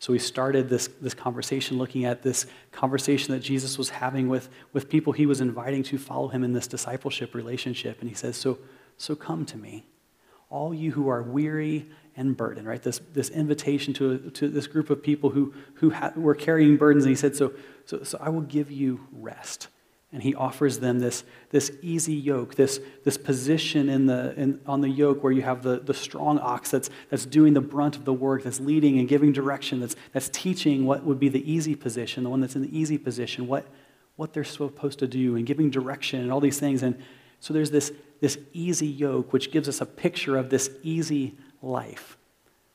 So 0.00 0.12
we 0.12 0.18
started 0.18 0.68
this, 0.68 0.88
this 1.00 1.14
conversation 1.14 1.78
looking 1.78 2.06
at 2.06 2.22
this 2.22 2.46
conversation 2.72 3.34
that 3.34 3.40
Jesus 3.40 3.76
was 3.76 3.90
having 3.90 4.28
with, 4.28 4.48
with 4.72 4.88
people 4.88 5.12
he 5.12 5.26
was 5.26 5.40
inviting 5.40 5.82
to 5.84 5.98
follow 5.98 6.28
him 6.28 6.42
in 6.42 6.54
this 6.54 6.66
discipleship 6.66 7.34
relationship. 7.34 8.00
And 8.00 8.08
he 8.08 8.16
says, 8.16 8.36
So, 8.36 8.58
so 8.96 9.14
come 9.14 9.44
to 9.46 9.58
me, 9.58 9.84
all 10.48 10.72
you 10.72 10.92
who 10.92 11.08
are 11.08 11.22
weary 11.22 11.86
and 12.16 12.36
burdened, 12.36 12.66
right? 12.66 12.82
This, 12.82 13.00
this 13.12 13.28
invitation 13.30 13.94
to, 13.94 14.30
to 14.30 14.48
this 14.48 14.66
group 14.66 14.90
of 14.90 15.02
people 15.02 15.30
who, 15.30 15.54
who 15.74 15.90
ha- 15.90 16.12
were 16.16 16.34
carrying 16.34 16.76
burdens. 16.76 17.04
And 17.04 17.10
he 17.10 17.16
said, 17.16 17.36
so, 17.36 17.52
so, 17.84 18.02
so 18.02 18.18
I 18.20 18.28
will 18.30 18.40
give 18.40 18.70
you 18.70 19.06
rest. 19.12 19.68
And 20.12 20.22
he 20.22 20.34
offers 20.34 20.80
them 20.80 20.98
this, 20.98 21.22
this 21.50 21.70
easy 21.82 22.14
yoke, 22.14 22.56
this, 22.56 22.80
this 23.04 23.16
position 23.16 23.88
in 23.88 24.06
the, 24.06 24.34
in, 24.36 24.60
on 24.66 24.80
the 24.80 24.88
yoke 24.88 25.22
where 25.22 25.32
you 25.32 25.42
have 25.42 25.62
the, 25.62 25.78
the 25.78 25.94
strong 25.94 26.40
ox 26.40 26.72
that's, 26.72 26.90
that's 27.10 27.24
doing 27.24 27.54
the 27.54 27.60
brunt 27.60 27.94
of 27.94 28.04
the 28.04 28.12
work, 28.12 28.42
that's 28.42 28.58
leading 28.58 28.98
and 28.98 29.08
giving 29.08 29.32
direction, 29.32 29.78
that's, 29.78 29.94
that's 30.12 30.28
teaching 30.28 30.84
what 30.84 31.04
would 31.04 31.20
be 31.20 31.28
the 31.28 31.50
easy 31.50 31.76
position, 31.76 32.24
the 32.24 32.30
one 32.30 32.40
that's 32.40 32.56
in 32.56 32.62
the 32.62 32.76
easy 32.76 32.98
position, 32.98 33.46
what, 33.46 33.68
what 34.16 34.32
they're 34.32 34.42
supposed 34.42 34.98
to 34.98 35.06
do, 35.06 35.36
and 35.36 35.46
giving 35.46 35.70
direction 35.70 36.20
and 36.20 36.32
all 36.32 36.40
these 36.40 36.58
things. 36.58 36.82
And 36.82 37.00
so 37.38 37.54
there's 37.54 37.70
this, 37.70 37.92
this 38.20 38.36
easy 38.52 38.88
yoke, 38.88 39.32
which 39.32 39.52
gives 39.52 39.68
us 39.68 39.80
a 39.80 39.86
picture 39.86 40.36
of 40.36 40.50
this 40.50 40.70
easy 40.82 41.38
life, 41.62 42.18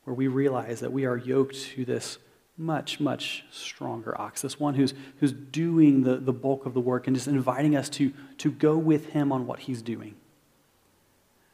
where 0.05 0.13
we 0.13 0.27
realize 0.27 0.79
that 0.79 0.91
we 0.91 1.05
are 1.05 1.17
yoked 1.17 1.55
to 1.75 1.83
this 1.83 2.17
much, 2.57 2.99
much 2.99 3.45
stronger 3.51 4.19
ox, 4.19 4.41
this 4.41 4.59
one 4.59 4.75
who's, 4.75 4.93
who's 5.19 5.33
doing 5.33 6.03
the, 6.03 6.17
the 6.17 6.33
bulk 6.33 6.65
of 6.65 6.73
the 6.73 6.79
work 6.79 7.07
and 7.07 7.15
just 7.15 7.27
inviting 7.27 7.75
us 7.75 7.89
to, 7.89 8.13
to 8.37 8.49
go 8.51 8.77
with 8.77 9.07
him 9.07 9.31
on 9.31 9.45
what 9.45 9.59
he's 9.59 9.81
doing. 9.81 10.15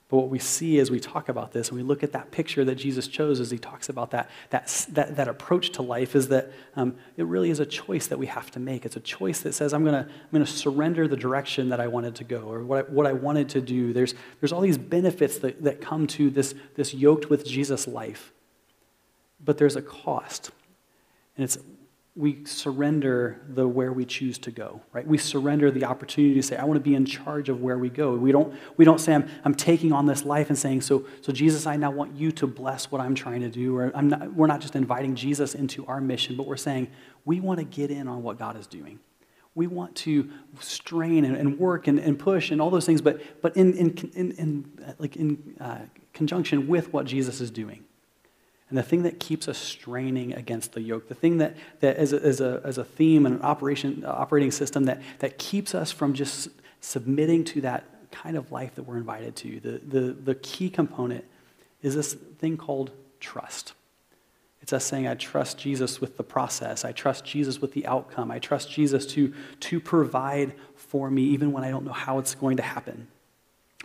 But 0.10 0.18
what 0.18 0.30
we 0.30 0.40
see 0.40 0.78
as 0.80 0.92
we 0.92 1.00
talk 1.00 1.30
about 1.30 1.54
this 1.54 1.70
and 1.70 1.78
we 1.78 1.84
look 1.84 2.04
at 2.04 2.12
that 2.12 2.32
picture 2.32 2.66
that 2.66 2.76
Jesus 2.76 3.08
chose 3.08 3.40
as 3.40 3.50
he 3.50 3.58
talks 3.58 3.88
about 3.88 4.12
that, 4.12 4.30
that, 4.50 4.86
that, 4.90 5.16
that 5.16 5.30
approach 5.30 5.70
to 5.72 5.82
life 5.82 6.18
is 6.18 6.28
that 6.28 6.52
um, 6.76 6.98
it 7.16 7.26
really 7.26 7.50
is 7.50 7.62
a 7.62 7.66
choice 7.66 8.08
that 8.08 8.20
we 8.20 8.26
have 8.26 8.52
to 8.52 8.60
make. 8.60 8.86
It's 8.86 8.98
a 8.98 9.02
choice 9.02 9.40
that 9.40 9.54
says, 9.54 9.74
I'm 9.74 9.86
going 9.86 10.06
to 10.06 10.12
I'm 10.12 10.32
gonna 10.34 10.46
surrender 10.46 11.08
the 11.08 11.16
direction 11.16 11.70
that 11.70 11.80
I 11.80 11.88
wanted 11.88 12.16
to 12.16 12.26
go 12.26 12.42
or 12.42 12.62
what 12.62 12.80
I, 12.80 12.92
what 12.92 13.08
I 13.08 13.14
wanted 13.14 13.48
to 13.50 13.62
do. 13.62 13.94
There's, 13.94 14.14
there's 14.42 14.52
all 14.52 14.60
these 14.60 14.78
benefits 14.78 15.38
that, 15.40 15.64
that 15.64 15.80
come 15.80 16.08
to 16.08 16.30
this, 16.30 16.56
this 16.76 16.94
yoked 16.94 17.30
with 17.30 17.46
Jesus 17.46 17.88
life. 17.88 18.34
But 19.44 19.58
there's 19.58 19.78
a 19.78 19.82
cost. 19.82 20.52
And 21.42 21.46
it's 21.46 21.58
we 22.16 22.46
surrender 22.46 23.42
the 23.50 23.68
where 23.68 23.92
we 23.92 24.06
choose 24.06 24.38
to 24.38 24.52
go, 24.52 24.80
right? 24.94 25.08
We 25.08 25.18
surrender 25.18 25.72
the 25.72 25.86
opportunity 25.86 26.36
to 26.36 26.44
say, 26.44 26.56
I 26.56 26.66
want 26.66 26.76
to 26.76 26.84
be 26.84 26.94
in 26.94 27.04
charge 27.04 27.50
of 27.50 27.64
where 27.64 27.80
we 27.80 27.90
go. 27.90 28.14
We 28.14 28.32
don't, 28.32 28.54
we 28.78 28.86
don't 28.86 29.00
say, 29.02 29.16
I'm, 29.16 29.28
I'm 29.44 29.56
taking 29.56 29.92
on 29.92 30.06
this 30.06 30.24
life 30.24 30.50
and 30.50 30.60
saying, 30.60 30.82
so, 30.82 31.08
so 31.22 31.34
Jesus, 31.34 31.66
I 31.66 31.78
now 31.78 31.90
want 31.90 32.16
you 32.16 32.32
to 32.34 32.46
bless 32.46 32.92
what 32.92 33.02
I'm 33.02 33.16
trying 33.16 33.42
to 33.42 33.50
do. 33.50 33.76
Or 33.76 33.92
I'm 33.96 34.10
not, 34.10 34.36
we're 34.36 34.46
not 34.46 34.62
just 34.62 34.76
inviting 34.76 35.16
Jesus 35.16 35.56
into 35.56 35.84
our 35.88 36.00
mission, 36.00 36.38
but 36.38 36.46
we're 36.46 36.58
saying, 36.58 36.90
we 37.26 37.40
want 37.40 37.58
to 37.58 37.66
get 37.66 37.90
in 37.90 38.08
on 38.08 38.22
what 38.22 38.38
God 38.38 38.56
is 38.56 38.68
doing. 38.68 39.00
We 39.56 39.66
want 39.66 39.96
to 39.96 40.30
strain 40.60 41.26
and, 41.26 41.36
and 41.36 41.58
work 41.58 41.88
and, 41.88 41.98
and 41.98 42.20
push 42.20 42.52
and 42.52 42.62
all 42.62 42.70
those 42.70 42.86
things, 42.86 43.02
but, 43.02 43.20
but 43.42 43.58
in, 43.58 43.74
in, 43.74 43.98
in, 44.14 44.32
in 44.34 44.96
like 45.00 45.16
in 45.16 45.56
uh, 45.60 45.80
conjunction 46.14 46.68
with 46.68 46.94
what 46.94 47.08
Jesus 47.08 47.42
is 47.42 47.50
doing. 47.50 47.86
And 48.72 48.78
the 48.78 48.84
thing 48.84 49.04
that 49.04 49.20
keeps 49.20 49.50
us 49.50 49.58
straining 49.58 50.34
against 50.34 50.72
the 50.72 50.82
yoke, 50.82 51.10
the 51.10 51.14
thing 51.14 51.40
that, 51.40 51.58
that 51.82 51.98
as, 51.98 52.14
a, 52.14 52.22
as, 52.24 52.40
a, 52.40 52.62
as 52.64 52.78
a 52.78 52.86
theme 52.86 53.26
and 53.26 53.36
an 53.36 53.42
operation, 53.42 54.06
uh, 54.06 54.12
operating 54.12 54.50
system 54.50 54.86
that, 54.86 55.02
that 55.20 55.38
keeps 55.38 55.76
us 55.76 55.92
from 55.92 56.14
just 56.14 56.48
submitting 56.80 57.44
to 57.44 57.60
that 57.62 57.84
kind 58.12 58.38
of 58.38 58.50
life 58.50 58.76
that 58.76 58.84
we're 58.84 58.96
invited 58.96 59.36
to, 59.36 59.60
the, 59.60 59.82
the, 59.86 60.14
the 60.14 60.36
key 60.36 60.70
component 60.70 61.26
is 61.82 61.96
this 61.96 62.14
thing 62.14 62.56
called 62.56 62.92
trust. 63.20 63.74
It's 64.62 64.72
us 64.72 64.86
saying, 64.86 65.06
I 65.06 65.16
trust 65.16 65.58
Jesus 65.58 66.00
with 66.00 66.16
the 66.16 66.24
process. 66.24 66.86
I 66.86 66.94
trust 66.94 67.26
Jesus 67.26 67.60
with 67.60 67.74
the 67.74 67.86
outcome. 67.86 68.32
I 68.32 68.40
trust 68.40 68.72
Jesus 68.72 69.06
to, 69.08 69.34
to 69.60 69.82
provide 69.82 70.54
for 70.78 71.12
me 71.12 71.24
even 71.24 71.52
when 71.52 71.66
I 71.66 71.72
don't 71.72 71.84
know 71.84 71.92
how 71.92 72.20
it's 72.20 72.36
going 72.36 72.56
to 72.56 72.64
happen. 72.64 73.10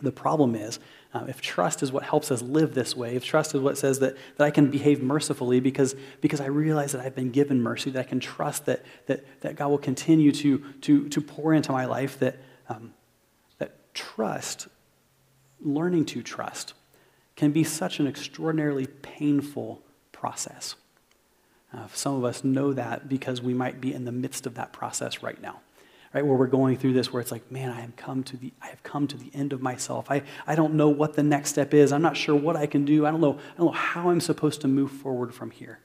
The 0.00 0.12
problem 0.12 0.54
is, 0.54 0.78
uh, 1.16 1.24
if 1.28 1.40
trust 1.40 1.82
is 1.82 1.90
what 1.90 2.02
helps 2.02 2.30
us 2.30 2.42
live 2.42 2.74
this 2.74 2.94
way, 2.94 3.16
if 3.16 3.24
trust 3.24 3.54
is 3.54 3.60
what 3.62 3.78
says 3.78 4.00
that, 4.00 4.16
that 4.36 4.44
I 4.44 4.50
can 4.50 4.70
behave 4.70 5.02
mercifully 5.02 5.60
because, 5.60 5.96
because 6.20 6.42
I 6.42 6.46
realize 6.46 6.92
that 6.92 7.00
I've 7.00 7.14
been 7.14 7.30
given 7.30 7.62
mercy, 7.62 7.88
that 7.92 8.00
I 8.00 8.02
can 8.02 8.20
trust 8.20 8.66
that, 8.66 8.84
that, 9.06 9.24
that 9.40 9.56
God 9.56 9.68
will 9.68 9.78
continue 9.78 10.30
to, 10.32 10.58
to, 10.82 11.08
to 11.08 11.20
pour 11.22 11.54
into 11.54 11.72
my 11.72 11.86
life, 11.86 12.18
that, 12.18 12.36
um, 12.68 12.92
that 13.56 13.94
trust, 13.94 14.68
learning 15.62 16.04
to 16.06 16.22
trust, 16.22 16.74
can 17.34 17.50
be 17.50 17.64
such 17.64 17.98
an 17.98 18.06
extraordinarily 18.06 18.86
painful 18.86 19.80
process. 20.12 20.74
Uh, 21.72 21.86
some 21.94 22.14
of 22.14 22.24
us 22.24 22.44
know 22.44 22.74
that 22.74 23.08
because 23.08 23.40
we 23.40 23.54
might 23.54 23.80
be 23.80 23.94
in 23.94 24.04
the 24.04 24.12
midst 24.12 24.44
of 24.44 24.54
that 24.56 24.70
process 24.74 25.22
right 25.22 25.40
now 25.40 25.60
right? 26.14 26.24
Where 26.24 26.36
we're 26.36 26.46
going 26.46 26.76
through 26.76 26.92
this, 26.92 27.12
where 27.12 27.20
it's 27.20 27.32
like, 27.32 27.50
man, 27.50 27.70
I 27.70 27.80
have 27.80 27.96
come 27.96 28.22
to 28.24 28.36
the, 28.36 28.52
I 28.62 28.68
have 28.68 28.82
come 28.82 29.06
to 29.08 29.16
the 29.16 29.30
end 29.34 29.52
of 29.52 29.60
myself. 29.60 30.10
I, 30.10 30.22
I 30.46 30.54
don't 30.54 30.74
know 30.74 30.88
what 30.88 31.14
the 31.14 31.22
next 31.22 31.50
step 31.50 31.74
is. 31.74 31.92
I'm 31.92 32.02
not 32.02 32.16
sure 32.16 32.34
what 32.34 32.56
I 32.56 32.66
can 32.66 32.84
do. 32.84 33.06
I 33.06 33.10
don't 33.10 33.20
know, 33.20 33.34
I 33.34 33.58
don't 33.58 33.66
know 33.66 33.72
how 33.72 34.10
I'm 34.10 34.20
supposed 34.20 34.60
to 34.62 34.68
move 34.68 34.90
forward 34.90 35.34
from 35.34 35.50
here. 35.50 35.80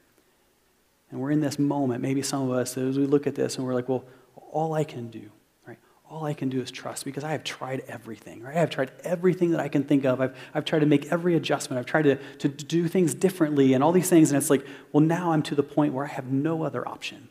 And 1.12 1.20
we're 1.20 1.32
in 1.32 1.42
this 1.42 1.60
moment, 1.60 2.02
maybe 2.02 2.22
some 2.22 2.50
of 2.50 2.58
us, 2.58 2.78
as 2.78 2.98
we 2.98 3.06
look 3.06 3.28
at 3.28 3.36
this 3.36 3.58
and 3.58 3.68
we're 3.68 3.74
like, 3.74 3.90
well, 3.90 4.06
all 4.52 4.74
I 4.74 4.86
can 4.86 5.10
do, 5.10 5.30
right? 5.68 5.78
All 6.10 6.26
I 6.26 6.34
can 6.34 6.48
do 6.48 6.62
is 6.62 6.72
trust 6.72 7.04
because 7.04 7.26
I 7.26 7.32
have 7.32 7.44
tried 7.44 7.82
everything, 7.88 8.42
right? 8.42 8.56
I've 8.56 8.70
tried 8.70 8.92
everything 9.04 9.52
that 9.52 9.60
I 9.60 9.68
can 9.68 9.84
think 9.84 10.06
of. 10.06 10.22
I've, 10.22 10.36
I've 10.54 10.64
tried 10.64 10.80
to 10.80 10.86
make 10.86 11.12
every 11.12 11.36
adjustment. 11.36 11.80
I've 11.80 11.86
tried 11.86 12.04
to, 12.04 12.16
to 12.16 12.48
do 12.48 12.88
things 12.88 13.14
differently 13.14 13.74
and 13.74 13.84
all 13.84 13.92
these 13.92 14.10
things. 14.10 14.32
And 14.32 14.38
it's 14.38 14.50
like, 14.50 14.66
well, 14.94 15.04
now 15.04 15.34
I'm 15.34 15.44
to 15.44 15.56
the 15.56 15.64
point 15.64 15.94
where 15.94 16.06
I 16.06 16.10
have 16.10 16.28
no 16.28 16.64
other 16.64 16.88
option. 16.88 17.28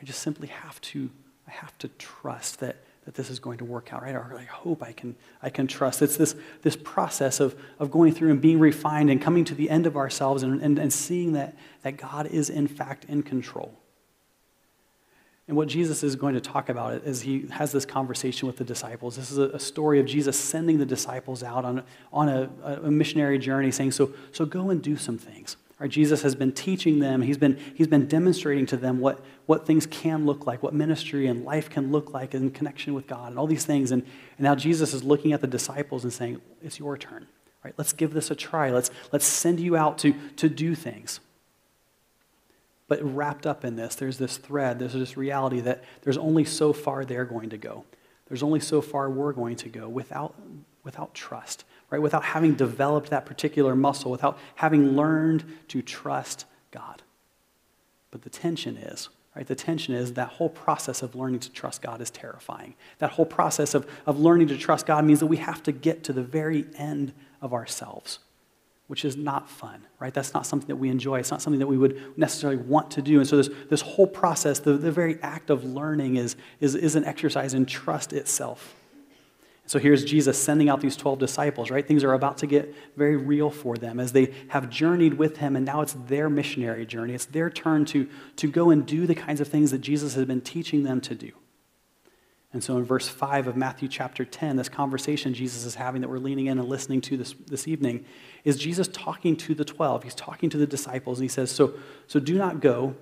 I 0.00 0.04
just 0.04 0.22
simply 0.22 0.48
have 0.48 0.80
to 0.80 1.10
I 1.48 1.50
have 1.52 1.76
to 1.78 1.88
trust 1.88 2.60
that, 2.60 2.76
that 3.06 3.14
this 3.14 3.30
is 3.30 3.40
going 3.40 3.58
to 3.58 3.64
work 3.64 3.92
out, 3.92 4.02
right? 4.02 4.14
Or 4.14 4.36
I 4.38 4.44
hope 4.44 4.82
I 4.82 4.92
can, 4.92 5.16
I 5.42 5.48
can 5.48 5.66
trust. 5.66 6.02
It's 6.02 6.16
this, 6.16 6.36
this 6.62 6.76
process 6.76 7.40
of, 7.40 7.56
of 7.78 7.90
going 7.90 8.12
through 8.12 8.30
and 8.30 8.40
being 8.40 8.58
refined 8.58 9.10
and 9.10 9.20
coming 9.20 9.44
to 9.46 9.54
the 9.54 9.70
end 9.70 9.86
of 9.86 9.96
ourselves 9.96 10.42
and, 10.42 10.60
and, 10.60 10.78
and 10.78 10.92
seeing 10.92 11.32
that, 11.32 11.56
that 11.82 11.96
God 11.96 12.26
is, 12.26 12.50
in 12.50 12.68
fact, 12.68 13.06
in 13.06 13.22
control. 13.22 13.74
And 15.48 15.56
what 15.56 15.68
Jesus 15.68 16.02
is 16.02 16.14
going 16.14 16.34
to 16.34 16.42
talk 16.42 16.68
about 16.68 16.92
is 17.04 17.22
he 17.22 17.46
has 17.50 17.72
this 17.72 17.86
conversation 17.86 18.46
with 18.46 18.58
the 18.58 18.64
disciples. 18.64 19.16
This 19.16 19.30
is 19.30 19.38
a, 19.38 19.58
story 19.58 19.98
of 19.98 20.04
Jesus 20.04 20.38
sending 20.38 20.76
the 20.76 20.84
disciples 20.84 21.42
out 21.42 21.64
on, 21.64 21.82
on 22.12 22.28
a, 22.28 22.50
a 22.62 22.90
missionary 22.90 23.38
journey, 23.38 23.70
saying, 23.70 23.92
so, 23.92 24.12
so 24.30 24.44
go 24.44 24.68
and 24.68 24.82
do 24.82 24.98
some 24.98 25.16
things. 25.16 25.56
Right, 25.78 25.88
Jesus 25.88 26.22
has 26.22 26.34
been 26.34 26.50
teaching 26.50 26.98
them, 26.98 27.22
he's 27.22 27.38
been, 27.38 27.56
he's 27.74 27.86
been 27.86 28.08
demonstrating 28.08 28.66
to 28.66 28.76
them 28.76 28.98
what, 28.98 29.24
what 29.46 29.64
things 29.64 29.86
can 29.86 30.26
look 30.26 30.44
like, 30.44 30.60
what 30.60 30.74
ministry 30.74 31.28
and 31.28 31.44
life 31.44 31.70
can 31.70 31.92
look 31.92 32.12
like 32.12 32.34
in 32.34 32.50
connection 32.50 32.94
with 32.94 33.06
God, 33.06 33.28
and 33.30 33.38
all 33.38 33.46
these 33.46 33.64
things. 33.64 33.92
And, 33.92 34.02
and 34.02 34.44
now 34.44 34.56
Jesus 34.56 34.92
is 34.92 35.04
looking 35.04 35.32
at 35.32 35.40
the 35.40 35.46
disciples 35.46 36.02
and 36.02 36.12
saying, 36.12 36.40
It's 36.62 36.80
your 36.80 36.98
turn. 36.98 37.28
Right? 37.64 37.74
Let's 37.76 37.92
give 37.92 38.12
this 38.12 38.30
a 38.30 38.34
try. 38.34 38.70
Let's, 38.70 38.90
let's 39.12 39.24
send 39.24 39.60
you 39.60 39.76
out 39.76 39.98
to, 39.98 40.14
to 40.36 40.48
do 40.48 40.74
things. 40.74 41.20
But 42.88 43.00
wrapped 43.02 43.46
up 43.46 43.64
in 43.64 43.76
this, 43.76 43.94
there's 43.94 44.18
this 44.18 44.36
thread, 44.36 44.80
there's 44.80 44.94
this 44.94 45.16
reality 45.16 45.60
that 45.60 45.84
there's 46.02 46.18
only 46.18 46.44
so 46.44 46.72
far 46.72 47.04
they're 47.04 47.24
going 47.24 47.50
to 47.50 47.58
go. 47.58 47.84
There's 48.26 48.42
only 48.42 48.60
so 48.60 48.80
far 48.80 49.08
we're 49.10 49.32
going 49.32 49.56
to 49.56 49.68
go 49.68 49.88
without, 49.88 50.34
without 50.82 51.14
trust 51.14 51.64
right? 51.90 52.02
Without 52.02 52.24
having 52.24 52.54
developed 52.54 53.10
that 53.10 53.26
particular 53.26 53.74
muscle, 53.74 54.10
without 54.10 54.38
having 54.56 54.96
learned 54.96 55.44
to 55.68 55.82
trust 55.82 56.44
God. 56.70 57.02
But 58.10 58.22
the 58.22 58.30
tension 58.30 58.76
is, 58.76 59.08
right? 59.34 59.46
The 59.46 59.54
tension 59.54 59.94
is 59.94 60.14
that 60.14 60.28
whole 60.28 60.48
process 60.48 61.02
of 61.02 61.14
learning 61.14 61.40
to 61.40 61.52
trust 61.52 61.82
God 61.82 62.00
is 62.00 62.10
terrifying. 62.10 62.74
That 62.98 63.12
whole 63.12 63.26
process 63.26 63.74
of, 63.74 63.88
of 64.06 64.18
learning 64.18 64.48
to 64.48 64.58
trust 64.58 64.86
God 64.86 65.04
means 65.04 65.20
that 65.20 65.26
we 65.26 65.36
have 65.38 65.62
to 65.64 65.72
get 65.72 66.04
to 66.04 66.12
the 66.12 66.22
very 66.22 66.66
end 66.76 67.12
of 67.40 67.52
ourselves, 67.52 68.18
which 68.86 69.04
is 69.04 69.16
not 69.16 69.48
fun, 69.48 69.82
right? 69.98 70.12
That's 70.12 70.34
not 70.34 70.46
something 70.46 70.68
that 70.68 70.76
we 70.76 70.88
enjoy. 70.88 71.20
It's 71.20 71.30
not 71.30 71.40
something 71.40 71.60
that 71.60 71.66
we 71.66 71.78
would 71.78 72.18
necessarily 72.18 72.58
want 72.58 72.90
to 72.92 73.02
do. 73.02 73.18
And 73.18 73.28
so 73.28 73.36
this, 73.36 73.50
this 73.70 73.80
whole 73.80 74.06
process, 74.06 74.58
the, 74.58 74.72
the 74.72 74.92
very 74.92 75.22
act 75.22 75.50
of 75.50 75.64
learning 75.64 76.16
is, 76.16 76.36
is, 76.60 76.74
is 76.74 76.96
an 76.96 77.04
exercise 77.04 77.54
in 77.54 77.64
trust 77.66 78.12
itself. 78.12 78.74
So 79.68 79.78
here's 79.78 80.02
Jesus 80.02 80.42
sending 80.42 80.70
out 80.70 80.80
these 80.80 80.96
12 80.96 81.18
disciples, 81.18 81.70
right? 81.70 81.86
Things 81.86 82.02
are 82.02 82.14
about 82.14 82.38
to 82.38 82.46
get 82.46 82.74
very 82.96 83.16
real 83.16 83.50
for 83.50 83.76
them 83.76 84.00
as 84.00 84.12
they 84.12 84.32
have 84.48 84.70
journeyed 84.70 85.14
with 85.14 85.36
him, 85.36 85.56
and 85.56 85.66
now 85.66 85.82
it's 85.82 85.92
their 85.92 86.30
missionary 86.30 86.86
journey. 86.86 87.12
It's 87.12 87.26
their 87.26 87.50
turn 87.50 87.84
to, 87.86 88.08
to 88.36 88.50
go 88.50 88.70
and 88.70 88.86
do 88.86 89.06
the 89.06 89.14
kinds 89.14 89.42
of 89.42 89.48
things 89.48 89.70
that 89.72 89.80
Jesus 89.80 90.14
has 90.14 90.24
been 90.24 90.40
teaching 90.40 90.84
them 90.84 91.02
to 91.02 91.14
do. 91.14 91.32
And 92.50 92.64
so 92.64 92.78
in 92.78 92.84
verse 92.84 93.10
5 93.10 93.46
of 93.46 93.56
Matthew 93.56 93.88
chapter 93.88 94.24
10, 94.24 94.56
this 94.56 94.70
conversation 94.70 95.34
Jesus 95.34 95.66
is 95.66 95.74
having 95.74 96.00
that 96.00 96.08
we're 96.08 96.16
leaning 96.16 96.46
in 96.46 96.58
and 96.58 96.66
listening 96.66 97.02
to 97.02 97.18
this, 97.18 97.34
this 97.46 97.68
evening 97.68 98.06
is 98.44 98.56
Jesus 98.56 98.88
talking 98.88 99.36
to 99.36 99.54
the 99.54 99.66
12. 99.66 100.02
He's 100.02 100.14
talking 100.14 100.48
to 100.48 100.56
the 100.56 100.66
disciples, 100.66 101.18
and 101.18 101.24
he 101.24 101.28
says, 101.28 101.50
So, 101.50 101.74
so 102.06 102.18
do 102.18 102.38
not 102.38 102.60
go 102.60 102.96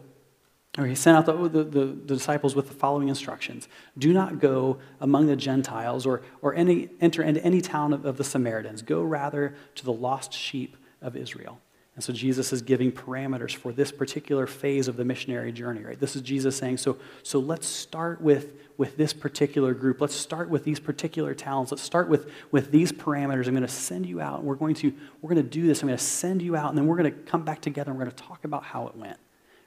or 0.79 0.87
he 0.87 0.95
sent 0.95 1.17
out 1.17 1.27
the, 1.27 1.49
the, 1.49 1.65
the, 1.65 1.87
disciples 1.87 2.55
with 2.55 2.69
the 2.69 2.75
following 2.75 3.09
instructions 3.09 3.69
Do 3.97 4.13
not 4.13 4.39
go 4.41 4.79
among 5.01 5.27
the 5.27 5.37
Gentiles 5.37 6.07
or, 6.07 6.23
or 6.43 6.55
any, 6.55 6.91
enter 7.01 7.23
into 7.23 7.43
any 7.43 7.61
town 7.61 7.93
of, 7.93 8.05
of 8.05 8.17
the 8.17 8.25
Samaritans. 8.25 8.83
Go 8.83 9.03
rather 9.03 9.55
to 9.77 9.85
the 9.85 9.93
lost 9.93 10.33
sheep 10.33 10.77
of 11.01 11.17
Israel. 11.17 11.61
And 11.95 12.05
so 12.05 12.13
Jesus 12.13 12.53
is 12.53 12.61
giving 12.61 12.93
parameters 12.93 13.55
for 13.55 13.73
this 13.73 13.91
particular 13.91 14.47
phase 14.47 14.87
of 14.87 14.99
the 14.99 15.05
missionary 15.05 15.51
journey, 15.51 15.83
right? 15.83 15.99
This 15.99 16.15
is 16.15 16.21
Jesus 16.21 16.55
saying, 16.55 16.77
so, 16.77 16.99
so 17.23 17.39
let's 17.39 17.67
start 17.67 18.21
with, 18.21 18.53
with 18.77 18.99
this 18.99 19.15
particular 19.15 19.73
group. 19.73 20.03
Let's 20.03 20.15
start 20.15 20.51
with 20.51 20.63
these 20.63 20.79
particular 20.79 21.35
towns. 21.35 21.71
Let's 21.71 21.83
start 21.83 22.11
with, 22.11 22.31
with 22.51 22.71
these 22.71 22.93
parameters. 22.93 23.47
I'm 23.47 23.55
going 23.55 23.63
to 23.63 23.69
send 23.69 24.05
you 24.05 24.21
out, 24.21 24.41
and 24.41 24.47
we're 24.47 24.57
going 24.57 24.75
to, 24.75 24.93
we're 25.23 25.31
going 25.31 25.43
to 25.43 25.51
do 25.51 25.67
this. 25.67 25.81
I'm 25.81 25.89
going 25.89 25.97
to 25.97 26.05
send 26.05 26.43
you 26.43 26.55
out, 26.55 26.69
and 26.69 26.77
then 26.77 26.87
we're 26.87 26.99
going 26.99 27.11
to 27.11 27.19
come 27.19 27.47
back 27.47 27.63
together, 27.63 27.93
and 27.93 27.99
we're 27.99 28.05
going 28.05 28.15
to 28.15 28.23
talk 28.23 28.45
about 28.45 28.63
how 28.63 28.89
it 28.89 28.95
went. 28.95 29.17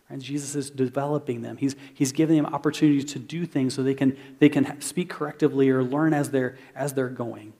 Right? 0.09 0.19
Jesus 0.19 0.55
is 0.55 0.69
developing 0.69 1.41
them. 1.41 1.57
He's, 1.57 1.75
he's 1.93 2.11
giving 2.11 2.41
them 2.41 2.53
opportunities 2.53 3.05
to 3.13 3.19
do 3.19 3.45
things 3.45 3.73
so 3.73 3.83
they 3.83 3.93
can, 3.93 4.17
they 4.39 4.49
can 4.49 4.79
speak 4.81 5.11
correctively 5.11 5.69
or 5.69 5.83
learn 5.83 6.13
as 6.13 6.31
they're, 6.31 6.57
as 6.75 6.93
they're 6.93 7.09
going. 7.09 7.53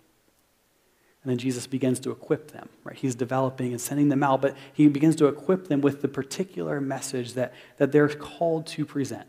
And 1.23 1.31
then 1.31 1.37
Jesus 1.37 1.67
begins 1.67 1.99
to 2.01 2.11
equip 2.11 2.51
them, 2.51 2.69
right? 2.83 2.95
He's 2.95 3.13
developing 3.13 3.71
and 3.71 3.81
sending 3.81 4.09
them 4.09 4.23
out, 4.23 4.41
but 4.41 4.55
he 4.73 4.87
begins 4.87 5.17
to 5.17 5.27
equip 5.27 5.67
them 5.67 5.81
with 5.81 6.01
the 6.01 6.07
particular 6.07 6.79
message 6.79 7.33
that, 7.33 7.53
that 7.77 7.91
they're 7.91 8.07
called 8.07 8.65
to 8.67 8.85
present. 8.85 9.27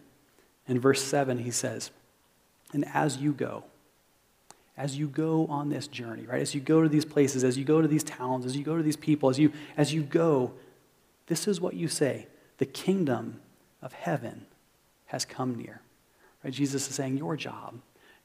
In 0.69 0.79
verse 0.79 1.03
7, 1.03 1.39
he 1.39 1.51
says, 1.51 1.91
And 2.73 2.87
as 2.95 3.17
you 3.17 3.33
go, 3.33 3.65
as 4.77 4.97
you 4.97 5.09
go 5.09 5.47
on 5.49 5.69
this 5.69 5.89
journey, 5.89 6.25
right? 6.27 6.41
As 6.41 6.55
you 6.55 6.61
go 6.61 6.81
to 6.81 6.89
these 6.89 7.05
places, 7.05 7.43
as 7.43 7.59
you 7.59 7.65
go 7.65 7.83
to 7.83 7.89
these 7.89 8.05
towns, 8.05 8.47
as 8.47 8.57
you 8.57 8.63
go 8.63 8.77
to 8.77 8.83
these 8.83 8.97
people, 8.97 9.29
as 9.29 9.39
you, 9.39 9.53
as 9.77 9.93
you 9.93 10.03
go, 10.03 10.53
this 11.27 11.49
is 11.49 11.61
what 11.61 11.75
you 11.75 11.89
say 11.89 12.29
the 12.61 12.67
kingdom 12.67 13.41
of 13.81 13.95
heaven 13.95 14.47
has 15.07 15.25
come 15.25 15.57
near. 15.57 15.81
Right? 16.45 16.53
Jesus 16.53 16.89
is 16.89 16.95
saying, 16.95 17.17
Your 17.17 17.35
job, 17.35 17.81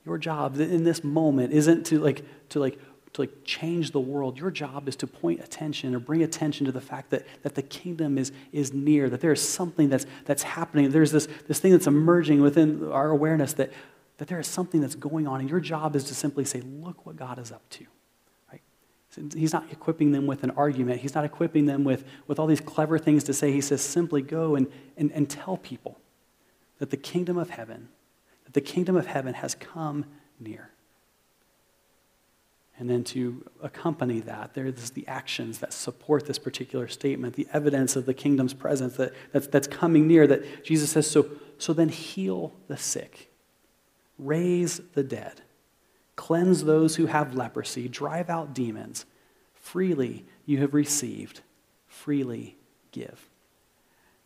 your 0.05 0.17
job 0.17 0.59
in 0.59 0.83
this 0.83 1.03
moment 1.03 1.53
isn't 1.53 1.85
to 1.87 1.99
like, 1.99 2.21
to 2.49 2.59
like, 2.59 2.77
to 3.13 3.21
like 3.21 3.31
change 3.45 3.91
the 3.91 3.99
world. 3.99 4.37
Your 4.37 4.51
job 4.51 4.89
is 4.89 4.97
to 4.97 5.07
point 5.07 5.39
attention 5.39 5.95
or 5.95 5.99
bring 5.99 6.21
attention 6.21 6.65
to 6.65 6.73
the 6.73 6.81
fact 6.81 7.11
that, 7.11 7.25
that 7.43 7.55
the 7.55 7.61
kingdom 7.61 8.17
is, 8.17 8.33
is 8.51 8.73
near, 8.73 9.09
that 9.09 9.21
there 9.21 9.31
is 9.31 9.41
something 9.41 9.87
that's, 9.87 10.05
that's 10.25 10.43
happening. 10.43 10.91
There's 10.91 11.13
this, 11.13 11.29
this 11.47 11.61
thing 11.61 11.71
that's 11.71 11.87
emerging 11.87 12.41
within 12.41 12.91
our 12.91 13.11
awareness 13.11 13.53
that, 13.53 13.71
that 14.17 14.27
there 14.27 14.39
is 14.39 14.47
something 14.47 14.81
that's 14.81 14.95
going 14.95 15.27
on. 15.27 15.39
And 15.39 15.49
your 15.49 15.61
job 15.61 15.95
is 15.95 16.03
to 16.05 16.13
simply 16.13 16.43
say, 16.43 16.59
look 16.59 17.05
what 17.05 17.15
God 17.15 17.39
is 17.39 17.53
up 17.53 17.67
to. 17.69 17.85
He's 19.33 19.53
not 19.53 19.71
equipping 19.71 20.11
them 20.11 20.27
with 20.27 20.43
an 20.43 20.51
argument. 20.51 21.01
He's 21.01 21.15
not 21.15 21.25
equipping 21.25 21.65
them 21.65 21.83
with, 21.83 22.03
with 22.27 22.39
all 22.39 22.47
these 22.47 22.61
clever 22.61 22.97
things 22.97 23.23
to 23.25 23.33
say. 23.33 23.51
He 23.51 23.61
says, 23.61 23.81
simply 23.81 24.21
go 24.21 24.55
and, 24.55 24.67
and, 24.97 25.11
and 25.11 25.29
tell 25.29 25.57
people 25.57 25.99
that 26.79 26.89
the 26.89 26.97
kingdom 26.97 27.37
of 27.37 27.49
heaven, 27.49 27.89
that 28.43 28.53
the 28.53 28.61
kingdom 28.61 28.95
of 28.95 29.07
heaven 29.07 29.33
has 29.35 29.55
come 29.55 30.05
near. 30.39 30.71
And 32.77 32.89
then 32.89 33.05
to 33.05 33.49
accompany 33.63 34.19
that, 34.21 34.53
there's 34.53 34.89
the 34.91 35.07
actions 35.07 35.59
that 35.59 35.71
support 35.71 36.25
this 36.25 36.37
particular 36.37 36.89
statement, 36.89 37.35
the 37.35 37.47
evidence 37.53 37.95
of 37.95 38.05
the 38.05 38.13
kingdom's 38.13 38.53
presence 38.53 38.97
that, 38.97 39.13
that's, 39.31 39.47
that's 39.47 39.67
coming 39.67 40.07
near, 40.07 40.27
that 40.27 40.65
Jesus 40.65 40.91
says, 40.91 41.09
so, 41.09 41.29
so 41.57 41.71
then 41.71 41.87
heal 41.87 42.53
the 42.67 42.75
sick, 42.75 43.31
raise 44.17 44.81
the 44.93 45.03
dead, 45.03 45.41
cleanse 46.15 46.63
those 46.63 46.95
who 46.95 47.07
have 47.07 47.35
leprosy, 47.35 47.87
drive 47.87 48.29
out 48.29 48.53
demons. 48.53 49.05
Freely 49.53 50.25
you 50.45 50.59
have 50.59 50.73
received, 50.73 51.41
freely 51.87 52.57
give. 52.91 53.29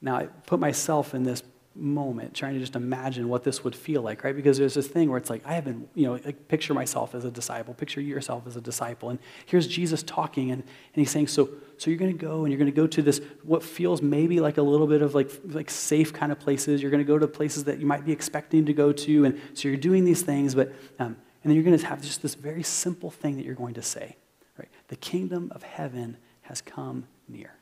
Now, 0.01 0.17
I 0.17 0.25
put 0.25 0.59
myself 0.59 1.13
in 1.13 1.23
this 1.23 1.43
moment 1.75 2.33
trying 2.33 2.53
to 2.53 2.59
just 2.59 2.75
imagine 2.75 3.29
what 3.29 3.43
this 3.43 3.63
would 3.63 3.75
feel 3.75 4.01
like, 4.01 4.23
right? 4.23 4.35
Because 4.35 4.57
there's 4.57 4.73
this 4.73 4.87
thing 4.87 5.09
where 5.09 5.17
it's 5.17 5.29
like, 5.29 5.45
I 5.45 5.53
have 5.53 5.65
been, 5.65 5.87
you 5.95 6.07
know, 6.07 6.13
like 6.25 6.47
picture 6.47 6.73
myself 6.73 7.15
as 7.15 7.25
a 7.25 7.31
disciple, 7.31 7.73
picture 7.73 8.01
yourself 8.01 8.45
as 8.47 8.55
a 8.55 8.61
disciple. 8.61 9.09
And 9.09 9.19
here's 9.45 9.67
Jesus 9.67 10.03
talking, 10.03 10.51
and, 10.51 10.61
and 10.61 10.95
he's 10.95 11.11
saying, 11.11 11.27
so, 11.27 11.49
so 11.77 11.89
you're 11.89 11.99
going 11.99 12.11
to 12.11 12.17
go 12.17 12.43
and 12.43 12.51
you're 12.51 12.59
going 12.59 12.71
to 12.71 12.75
go 12.75 12.87
to 12.87 13.01
this, 13.01 13.21
what 13.43 13.63
feels 13.63 14.01
maybe 14.01 14.39
like 14.39 14.57
a 14.57 14.61
little 14.61 14.87
bit 14.87 15.01
of 15.01 15.15
like, 15.15 15.31
like 15.45 15.69
safe 15.69 16.11
kind 16.11 16.31
of 16.31 16.39
places. 16.39 16.81
You're 16.81 16.91
going 16.91 17.03
to 17.03 17.07
go 17.07 17.17
to 17.17 17.27
places 17.27 17.63
that 17.65 17.79
you 17.79 17.85
might 17.85 18.05
be 18.05 18.11
expecting 18.11 18.65
to 18.65 18.73
go 18.73 18.91
to. 18.91 19.25
And 19.25 19.39
so 19.53 19.67
you're 19.67 19.77
doing 19.77 20.03
these 20.03 20.21
things, 20.21 20.55
but, 20.55 20.73
um, 20.99 21.15
and 21.49 21.51
then 21.51 21.55
you're 21.55 21.63
going 21.63 21.77
to 21.77 21.85
have 21.85 22.01
just 22.01 22.21
this 22.21 22.35
very 22.35 22.63
simple 22.63 23.09
thing 23.09 23.37
that 23.37 23.45
you're 23.45 23.55
going 23.55 23.75
to 23.75 23.81
say, 23.81 24.15
right? 24.57 24.69
The 24.87 24.95
kingdom 24.95 25.51
of 25.53 25.63
heaven 25.63 26.17
has 26.41 26.61
come 26.61 27.07
near. 27.27 27.53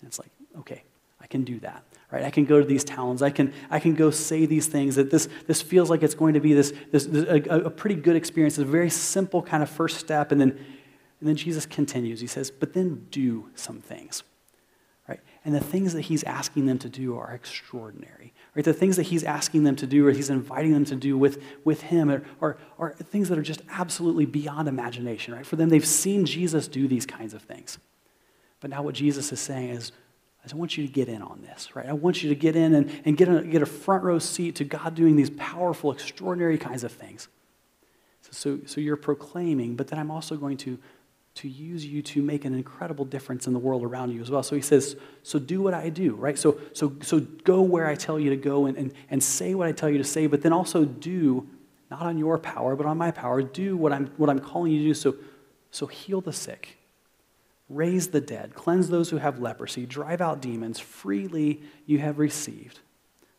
And 0.00 0.08
it's 0.08 0.18
like, 0.18 0.30
okay, 0.58 0.82
I 1.20 1.26
can 1.26 1.44
do 1.44 1.60
that 1.60 1.84
right? 2.14 2.22
I 2.22 2.30
can 2.30 2.44
go 2.44 2.60
to 2.60 2.64
these 2.64 2.84
towns. 2.84 3.22
I 3.22 3.30
can, 3.30 3.52
I 3.70 3.80
can 3.80 3.94
go 3.94 4.12
say 4.12 4.46
these 4.46 4.68
things 4.68 4.94
that 4.94 5.10
this, 5.10 5.28
this 5.48 5.60
feels 5.60 5.90
like 5.90 6.04
it's 6.04 6.14
going 6.14 6.34
to 6.34 6.40
be 6.40 6.52
this, 6.52 6.72
this, 6.92 7.06
this 7.06 7.24
a, 7.28 7.64
a, 7.64 7.70
pretty 7.70 7.96
good 7.96 8.14
experience. 8.14 8.54
It's 8.54 8.68
a 8.68 8.70
very 8.70 8.88
simple 8.88 9.42
kind 9.42 9.64
of 9.64 9.68
first 9.68 9.98
step. 9.98 10.30
And 10.30 10.40
then, 10.40 10.50
and 10.50 11.28
then 11.28 11.34
Jesus 11.34 11.66
continues. 11.66 12.20
He 12.20 12.28
says, 12.28 12.52
but 12.52 12.72
then 12.72 13.08
do 13.10 13.50
some 13.56 13.80
things, 13.80 14.22
right? 15.08 15.18
And 15.44 15.52
the 15.52 15.60
things 15.60 15.92
that 15.94 16.02
he's 16.02 16.22
asking 16.22 16.66
them 16.66 16.78
to 16.78 16.88
do 16.88 17.16
are 17.16 17.32
extraordinary, 17.32 18.32
right? 18.54 18.64
The 18.64 18.72
things 18.72 18.96
that 18.96 19.04
he's 19.04 19.24
asking 19.24 19.64
them 19.64 19.76
to 19.76 19.86
do 19.86 20.06
or 20.06 20.12
he's 20.12 20.30
inviting 20.30 20.72
them 20.72 20.84
to 20.86 20.96
do 20.96 21.18
with, 21.18 21.42
with 21.64 21.82
him 21.82 22.10
are, 22.10 22.24
are, 22.40 22.56
are 22.78 22.92
things 22.94 23.28
that 23.28 23.38
are 23.38 23.42
just 23.42 23.62
absolutely 23.70 24.26
beyond 24.26 24.68
imagination, 24.68 25.34
right? 25.34 25.46
For 25.46 25.56
them, 25.56 25.68
they've 25.68 25.84
seen 25.84 26.24
Jesus 26.24 26.68
do 26.68 26.86
these 26.86 27.06
kinds 27.06 27.34
of 27.34 27.42
things. 27.42 27.78
But 28.60 28.70
now 28.70 28.82
what 28.82 28.94
Jesus 28.94 29.32
is 29.32 29.40
saying 29.40 29.70
is, 29.70 29.92
I 30.52 30.56
want 30.56 30.76
you 30.76 30.86
to 30.86 30.92
get 30.92 31.08
in 31.08 31.22
on 31.22 31.40
this, 31.40 31.74
right? 31.74 31.86
I 31.86 31.94
want 31.94 32.22
you 32.22 32.28
to 32.28 32.34
get 32.34 32.54
in 32.54 32.74
and, 32.74 33.00
and 33.06 33.16
get, 33.16 33.28
a, 33.28 33.42
get 33.42 33.62
a 33.62 33.66
front 33.66 34.04
row 34.04 34.18
seat 34.18 34.56
to 34.56 34.64
God 34.64 34.94
doing 34.94 35.16
these 35.16 35.30
powerful, 35.30 35.90
extraordinary 35.90 36.58
kinds 36.58 36.84
of 36.84 36.92
things. 36.92 37.28
So, 38.20 38.30
so, 38.32 38.66
so 38.66 38.80
you're 38.80 38.96
proclaiming, 38.96 39.74
but 39.74 39.88
then 39.88 39.98
I'm 39.98 40.10
also 40.10 40.36
going 40.36 40.58
to, 40.58 40.78
to 41.36 41.48
use 41.48 41.84
you 41.84 42.00
to 42.00 42.22
make 42.22 42.44
an 42.44 42.54
incredible 42.54 43.04
difference 43.04 43.46
in 43.46 43.52
the 43.52 43.58
world 43.58 43.82
around 43.82 44.10
you 44.10 44.20
as 44.22 44.30
well. 44.30 44.42
So 44.42 44.54
he 44.54 44.62
says, 44.62 44.96
so 45.22 45.38
do 45.38 45.60
what 45.60 45.74
I 45.74 45.88
do, 45.88 46.14
right? 46.14 46.38
So, 46.38 46.60
so, 46.72 46.94
so 47.02 47.20
go 47.20 47.60
where 47.62 47.86
I 47.86 47.96
tell 47.96 48.20
you 48.20 48.30
to 48.30 48.36
go 48.36 48.66
and, 48.66 48.76
and, 48.76 48.92
and 49.10 49.22
say 49.22 49.54
what 49.54 49.66
I 49.66 49.72
tell 49.72 49.90
you 49.90 49.98
to 49.98 50.04
say, 50.04 50.28
but 50.28 50.42
then 50.42 50.52
also 50.52 50.84
do, 50.84 51.48
not 51.90 52.02
on 52.02 52.18
your 52.18 52.38
power, 52.38 52.76
but 52.76 52.86
on 52.86 52.96
my 52.98 53.10
power, 53.10 53.42
do 53.42 53.76
what 53.76 53.92
I'm, 53.92 54.06
what 54.16 54.30
I'm 54.30 54.38
calling 54.38 54.72
you 54.72 54.78
to 54.78 54.84
do. 54.84 54.94
So, 54.94 55.16
so 55.70 55.86
heal 55.86 56.20
the 56.20 56.32
sick 56.32 56.78
raise 57.68 58.08
the 58.08 58.20
dead, 58.20 58.54
cleanse 58.54 58.88
those 58.88 59.10
who 59.10 59.16
have 59.18 59.40
leprosy, 59.40 59.86
drive 59.86 60.20
out 60.20 60.40
demons. 60.40 60.78
Freely 60.78 61.62
you 61.86 61.98
have 61.98 62.18
received, 62.18 62.80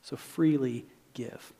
so 0.02 0.16
freely 0.16 0.86
give. 1.14 1.54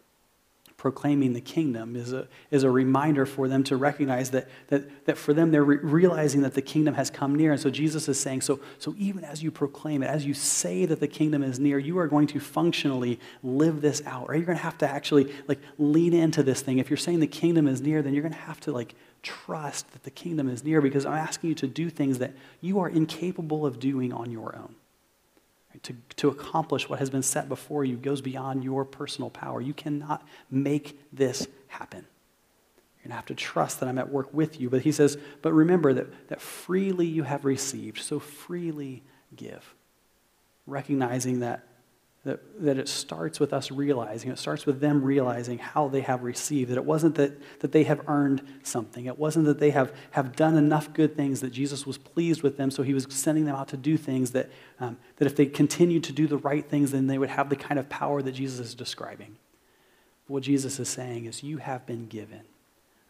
Proclaiming 0.78 1.34
the 1.34 1.42
kingdom 1.42 1.96
is 1.96 2.12
a, 2.12 2.28
is 2.52 2.64
a 2.64 2.70
reminder 2.70 3.26
for 3.26 3.48
them 3.48 3.64
to 3.64 3.78
recognize 3.78 4.32
that, 4.32 4.50
that, 4.68 5.06
that 5.06 5.18
for 5.18 5.34
them, 5.34 5.52
they're 5.52 5.64
re- 5.64 5.78
realizing 5.78 6.42
that 6.42 6.54
the 6.54 6.62
kingdom 6.62 6.96
has 6.96 7.10
come 7.10 7.34
near. 7.34 7.54
And 7.54 7.62
so 7.62 7.70
Jesus 7.70 8.10
is 8.10 8.20
saying, 8.20 8.42
so, 8.42 8.60
so 8.78 8.94
even 8.98 9.24
as 9.24 9.42
you 9.42 9.52
proclaim 9.52 10.04
it, 10.04 10.08
as 10.08 10.26
you 10.26 10.34
say 10.34 10.86
that 10.86 11.00
the 11.00 11.08
kingdom 11.08 11.44
is 11.44 11.60
near, 11.60 11.80
you 11.80 11.98
are 11.98 12.08
going 12.08 12.28
to 12.28 12.40
functionally 12.40 13.20
live 13.42 13.82
this 13.82 14.02
out, 14.06 14.28
right? 14.28 14.38
You're 14.38 14.46
going 14.46 14.58
to 14.58 14.64
have 14.64 14.78
to 14.80 14.90
actually 14.90 15.34
like 15.48 15.60
lean 15.78 16.14
into 16.14 16.44
this 16.44 16.62
thing. 16.62 16.78
If 16.80 16.90
you're 16.90 16.98
saying 16.98 17.22
the 17.22 17.28
kingdom 17.28 17.68
is 17.68 17.82
near, 17.82 18.02
then 18.02 18.14
you're 18.14 18.24
going 18.24 18.34
to 18.34 18.40
have 18.40 18.60
to 18.62 18.72
like 18.72 18.96
trust 19.24 19.92
that 19.94 20.04
the 20.04 20.12
kingdom 20.12 20.50
is 20.50 20.64
near 20.64 20.82
because 20.82 21.06
I'm 21.06 21.14
asking 21.14 21.50
you 21.50 21.56
to 21.56 21.68
do 21.68 21.90
things 21.90 22.20
that 22.20 22.34
you 22.62 22.80
are 22.80 22.90
incapable 22.90 23.66
of 23.66 23.80
doing 23.80 24.14
on 24.14 24.30
your 24.30 24.56
own. 24.56 24.76
To, 25.84 25.96
to 26.18 26.30
accomplish 26.30 26.88
what 26.90 27.00
has 27.00 27.10
been 27.10 27.24
set 27.24 27.50
before 27.50 27.84
you 27.84 27.98
goes 27.98 28.22
beyond 28.22 28.64
your 28.64 28.86
personal 28.86 29.30
power. 29.30 29.62
You 29.62 29.74
cannot 29.74 30.26
make 30.50 31.00
this 31.12 31.48
happen. 31.68 32.00
You're 32.00 33.04
going 33.04 33.10
to 33.10 33.16
have 33.16 33.26
to 33.26 33.36
trust 33.36 33.80
that 33.80 33.90
I'm 33.90 33.98
at 33.98 34.12
work 34.12 34.34
with 34.34 34.60
you. 34.60 34.70
But 34.70 34.82
he 34.82 34.92
says, 34.92 35.18
but 35.42 35.54
remember 35.54 35.94
that, 35.94 36.30
that 36.30 36.42
freely 36.42 37.06
you 37.06 37.24
have 37.24 37.46
received, 37.46 38.00
so 38.00 38.20
freely 38.20 39.04
give. 39.36 39.76
Recognizing 40.66 41.42
that 41.42 41.68
that, 42.26 42.40
that 42.64 42.80
it 42.80 42.88
starts 42.88 43.40
with 43.40 43.54
us 43.54 43.70
realizing, 43.70 44.32
it 44.32 44.40
starts 44.40 44.66
with 44.66 44.80
them 44.80 45.04
realizing 45.04 45.60
how 45.60 45.88
they 45.88 46.02
have 46.02 46.24
received. 46.24 46.72
That 46.72 46.78
it 46.78 46.84
wasn't 46.84 47.16
that, 47.16 47.40
that 47.60 47.72
they 47.72 47.84
have 47.84 48.02
earned 48.08 48.42
something. 48.64 49.06
It 49.06 49.20
wasn't 49.20 49.46
that 49.46 49.60
they 49.60 49.70
have, 49.70 49.94
have 50.12 50.36
done 50.36 50.58
enough 50.58 50.92
good 50.92 51.16
things 51.16 51.42
that 51.42 51.52
Jesus 51.52 51.86
was 51.86 52.00
pleased 52.00 52.42
with 52.42 52.58
them, 52.58 52.72
so 52.72 52.82
he 52.82 52.96
was 52.96 53.06
sending 53.10 53.46
them 53.46 53.56
out 53.56 53.68
to 53.70 53.78
do 53.78 53.96
things 53.96 54.32
that, 54.32 54.50
um, 54.80 54.98
that 55.18 55.28
if 55.28 55.36
they 55.36 55.46
continued 55.46 56.04
to 56.06 56.12
do 56.12 56.26
the 56.26 56.38
right 56.38 56.68
things, 56.68 56.92
then 56.92 57.06
they 57.06 57.20
would 57.20 57.30
have 57.30 57.50
the 57.50 57.56
kind 57.56 57.80
of 57.80 57.88
power 57.90 58.24
that 58.24 58.32
Jesus 58.32 58.60
is 58.60 58.74
describing. 58.74 59.38
What 60.28 60.42
Jesus 60.42 60.80
is 60.80 60.90
saying 60.90 61.26
is, 61.26 61.44
you 61.44 61.58
have 61.58 61.86
been 61.86 62.08
given, 62.08 62.42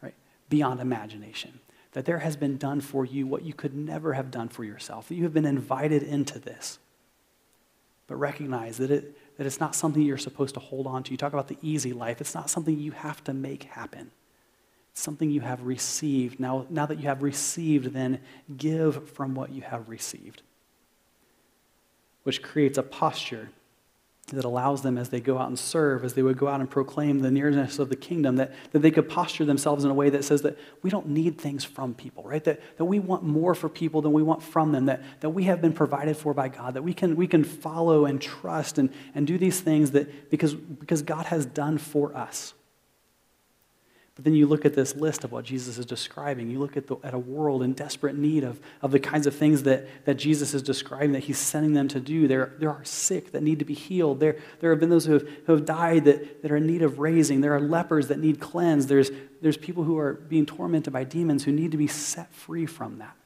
right, 0.02 0.14
beyond 0.50 0.82
imagination. 0.82 1.62
That 1.94 2.04
there 2.04 2.20
has 2.20 2.36
been 2.36 2.58
done 2.58 2.82
for 2.82 3.06
you 3.06 3.26
what 3.26 3.44
you 3.44 3.54
could 3.54 3.74
never 3.74 4.12
have 4.12 4.30
done 4.30 4.50
for 4.50 4.66
yourself. 4.66 5.08
That 5.08 5.16
you 5.16 5.24
have 5.24 5.34
been 5.34 5.46
invited 5.46 6.04
into 6.04 6.38
this 6.38 6.80
but 8.08 8.16
recognize 8.16 8.78
that, 8.78 8.92
it, 8.92 9.18
that 9.38 9.46
it's 9.46 9.60
not 9.60 9.76
something 9.76 10.02
you're 10.02 10.18
supposed 10.18 10.54
to 10.54 10.60
hold 10.60 10.88
on 10.88 11.04
to. 11.04 11.12
You 11.12 11.18
talk 11.18 11.34
about 11.34 11.48
the 11.48 11.58
easy 11.62 11.94
life, 11.94 12.22
it's 12.22 12.36
not 12.36 12.50
something 12.50 12.80
you 12.80 12.92
have 12.92 13.24
to 13.26 13.34
make 13.34 13.64
happen. 13.64 14.12
It's 14.92 15.02
something 15.02 15.30
you 15.30 15.42
have 15.42 15.62
received. 15.64 16.40
Now, 16.40 16.66
now 16.70 16.86
that 16.86 17.00
you 17.00 17.08
have 17.08 17.22
received, 17.22 17.94
then 17.94 18.20
give 18.56 19.10
from 19.10 19.36
what 19.36 19.52
you 19.52 19.62
have 19.62 19.90
received, 19.90 20.42
which 22.24 22.42
creates 22.42 22.78
a 22.78 22.84
posture 22.84 23.50
that 24.28 24.44
allows 24.44 24.82
them 24.82 24.98
as 24.98 25.10
they 25.10 25.22
go 25.22 25.38
out 25.38 25.50
and 25.50 25.60
serve, 25.60 26.04
as 26.04 26.16
they 26.16 26.24
would 26.24 26.38
go 26.38 26.48
out 26.48 26.60
and 26.60 26.68
proclaim 26.70 27.20
the 27.20 27.30
nearness 27.30 27.78
of 27.78 27.90
the 27.90 27.96
kingdom, 27.96 28.38
that, 28.38 28.52
that 28.72 28.80
they 28.80 28.90
could 28.90 29.08
posture 29.08 29.46
themselves 29.46 29.84
in 29.84 29.92
a 29.92 29.94
way 29.94 30.10
that 30.10 30.24
says 30.24 30.42
that 30.42 30.58
we 30.82 30.90
don't 30.90 31.08
need 31.08 31.40
things 31.40 31.64
from 31.64 31.94
people, 31.94 32.24
right? 32.24 32.44
That, 32.44 32.60
that 32.78 32.86
we 32.86 32.98
want 32.98 33.22
more 33.22 33.54
for 33.54 33.70
people 33.70 34.02
than 34.02 34.14
we 34.14 34.24
want 34.24 34.42
from 34.42 34.72
them, 34.72 34.88
that, 34.88 35.04
that 35.20 35.30
we 35.30 35.44
have 35.44 35.62
been 35.62 35.74
provided 35.74 36.18
for 36.18 36.34
by 36.34 36.48
God, 36.48 36.74
that 36.74 36.82
we 36.82 36.94
can, 36.94 37.16
we 37.16 37.28
can 37.28 37.44
follow 37.44 38.06
and 38.06 38.20
trust 38.20 38.80
and, 38.80 38.90
and 39.14 39.28
do 39.28 39.38
these 39.38 39.60
things 39.60 39.92
that, 39.92 40.32
because, 40.32 40.56
because 40.56 41.04
God 41.04 41.28
has 41.28 41.46
done 41.46 41.78
for 41.78 42.16
us. 42.18 42.55
But 44.16 44.24
then 44.24 44.34
you 44.34 44.48
look 44.48 44.64
at 44.64 44.76
this 44.76 44.96
list 44.96 45.26
of 45.26 45.34
what 45.34 45.44
Jesus 45.44 45.78
is 45.78 45.86
describing. 45.86 46.50
You 46.50 46.60
look 46.60 46.78
at, 46.78 46.88
the, 46.88 46.96
at 47.04 47.14
a 47.14 47.20
world 47.20 47.62
in 47.62 47.74
desperate 47.74 48.16
need 48.16 48.46
of, 48.46 48.62
of 48.82 48.92
the 48.92 49.00
kinds 49.00 49.28
of 49.28 49.36
things 49.36 49.64
that, 49.64 50.06
that 50.06 50.16
Jesus 50.16 50.54
is 50.54 50.62
describing 50.62 51.12
that 51.12 51.26
he's 51.26 51.38
sending 51.38 51.74
them 51.74 51.90
to 51.90 52.00
do. 52.00 52.26
There, 52.26 52.54
there 52.58 52.70
are 52.70 52.84
sick 52.86 53.34
that 53.34 53.44
need 53.44 53.60
to 53.60 53.66
be 53.66 53.74
healed. 53.74 54.22
There, 54.22 54.38
there 54.62 54.70
have 54.70 54.80
been 54.80 54.90
those 54.90 55.06
who 55.06 55.14
have, 55.14 55.28
who 55.46 55.52
have 55.52 55.66
died 55.66 56.06
that, 56.06 56.42
that 56.42 56.52
are 56.52 56.56
in 56.56 56.66
need 56.66 56.82
of 56.82 56.98
raising. 57.00 57.42
There 57.42 57.54
are 57.54 57.60
lepers 57.60 58.08
that 58.08 58.20
need 58.20 58.40
cleansed. 58.40 58.88
There's, 58.88 59.12
there's 59.42 59.58
people 59.58 59.84
who 59.84 59.98
are 59.98 60.14
being 60.14 60.46
tormented 60.46 60.94
by 60.94 61.04
demons 61.04 61.44
who 61.44 61.52
need 61.52 61.72
to 61.72 61.78
be 61.78 61.88
set 61.88 62.34
free 62.34 62.66
from 62.66 63.00
that. 63.00 63.18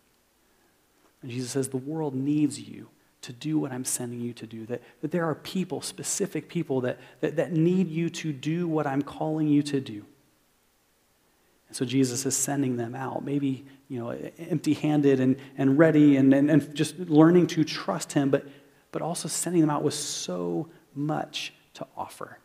And 1.22 1.29
Jesus 1.29 1.51
says, 1.51 1.69
The 1.69 1.77
world 1.77 2.15
needs 2.15 2.60
you 2.60 2.88
to 3.22 3.31
do 3.31 3.60
what 3.60 3.72
I'm 3.72 3.86
sending 3.86 4.22
you 4.22 4.34
to 4.34 4.48
do. 4.48 4.65
That, 4.65 4.81
that 5.01 5.12
there 5.12 5.25
are 5.25 5.36
people, 5.36 5.81
specific 5.81 6.50
people, 6.50 6.81
that, 6.81 6.98
that, 7.19 7.36
that 7.36 7.51
need 7.51 7.89
you 7.89 8.10
to 8.10 8.34
do 8.34 8.67
what 8.67 8.88
I'm 8.88 9.03
calling 9.03 9.48
you 9.48 9.62
to 9.63 9.79
do. 9.79 10.05
And 11.69 11.77
so 11.77 11.85
Jesus 11.85 12.25
is 12.25 12.35
sending 12.35 12.77
them 12.77 12.95
out, 12.95 13.23
maybe 13.23 13.63
you 13.88 13.99
know, 13.99 14.09
empty 14.38 14.73
handed 14.73 15.19
and, 15.19 15.38
and 15.57 15.77
ready 15.77 16.17
and, 16.17 16.33
and, 16.33 16.49
and 16.49 16.75
just 16.75 16.99
learning 16.99 17.47
to 17.47 17.63
trust 17.63 18.11
him, 18.13 18.29
but, 18.29 18.45
but 18.91 19.01
also 19.01 19.27
sending 19.27 19.61
them 19.61 19.69
out 19.69 19.83
with 19.83 19.93
so 19.93 20.67
much 20.93 21.53
to 21.75 21.88
offer. 21.95 22.39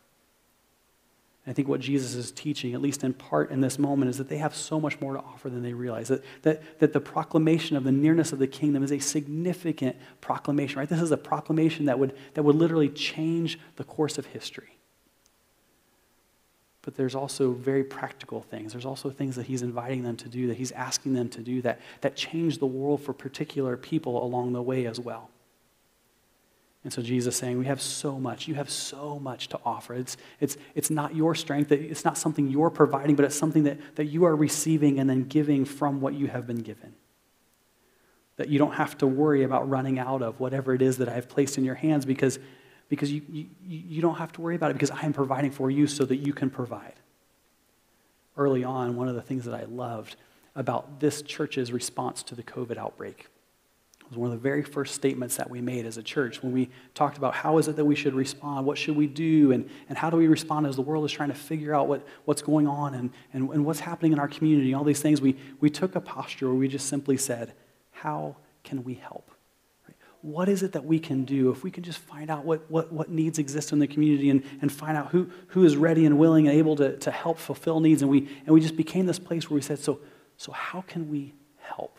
I 1.47 1.53
think 1.53 1.69
what 1.69 1.81
Jesus 1.81 2.15
is 2.15 2.33
teaching, 2.33 2.73
at 2.73 2.81
least 2.81 3.05
in 3.05 3.13
part 3.13 3.51
in 3.51 3.61
this 3.61 3.79
moment, 3.79 4.11
is 4.11 4.17
that 4.17 4.31
they 4.31 4.39
have 4.39 4.55
so 4.55 4.81
much 4.81 4.99
more 5.01 5.15
to 5.15 5.21
offer 5.21 5.51
than 5.51 5.63
they 5.63 5.75
realize. 5.75 6.09
That, 6.09 6.25
that, 6.43 6.81
that 6.81 6.95
the 6.95 7.01
proclamation 7.01 7.77
of 7.77 7.85
the 7.85 7.93
nearness 7.93 8.33
of 8.33 8.39
the 8.39 8.47
kingdom 8.47 8.83
is 8.83 8.93
a 8.93 8.99
significant 8.99 9.97
proclamation, 10.23 10.79
right? 10.79 10.89
This 10.89 11.03
is 11.03 11.11
a 11.11 11.19
proclamation 11.19 11.85
that 11.87 11.99
would, 11.99 12.15
that 12.33 12.43
would 12.43 12.57
literally 12.57 12.89
change 12.89 13.59
the 13.77 13.85
course 13.85 14.17
of 14.17 14.25
history 14.27 14.74
but 16.85 16.95
there's 16.97 17.15
also 17.15 17.53
very 17.53 17.83
practical 17.83 18.43
things. 18.43 18.73
There's 18.73 18.85
also 18.85 19.09
things 19.09 19.37
that 19.37 19.47
he's 19.47 19.63
inviting 19.63 20.03
them 20.03 20.17
to 20.19 20.29
do, 20.29 20.49
that 20.49 20.59
he's 20.59 20.73
asking 20.73 21.15
them 21.15 21.31
to 21.31 21.41
do, 21.41 21.63
that, 21.63 21.81
that 22.03 22.15
change 22.15 22.59
the 22.59 22.67
world 22.67 23.01
for 23.01 23.15
particular 23.15 23.77
people 23.77 24.23
along 24.23 24.53
the 24.53 24.63
way 24.63 24.87
as 24.87 25.01
well. 25.01 25.31
And 26.85 26.93
so 26.93 27.01
Jesus 27.01 27.35
is 27.35 27.41
saying, 27.41 27.59
We 27.59 27.65
have 27.65 27.81
so 27.81 28.21
much. 28.21 28.47
You 28.47 28.55
have 28.57 28.69
so 28.69 29.19
much 29.19 29.49
to 29.49 29.61
offer. 29.65 29.95
It's, 29.95 30.19
it's, 30.39 30.59
it's 30.75 30.91
not 30.91 31.17
your 31.17 31.35
strength, 31.35 31.73
it's 31.73 32.05
not 32.05 32.19
something 32.19 32.49
you're 32.49 32.69
providing, 32.69 33.17
but 33.17 33.25
it's 33.25 33.37
something 33.37 33.65
that, 33.65 33.97
that 33.97 34.05
you 34.05 34.25
are 34.25 34.37
receiving 34.37 35.01
and 35.01 35.09
then 35.09 35.25
giving 35.25 35.65
from 35.65 36.03
what 36.03 36.13
you 36.13 36.27
have 36.27 36.47
been 36.47 36.61
given. 36.61 36.95
That 38.37 38.49
you 38.49 38.59
don't 38.59 38.75
have 38.75 38.99
to 38.99 39.07
worry 39.07 39.45
about 39.45 39.71
running 39.71 39.99
out 39.99 40.21
of 40.21 40.39
whatever 40.39 40.75
it 40.75 40.83
is 40.83 40.99
that 40.99 41.09
I 41.09 41.15
have 41.15 41.31
placed 41.31 41.57
in 41.57 41.65
your 41.65 41.77
hands 41.77 42.05
because 42.05 42.39
because 42.89 43.13
you, 43.13 43.23
you, 43.29 43.47
you 43.67 44.03
don't 44.03 44.17
have 44.17 44.33
to 44.33 44.41
worry 44.41 44.57
about 44.57 44.71
it 44.71 44.75
because 44.75 44.91
I 44.91 45.03
am 45.03 45.13
providing 45.13 45.51
for 45.51 45.71
you 45.71 45.87
so 45.87 46.05
that 46.05 46.17
you 46.17 46.33
can 46.33 46.51
provide. 46.51 46.95
Early 48.37 48.65
on, 48.65 48.97
one 48.97 49.09
of 49.09 49.15
the 49.15 49.23
things 49.23 49.45
that 49.45 49.55
I 49.55 49.65
loved 49.65 50.17
about 50.57 51.01
this 51.01 51.23
church's 51.23 51.73
response 51.73 52.23
to 52.25 52.35
the 52.35 52.43
COVID 52.43 52.77
outbreak 52.77 53.27
was 54.09 54.19
one 54.19 54.31
of 54.31 54.37
the 54.37 54.43
very 54.43 54.63
first 54.63 54.95
statements 54.95 55.37
that 55.37 55.49
we 55.49 55.61
made 55.61 55.87
as 55.87 55.97
a 55.97 56.03
church 56.03 56.43
when 56.43 56.53
we 56.53 56.69
talked 56.95 57.17
about 57.17 57.35
how 57.35 57.59
is 57.59 57.69
it 57.69 57.77
that 57.77 57.85
we 57.85 57.95
should 57.95 58.15
respond, 58.15 58.67
what 58.67 58.77
should 58.77 58.97
we 58.97 59.07
do, 59.07 59.53
and, 59.53 59.69
and 59.89 59.97
how 59.97 60.11
do 60.11 60.17
we 60.17 60.27
respond 60.27 60.67
as 60.67 60.77
the 60.77 60.83
world 60.83 61.05
is 61.05 61.13
trying 61.13 61.31
to 61.31 61.35
figure 61.35 61.75
out 61.75 61.89
what, 61.89 62.07
what's 62.25 62.43
going 62.43 62.67
on 62.67 62.95
and, 62.95 63.11
and, 63.33 63.49
and 63.51 63.65
what's 63.65 63.81
happening 63.81 64.13
in 64.13 64.19
our 64.19 64.29
community, 64.29 64.75
all 64.75 64.85
these 64.85 65.01
things. 65.01 65.21
We, 65.21 65.37
we 65.61 65.71
took 65.71 65.95
a 65.95 66.01
posture 66.01 66.47
where 66.49 66.55
we 66.55 66.69
just 66.69 66.89
simply 66.89 67.17
said, 67.17 67.55
How 67.93 68.37
can 68.63 68.85
we 68.85 68.95
help? 68.95 69.31
What 70.25 70.49
is 70.49 70.63
it 70.63 70.73
that 70.73 70.87
we 70.87 70.99
can 70.99 71.27
do 71.27 71.51
if 71.51 71.63
we 71.63 71.71
can 71.71 71.83
just 71.83 71.99
find 71.99 72.31
out 72.31 72.47
what, 72.47 72.63
what, 72.71 72.91
what 72.91 73.11
needs 73.11 73.39
exist 73.39 73.73
in 73.73 73.79
the 73.79 73.87
community 73.87 74.31
and, 74.31 74.43
and 74.63 74.73
find 74.73 74.97
out 74.97 75.11
who, 75.11 75.31
who 75.49 75.65
is 75.65 75.77
ready 75.77 76.07
and 76.07 76.19
willing 76.19 76.49
and 76.49 76.57
able 76.57 76.75
to, 76.77 76.97
to 76.97 77.11
help 77.11 77.37
fulfill 77.37 77.79
needs? 77.79 78.01
And 78.01 78.11
we, 78.11 78.21
and 78.47 78.49
we 78.49 78.63
just 78.63 78.75
became 78.75 79.05
this 79.05 79.19
place 79.19 79.51
where 79.51 79.55
we 79.55 79.61
said 79.61 79.79
so, 79.79 80.01
so 80.39 80.51
how 80.51 80.81
can 80.81 81.11
we 81.11 81.35
help? 81.59 81.99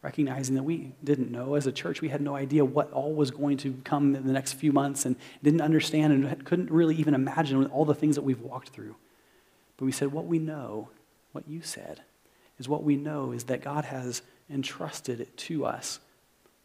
Recognizing 0.00 0.54
that 0.54 0.62
we 0.62 0.92
didn't 1.04 1.30
know 1.30 1.56
as 1.56 1.66
a 1.66 1.72
church 1.72 2.00
we 2.00 2.08
had 2.08 2.22
no 2.22 2.34
idea 2.34 2.64
what 2.64 2.90
all 2.92 3.12
was 3.12 3.30
going 3.30 3.58
to 3.58 3.74
come 3.84 4.16
in 4.16 4.26
the 4.26 4.32
next 4.32 4.54
few 4.54 4.72
months 4.72 5.04
and 5.04 5.14
didn't 5.42 5.60
understand 5.60 6.14
and 6.14 6.42
couldn't 6.46 6.70
really 6.70 6.96
even 6.96 7.12
imagine 7.12 7.66
all 7.66 7.84
the 7.84 7.94
things 7.94 8.14
that 8.14 8.22
we've 8.22 8.40
walked 8.40 8.70
through. 8.70 8.96
But 9.76 9.84
we 9.84 9.92
said 9.92 10.10
what 10.10 10.24
we 10.24 10.38
know 10.38 10.88
what 11.32 11.46
you 11.46 11.60
said 11.60 12.00
is 12.58 12.66
what 12.66 12.82
we 12.82 12.96
know 12.96 13.32
is 13.32 13.44
that 13.44 13.60
god 13.60 13.84
has 13.84 14.22
entrusted 14.48 15.20
it 15.20 15.36
to 15.36 15.66
us 15.66 16.00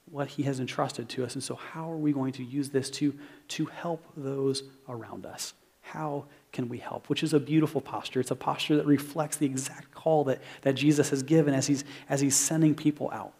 what 0.05 0.27
he 0.27 0.43
has 0.43 0.59
entrusted 0.59 1.09
to 1.09 1.23
us. 1.23 1.35
And 1.35 1.43
so, 1.43 1.55
how 1.55 1.91
are 1.91 1.97
we 1.97 2.11
going 2.11 2.33
to 2.33 2.43
use 2.43 2.69
this 2.69 2.89
to, 2.91 3.13
to 3.49 3.65
help 3.65 4.03
those 4.15 4.63
around 4.87 5.25
us? 5.25 5.53
How 5.81 6.25
can 6.51 6.69
we 6.69 6.77
help? 6.77 7.09
Which 7.09 7.23
is 7.23 7.33
a 7.33 7.39
beautiful 7.39 7.81
posture. 7.81 8.19
It's 8.19 8.31
a 8.31 8.35
posture 8.35 8.77
that 8.77 8.85
reflects 8.85 9.37
the 9.37 9.45
exact 9.45 9.93
call 9.93 10.23
that, 10.25 10.41
that 10.61 10.73
Jesus 10.73 11.09
has 11.09 11.23
given 11.23 11.53
as 11.53 11.67
he's, 11.67 11.83
as 12.09 12.21
he's 12.21 12.35
sending 12.35 12.75
people 12.75 13.09
out. 13.11 13.33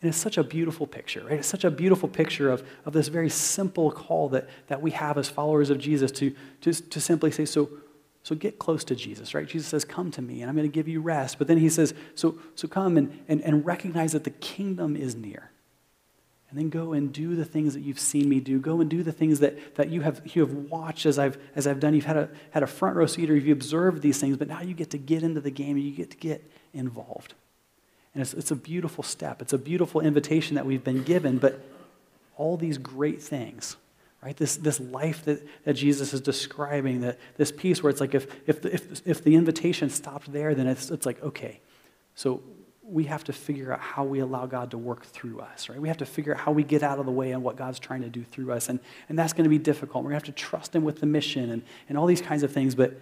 And 0.00 0.08
it's 0.08 0.18
such 0.18 0.36
a 0.36 0.42
beautiful 0.42 0.86
picture, 0.86 1.22
right? 1.24 1.38
It's 1.38 1.48
such 1.48 1.62
a 1.62 1.70
beautiful 1.70 2.08
picture 2.08 2.50
of, 2.50 2.66
of 2.84 2.92
this 2.92 3.06
very 3.06 3.28
simple 3.28 3.92
call 3.92 4.28
that, 4.30 4.48
that 4.66 4.82
we 4.82 4.90
have 4.90 5.16
as 5.16 5.28
followers 5.28 5.70
of 5.70 5.78
Jesus 5.78 6.10
to, 6.12 6.34
to, 6.62 6.72
to 6.72 7.00
simply 7.00 7.30
say, 7.30 7.44
so, 7.44 7.70
so 8.24 8.34
get 8.34 8.58
close 8.58 8.82
to 8.84 8.96
Jesus, 8.96 9.32
right? 9.32 9.46
Jesus 9.46 9.68
says, 9.68 9.84
Come 9.84 10.10
to 10.12 10.22
me, 10.22 10.42
and 10.42 10.50
I'm 10.50 10.56
going 10.56 10.68
to 10.68 10.74
give 10.74 10.88
you 10.88 11.00
rest. 11.00 11.38
But 11.38 11.46
then 11.46 11.58
he 11.58 11.68
says, 11.68 11.94
So, 12.16 12.36
so 12.56 12.66
come 12.66 12.96
and, 12.96 13.20
and, 13.28 13.40
and 13.42 13.64
recognize 13.64 14.10
that 14.12 14.24
the 14.24 14.30
kingdom 14.30 14.96
is 14.96 15.14
near. 15.14 15.51
And 16.52 16.60
then 16.60 16.68
go 16.68 16.92
and 16.92 17.10
do 17.10 17.34
the 17.34 17.46
things 17.46 17.72
that 17.72 17.80
you've 17.80 17.98
seen 17.98 18.28
me 18.28 18.38
do. 18.38 18.60
Go 18.60 18.82
and 18.82 18.90
do 18.90 19.02
the 19.02 19.10
things 19.10 19.40
that, 19.40 19.76
that 19.76 19.88
you, 19.88 20.02
have, 20.02 20.20
you 20.34 20.42
have 20.42 20.52
watched 20.52 21.06
as 21.06 21.18
I've, 21.18 21.38
as 21.56 21.66
I've 21.66 21.80
done. 21.80 21.94
You've 21.94 22.04
had 22.04 22.18
a, 22.18 22.28
had 22.50 22.62
a 22.62 22.66
front 22.66 22.94
row 22.94 23.06
seat 23.06 23.30
or 23.30 23.34
you've 23.34 23.56
observed 23.56 24.02
these 24.02 24.20
things, 24.20 24.36
but 24.36 24.48
now 24.48 24.60
you 24.60 24.74
get 24.74 24.90
to 24.90 24.98
get 24.98 25.22
into 25.22 25.40
the 25.40 25.50
game 25.50 25.76
and 25.76 25.82
you 25.82 25.92
get 25.92 26.10
to 26.10 26.16
get 26.18 26.44
involved. 26.74 27.32
And 28.12 28.20
it's, 28.20 28.34
it's 28.34 28.50
a 28.50 28.54
beautiful 28.54 29.02
step. 29.02 29.40
It's 29.40 29.54
a 29.54 29.58
beautiful 29.58 30.02
invitation 30.02 30.56
that 30.56 30.66
we've 30.66 30.84
been 30.84 31.04
given, 31.04 31.38
but 31.38 31.58
all 32.36 32.58
these 32.58 32.76
great 32.76 33.22
things, 33.22 33.76
right? 34.22 34.36
This, 34.36 34.56
this 34.56 34.78
life 34.78 35.24
that, 35.24 35.42
that 35.64 35.72
Jesus 35.72 36.12
is 36.12 36.20
describing, 36.20 37.00
that, 37.00 37.18
this 37.38 37.50
piece 37.50 37.82
where 37.82 37.88
it's 37.88 38.00
like 38.02 38.14
if, 38.14 38.26
if, 38.46 38.60
the, 38.60 38.74
if, 38.74 39.06
if 39.06 39.24
the 39.24 39.36
invitation 39.36 39.88
stopped 39.88 40.30
there, 40.30 40.54
then 40.54 40.66
it's, 40.66 40.90
it's 40.90 41.06
like, 41.06 41.22
okay, 41.22 41.60
so 42.14 42.42
we 42.92 43.04
have 43.04 43.24
to 43.24 43.32
figure 43.32 43.72
out 43.72 43.80
how 43.80 44.04
we 44.04 44.18
allow 44.20 44.44
God 44.44 44.70
to 44.72 44.78
work 44.78 45.04
through 45.06 45.40
us, 45.40 45.70
right? 45.70 45.80
We 45.80 45.88
have 45.88 45.96
to 45.98 46.06
figure 46.06 46.34
out 46.34 46.40
how 46.40 46.52
we 46.52 46.62
get 46.62 46.82
out 46.82 46.98
of 46.98 47.06
the 47.06 47.12
way 47.12 47.32
and 47.32 47.42
what 47.42 47.56
God's 47.56 47.78
trying 47.78 48.02
to 48.02 48.10
do 48.10 48.22
through 48.22 48.52
us. 48.52 48.68
And, 48.68 48.80
and 49.08 49.18
that's 49.18 49.32
going 49.32 49.44
to 49.44 49.50
be 49.50 49.58
difficult. 49.58 50.04
We're 50.04 50.10
going 50.10 50.20
to 50.20 50.26
have 50.26 50.34
to 50.34 50.40
trust 50.40 50.76
Him 50.76 50.84
with 50.84 51.00
the 51.00 51.06
mission 51.06 51.50
and, 51.50 51.62
and 51.88 51.96
all 51.96 52.04
these 52.04 52.20
kinds 52.20 52.42
of 52.42 52.52
things. 52.52 52.74
But, 52.74 53.00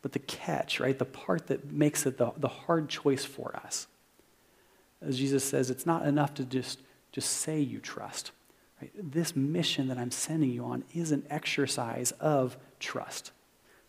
but 0.00 0.12
the 0.12 0.20
catch, 0.20 0.80
right? 0.80 0.98
The 0.98 1.04
part 1.04 1.48
that 1.48 1.70
makes 1.70 2.06
it 2.06 2.16
the, 2.16 2.32
the 2.38 2.48
hard 2.48 2.88
choice 2.88 3.26
for 3.26 3.54
us. 3.62 3.88
As 5.02 5.18
Jesus 5.18 5.44
says, 5.44 5.70
it's 5.70 5.84
not 5.84 6.06
enough 6.06 6.32
to 6.34 6.44
just, 6.44 6.80
just 7.12 7.30
say 7.30 7.60
you 7.60 7.78
trust. 7.78 8.30
Right? 8.80 8.90
This 8.94 9.36
mission 9.36 9.88
that 9.88 9.98
I'm 9.98 10.10
sending 10.10 10.50
you 10.50 10.64
on 10.64 10.84
is 10.94 11.12
an 11.12 11.24
exercise 11.28 12.12
of 12.12 12.56
trust. 12.78 13.32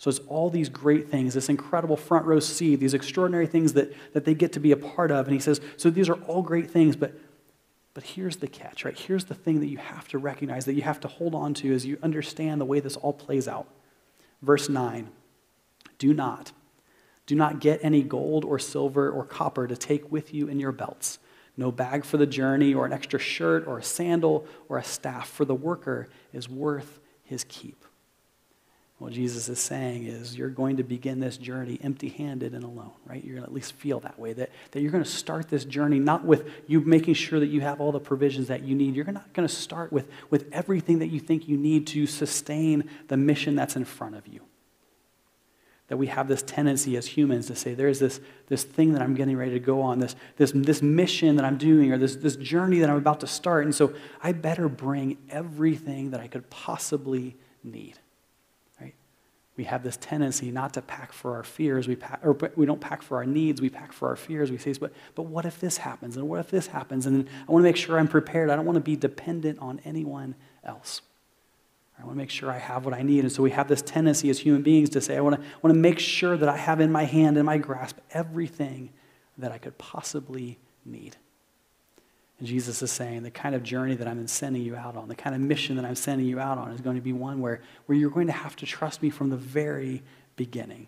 So 0.01 0.10
it's 0.10 0.17
all 0.29 0.50
these 0.50 0.67
great 0.67 1.10
things, 1.10 1.36
this 1.36 1.48
incredible 1.48 1.96
front 1.96 2.25
row 2.25 2.39
seat, 2.39 2.77
these 2.77 2.96
extraordinary 2.96 3.46
things 3.46 3.74
that, 3.74 3.93
that 4.13 4.25
they 4.25 4.34
get 4.34 4.51
to 4.53 4.60
be 4.60 4.72
a 4.72 4.75
part 4.75 5.12
of. 5.12 5.27
And 5.27 5.34
he 5.36 5.39
says, 5.39 5.62
so 5.77 5.91
these 5.91 6.10
are 6.10 6.15
all 6.24 6.41
great 6.41 6.72
things, 6.72 6.96
but, 6.96 7.13
but 7.93 8.03
here's 8.03 8.38
the 8.38 8.48
catch, 8.48 8.84
right? 8.84 8.98
Here's 8.98 9.25
the 9.25 9.36
thing 9.36 9.60
that 9.60 9.67
you 9.67 9.77
have 9.77 10.08
to 10.08 10.17
recognize, 10.17 10.65
that 10.65 10.74
you 10.74 10.81
have 10.81 11.00
to 11.01 11.08
hold 11.08 11.36
on 11.36 11.53
to 11.53 11.72
as 11.72 11.86
you 11.86 12.00
understand 12.01 12.60
the 12.60 12.65
way 12.65 12.79
this 12.79 12.96
all 12.98 13.13
plays 13.13 13.48
out. 13.48 13.67
Verse 14.41 14.70
9 14.70 15.08
Do 16.00 16.15
not, 16.15 16.51
do 17.27 17.36
not 17.36 17.60
get 17.60 17.79
any 17.84 18.01
gold 18.01 18.43
or 18.43 18.58
silver 18.58 19.12
or 19.12 19.24
copper 19.24 19.67
to 19.67 19.77
take 19.77 20.12
with 20.12 20.34
you 20.34 20.48
in 20.48 20.60
your 20.60 20.72
belts. 20.72 21.20
No 21.55 21.72
bag 21.72 22.05
for 22.05 22.17
the 22.17 22.25
journey, 22.25 22.74
or 22.74 22.88
an 22.88 22.93
extra 22.93 23.20
shirt, 23.20 23.67
or 23.67 23.77
a 23.77 23.84
sandal, 23.84 24.48
or 24.67 24.79
a 24.79 24.84
staff, 24.84 25.29
for 25.29 25.46
the 25.46 25.53
worker 25.53 26.10
is 26.34 26.50
worth 26.50 27.00
his 27.24 27.43
keep. 27.43 27.86
What 29.01 29.13
Jesus 29.13 29.50
is 29.50 29.58
saying 29.58 30.05
is 30.05 30.38
you're 30.38 30.48
going 30.48 30.77
to 30.77 30.84
begin 30.84 31.20
this 31.20 31.36
journey 31.36 31.79
empty 31.84 32.10
handed 32.10 32.53
and 32.53 32.63
alone, 32.63 32.91
right? 33.03 33.24
You're 33.24 33.34
going 33.34 33.46
to 33.46 33.50
at 33.50 33.53
least 33.53 33.74
feel 33.74 34.00
that 34.01 34.20
way, 34.20 34.34
that, 34.34 34.51
that 34.70 34.81
you're 34.81 34.91
going 34.91 35.03
to 35.03 35.10
start 35.10 35.50
this 35.50 35.65
journey 35.65 35.98
not 35.98 36.24
with 36.24 36.48
you 36.67 36.81
making 36.81 37.15
sure 37.15 37.39
that 37.39 37.48
you 37.48 37.62
have 37.62 37.81
all 37.81 37.91
the 37.91 38.00
provisions 38.00 38.48
that 38.50 38.62
you 38.62 38.75
need. 38.75 38.96
You're 38.96 39.05
not 39.05 39.34
going 39.34 39.48
to 39.48 39.53
start 39.53 39.91
with, 39.91 40.08
with 40.29 40.48
everything 40.51 41.00
that 41.00 41.08
you 41.08 41.20
think 41.20 41.48
you 41.48 41.58
need 41.58 41.88
to 41.88 42.05
sustain 42.05 42.88
the 43.08 43.17
mission 43.17 43.55
that's 43.55 43.75
in 43.75 43.86
front 43.86 44.13
of 44.13 44.27
you. 44.27 44.41
that 45.91 45.98
we 45.98 46.08
have 46.08 46.29
this 46.29 46.41
tendency 46.41 46.96
as 46.96 47.05
humans 47.05 47.48
to 47.48 47.53
say, 47.53 47.74
there's 47.74 48.00
this, 48.00 48.22
this 48.48 48.63
thing 48.63 48.93
that 48.93 49.01
I'm 49.01 49.13
getting 49.13 49.36
ready 49.36 49.51
to 49.51 49.60
go 49.60 49.81
on, 49.81 50.00
this, 50.00 50.15
this, 50.38 50.53
this 50.55 50.81
mission 50.81 51.36
that 51.36 51.43
I'm 51.43 51.58
doing, 51.58 51.91
or 51.91 51.98
this, 51.98 52.15
this 52.15 52.38
journey 52.38 52.79
that 52.79 52.89
I'm 52.89 52.96
about 52.96 53.20
to 53.20 53.27
start. 53.27 53.65
And 53.65 53.75
so 53.75 53.93
I 54.24 54.31
better 54.31 54.70
bring 54.70 55.17
everything 55.29 56.12
that 56.12 56.22
I 56.22 56.27
could 56.27 56.50
possibly 56.50 57.36
need. 57.62 58.00
We 59.58 59.65
have 59.65 59.84
this 59.84 59.98
tendency 59.98 60.50
not 60.50 60.74
to 60.75 60.81
pack 60.81 61.12
for 61.12 61.36
our 61.36 61.43
fears, 61.43 61.88
we, 61.88 61.96
pack, 61.96 62.22
or 62.24 62.38
we 62.55 62.65
don't 62.65 62.79
pack 62.79 63.01
for 63.01 63.17
our 63.17 63.25
needs, 63.25 63.62
we 63.62 63.70
pack 63.70 63.91
for 63.91 64.08
our 64.08 64.15
fears. 64.15 64.50
We 64.50 64.58
say, 64.58 64.74
but, 64.74 64.93
but 65.13 65.24
what 65.24 65.46
if 65.46 65.60
this 65.60 65.77
happens? 65.77 66.15
And 66.15 66.27
what 66.29 66.39
if 66.39 66.50
this 66.50 66.67
happens? 66.67 67.05
And 67.05 67.27
I 67.48 67.51
want 67.51 67.63
to 67.63 67.67
make 67.70 67.75
sure 67.75 68.00
I'm 68.00 68.08
prepared. 68.08 68.50
I 68.50 68.55
don't 68.55 68.65
want 68.65 68.77
to 68.77 68.81
be 68.81 68.96
dependent 68.96 69.60
on 69.60 69.81
anyone 69.84 70.36
else. 70.63 71.01
I 72.00 72.03
want 72.05 72.15
to 72.15 72.17
make 72.17 72.29
sure 72.29 72.50
I 72.50 72.58
have 72.58 72.86
what 72.86 72.93
I 72.93 73.03
need. 73.03 73.20
And 73.20 73.31
so 73.31 73.43
we 73.43 73.51
have 73.51 73.67
this 73.67 73.81
tendency 73.81 74.29
as 74.29 74.39
human 74.39 74.63
beings 74.63 74.89
to 74.91 75.01
say, 75.01 75.17
I 75.17 75.22
want 75.22 75.36
to, 75.36 75.41
I 75.41 75.60
want 75.62 75.75
to 75.75 75.79
make 75.79 76.00
sure 76.00 76.36
that 76.38 76.50
I 76.50 76.58
have 76.58 76.79
in 76.79 76.91
my 76.91 77.03
hand, 77.03 77.38
in 77.38 77.46
my 77.46 77.58
grasp, 77.58 77.98
everything 78.12 78.91
that 79.38 79.51
I 79.51 79.58
could 79.58 79.77
possibly 79.77 80.58
need. 80.86 81.17
And 82.41 82.48
Jesus 82.48 82.81
is 82.81 82.91
saying 82.91 83.21
the 83.21 83.29
kind 83.29 83.53
of 83.53 83.62
journey 83.62 83.93
that 83.93 84.07
I'm 84.07 84.25
sending 84.25 84.63
you 84.63 84.75
out 84.75 84.98
on, 84.98 85.07
the 85.07 85.13
kind 85.13 85.36
of 85.36 85.41
mission 85.41 85.75
that 85.75 85.86
I'm 85.86 85.93
sending 85.93 86.25
you 86.25 86.39
out 86.39 86.57
on 86.57 86.71
is 86.71 86.81
going 86.81 86.95
to 86.95 87.01
be 87.01 87.13
one 87.13 87.39
where, 87.39 87.62
where 87.86 87.95
you're 87.95 88.10
going 88.10 88.25
to 88.25 88.33
have 88.33 88.55
to 88.55 88.65
trust 88.65 89.03
me 89.03 89.12
from 89.12 89.29
the 89.29 89.38
very 89.38 90.01
beginning 90.36 90.88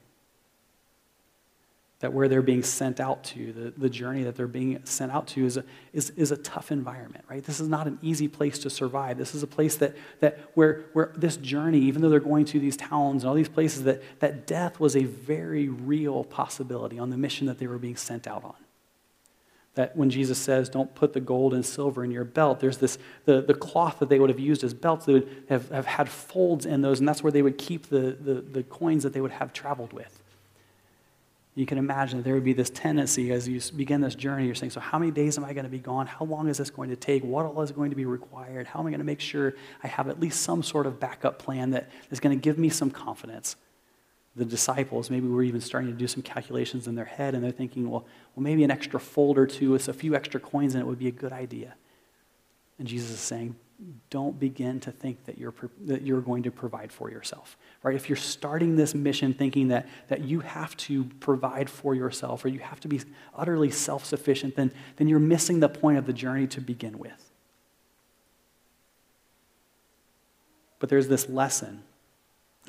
that 1.99 2.11
where 2.11 2.27
they're 2.27 2.41
being 2.41 2.63
sent 2.63 2.99
out 2.99 3.23
to, 3.23 3.53
the, 3.53 3.73
the 3.77 3.87
journey 3.87 4.23
that 4.23 4.35
they're 4.35 4.47
being 4.47 4.83
sent 4.83 5.11
out 5.11 5.27
to, 5.27 5.45
is 5.45 5.57
a, 5.57 5.63
is, 5.93 6.09
is 6.17 6.31
a 6.31 6.37
tough 6.37 6.71
environment, 6.71 7.23
right? 7.29 7.43
This 7.43 7.59
is 7.59 7.67
not 7.67 7.85
an 7.85 7.99
easy 8.01 8.27
place 8.27 8.57
to 8.59 8.71
survive. 8.71 9.19
This 9.19 9.35
is 9.35 9.43
a 9.43 9.47
place 9.47 9.75
that, 9.75 9.95
that 10.21 10.39
where, 10.55 10.85
where 10.93 11.13
this 11.15 11.37
journey, 11.37 11.81
even 11.81 12.01
though 12.01 12.09
they're 12.09 12.19
going 12.19 12.45
to 12.45 12.59
these 12.59 12.75
towns 12.75 13.21
and 13.21 13.29
all 13.29 13.35
these 13.35 13.47
places, 13.47 13.83
that, 13.83 14.01
that 14.21 14.47
death 14.47 14.79
was 14.79 14.95
a 14.95 15.03
very 15.03 15.69
real 15.69 16.23
possibility 16.23 16.97
on 16.97 17.11
the 17.11 17.17
mission 17.17 17.45
that 17.45 17.59
they 17.59 17.67
were 17.67 17.77
being 17.77 17.95
sent 17.95 18.25
out 18.25 18.43
on. 18.43 18.55
That 19.75 19.95
when 19.97 20.11
Jesus 20.11 20.37
says, 20.37 20.69
don't 20.69 20.93
put 20.93 21.13
the 21.13 21.19
gold 21.19 21.53
and 21.53 21.65
silver 21.65 22.03
in 22.03 22.11
your 22.11 22.25
belt, 22.25 22.59
there's 22.59 22.77
this, 22.77 22.99
the, 23.25 23.41
the 23.41 23.55
cloth 23.55 23.99
that 23.99 24.09
they 24.09 24.19
would 24.19 24.29
have 24.29 24.39
used 24.39 24.63
as 24.63 24.73
belts, 24.73 25.05
they 25.05 25.13
would 25.13 25.45
have, 25.49 25.69
have 25.69 25.85
had 25.87 26.09
folds 26.09 26.65
in 26.67 26.81
those, 26.81 26.99
and 26.99 27.07
that's 27.07 27.23
where 27.23 27.31
they 27.31 27.41
would 27.41 27.57
keep 27.57 27.87
the, 27.87 28.15
the, 28.21 28.35
the 28.35 28.63
coins 28.63 29.01
that 29.01 29.13
they 29.13 29.21
would 29.21 29.31
have 29.31 29.51
traveled 29.51 29.91
with. 29.91 30.21
You 31.55 31.67
can 31.67 31.77
imagine 31.77 32.17
that 32.17 32.23
there 32.23 32.33
would 32.33 32.43
be 32.43 32.53
this 32.53 32.71
tendency 32.71 33.31
as 33.31 33.47
you 33.47 33.61
begin 33.75 34.01
this 34.01 34.15
journey. 34.15 34.47
You're 34.47 34.55
saying, 34.55 34.71
So, 34.71 34.79
how 34.79 34.97
many 34.97 35.11
days 35.11 35.37
am 35.37 35.45
I 35.45 35.53
going 35.53 35.65
to 35.65 35.69
be 35.69 35.77
gone? 35.77 36.07
How 36.07 36.25
long 36.25 36.47
is 36.47 36.57
this 36.57 36.71
going 36.71 36.89
to 36.89 36.95
take? 36.95 37.23
What 37.23 37.45
all 37.45 37.61
is 37.61 37.71
going 37.71 37.91
to 37.91 37.95
be 37.95 38.05
required? 38.05 38.65
How 38.65 38.79
am 38.79 38.87
I 38.87 38.89
going 38.89 38.99
to 38.99 39.05
make 39.05 39.19
sure 39.19 39.53
I 39.83 39.87
have 39.87 40.09
at 40.09 40.19
least 40.19 40.41
some 40.41 40.63
sort 40.63 40.87
of 40.87 40.99
backup 40.99 41.37
plan 41.37 41.69
that 41.71 41.91
is 42.09 42.19
going 42.19 42.35
to 42.35 42.41
give 42.41 42.57
me 42.57 42.69
some 42.69 42.89
confidence? 42.89 43.55
The 44.35 44.45
disciples, 44.45 45.09
maybe 45.09 45.27
we're 45.27 45.43
even 45.43 45.61
starting 45.61 45.91
to 45.91 45.97
do 45.97 46.07
some 46.07 46.23
calculations 46.23 46.87
in 46.87 46.95
their 46.95 47.05
head, 47.05 47.35
and 47.35 47.43
they're 47.43 47.51
thinking, 47.51 47.89
well, 47.89 48.05
well, 48.35 48.43
maybe 48.43 48.63
an 48.63 48.71
extra 48.71 48.99
fold 48.99 49.37
or 49.37 49.45
two 49.45 49.71
with 49.71 49.87
a 49.87 49.93
few 49.93 50.15
extra 50.15 50.39
coins 50.39 50.73
in 50.73 50.81
it 50.81 50.87
would 50.87 50.97
be 50.97 51.07
a 51.07 51.11
good 51.11 51.31
idea. 51.31 51.75
And 52.79 52.87
Jesus 52.87 53.11
is 53.11 53.19
saying, 53.19 53.55
don't 54.09 54.39
begin 54.39 54.79
to 54.81 54.91
think 54.91 55.25
that 55.25 55.37
you're, 55.37 55.53
that 55.85 56.03
you're 56.03 56.21
going 56.21 56.43
to 56.43 56.51
provide 56.51 56.91
for 56.91 57.09
yourself. 57.09 57.57
Right? 57.81 57.95
If 57.95 58.09
you're 58.09 58.15
starting 58.15 58.75
this 58.75 58.95
mission 58.95 59.33
thinking 59.33 59.69
that, 59.69 59.87
that 60.07 60.21
you 60.21 60.39
have 60.41 60.75
to 60.77 61.05
provide 61.19 61.69
for 61.69 61.93
yourself 61.93 62.45
or 62.45 62.47
you 62.47 62.59
have 62.59 62.79
to 62.81 62.87
be 62.87 63.01
utterly 63.35 63.71
self 63.71 64.05
sufficient, 64.05 64.55
then, 64.55 64.71
then 64.97 65.07
you're 65.07 65.19
missing 65.19 65.59
the 65.59 65.69
point 65.69 65.97
of 65.97 66.05
the 66.05 66.13
journey 66.13 66.47
to 66.47 66.61
begin 66.61 66.97
with. 66.97 67.31
But 70.79 70.89
there's 70.89 71.07
this 71.07 71.29
lesson 71.29 71.83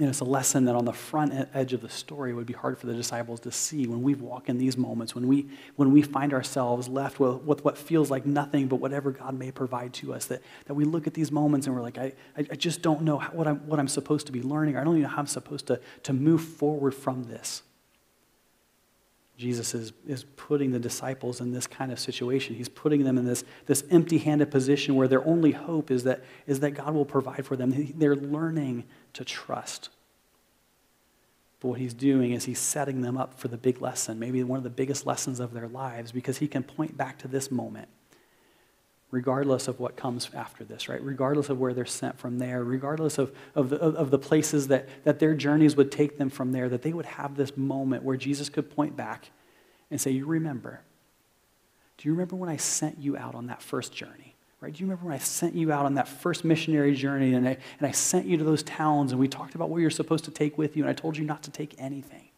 and 0.01 0.09
it's 0.09 0.19
a 0.19 0.25
lesson 0.25 0.65
that 0.65 0.75
on 0.75 0.85
the 0.85 0.93
front 0.93 1.33
edge 1.55 1.73
of 1.73 1.81
the 1.81 1.89
story 1.89 2.35
would 2.35 2.47
be 2.47 2.53
hard 2.53 2.77
for 2.79 2.89
the 2.89 2.95
disciples 2.95 3.39
to 3.41 3.53
see 3.53 3.87
when 3.87 4.03
we 4.03 4.15
walk 4.15 4.49
in 4.49 4.59
these 4.59 4.77
moments, 4.77 5.15
when 5.15 5.29
we, 5.29 5.47
when 5.77 5.93
we 5.93 6.03
find 6.03 6.35
ourselves 6.35 6.89
left 6.89 7.21
with, 7.21 7.43
with 7.43 7.65
what 7.65 7.79
feels 7.79 8.11
like 8.11 8.27
nothing 8.27 8.67
but 8.67 8.77
whatever 8.77 9.13
God 9.13 9.39
may 9.39 9.53
provide 9.53 9.93
to 9.95 10.13
us. 10.13 10.27
That, 10.27 10.43
that 10.67 10.75
we 10.75 10.85
look 10.85 11.07
at 11.07 11.15
these 11.15 11.31
moments 11.31 11.69
and 11.69 11.77
we're 11.77 11.83
like, 11.83 11.97
I, 11.97 12.13
I 12.37 12.43
just 12.57 12.83
don't 12.83 13.03
know 13.03 13.21
what, 13.21 13.47
I'm, 13.47 13.59
what 13.69 13.79
I'm 13.79 13.87
supposed 13.87 14.27
to 14.27 14.33
be 14.33 14.43
learning. 14.43 14.75
Or 14.75 14.81
I 14.81 14.85
don't 14.85 14.95
even 14.95 15.05
know 15.05 15.11
how 15.11 15.19
I'm 15.19 15.29
supposed 15.29 15.69
to, 15.69 15.81
to 16.03 16.13
move 16.13 16.43
forward 16.43 16.93
from 16.93 17.25
this. 17.25 17.63
Jesus 19.37 19.75
is, 19.75 19.93
is 20.07 20.25
putting 20.37 20.71
the 20.71 20.79
disciples 20.79 21.41
in 21.41 21.53
this 21.53 21.67
kind 21.67 21.91
of 21.91 21.99
situation. 21.99 22.55
He's 22.55 22.69
putting 22.69 23.03
them 23.03 23.19
in 23.19 23.25
this, 23.25 23.43
this 23.67 23.83
empty 23.91 24.19
handed 24.19 24.51
position 24.51 24.95
where 24.95 25.09
their 25.09 25.27
only 25.27 25.51
hope 25.51 25.91
is 25.91 26.05
that, 26.05 26.23
is 26.47 26.61
that 26.61 26.73
God 26.73 26.95
will 26.95 27.05
provide 27.05 27.45
for 27.45 27.57
them. 27.57 27.93
They're 27.97 28.15
learning 28.15 28.85
to 29.15 29.25
trust. 29.25 29.89
But 31.59 31.69
what 31.69 31.81
he's 31.81 31.95
doing 31.95 32.33
is 32.33 32.45
he's 32.45 32.61
setting 32.61 33.01
them 33.01 33.17
up 33.17 33.39
for 33.41 33.49
the 33.49 33.57
big 33.57 33.81
lesson, 33.81 34.19
maybe 34.19 34.43
one 34.45 34.59
of 34.59 34.65
the 34.65 34.71
biggest 34.71 35.05
lessons 35.07 35.41
of 35.41 35.53
their 35.53 35.67
lives, 35.67 36.13
because 36.13 36.39
he 36.39 36.47
can 36.47 36.63
point 36.63 36.97
back 36.97 37.19
to 37.21 37.29
this 37.29 37.51
moment, 37.51 37.89
regardless 39.15 39.69
of 39.69 39.79
what 39.79 39.95
comes 39.95 40.29
after 40.35 40.65
this, 40.65 40.89
right? 40.89 41.01
Regardless 41.01 41.49
of 41.49 41.61
where 41.61 41.73
they're 41.73 41.87
sent 41.87 42.19
from 42.19 42.41
there, 42.41 42.65
regardless 42.65 43.17
of, 43.17 43.33
of, 43.55 43.71
the, 43.71 43.77
of 43.77 44.11
the 44.11 44.19
places 44.19 44.67
that, 44.69 44.89
that 45.05 45.21
their 45.21 45.35
journeys 45.35 45.77
would 45.77 45.93
take 45.93 46.19
them 46.19 46.29
from 46.29 46.51
there, 46.51 46.69
that 46.69 46.83
they 46.83 46.93
would 46.93 47.07
have 47.07 47.37
this 47.37 47.57
moment 47.57 48.03
where 48.03 48.17
Jesus 48.17 48.49
could 48.49 48.75
point 48.75 48.97
back 48.97 49.31
and 49.89 50.01
say, 50.01 50.11
You 50.11 50.27
remember. 50.27 50.81
Do 51.97 52.09
you 52.09 52.13
remember 52.13 52.35
when 52.35 52.51
I 52.51 52.57
sent 52.57 52.99
you 52.99 53.17
out 53.17 53.37
on 53.37 53.47
that 53.47 53.63
first 53.63 53.95
journey? 53.95 54.35
Right? 54.61 54.73
Do 54.73 54.81
you 54.81 54.87
remember 54.87 55.05
when 55.07 55.15
I 55.15 55.19
sent 55.19 55.55
you 55.55 55.71
out 55.71 55.87
on 55.87 55.95
that 55.95 56.09
first 56.09 56.45
missionary 56.45 56.97
journey 56.97 57.35
and 57.35 57.47
I, 57.47 57.57
and 57.79 57.87
I 57.87 57.93
sent 57.93 58.27
you 58.27 58.37
to 58.39 58.45
those 58.45 58.65
towns 58.65 59.13
and 59.13 59.21
we 59.21 59.29
talked 59.29 59.55
about 59.55 59.71
what 59.71 59.81
you're 59.81 59.91
supposed 59.91 60.25
to 60.25 60.33
take 60.33 60.59
with 60.59 60.77
you 60.77 60.83
and 60.83 60.91
I 60.91 60.93
told 60.93 61.17
you 61.17 61.25
not 61.25 61.45
to 61.45 61.53
take 61.53 61.77
anything? 61.79 62.31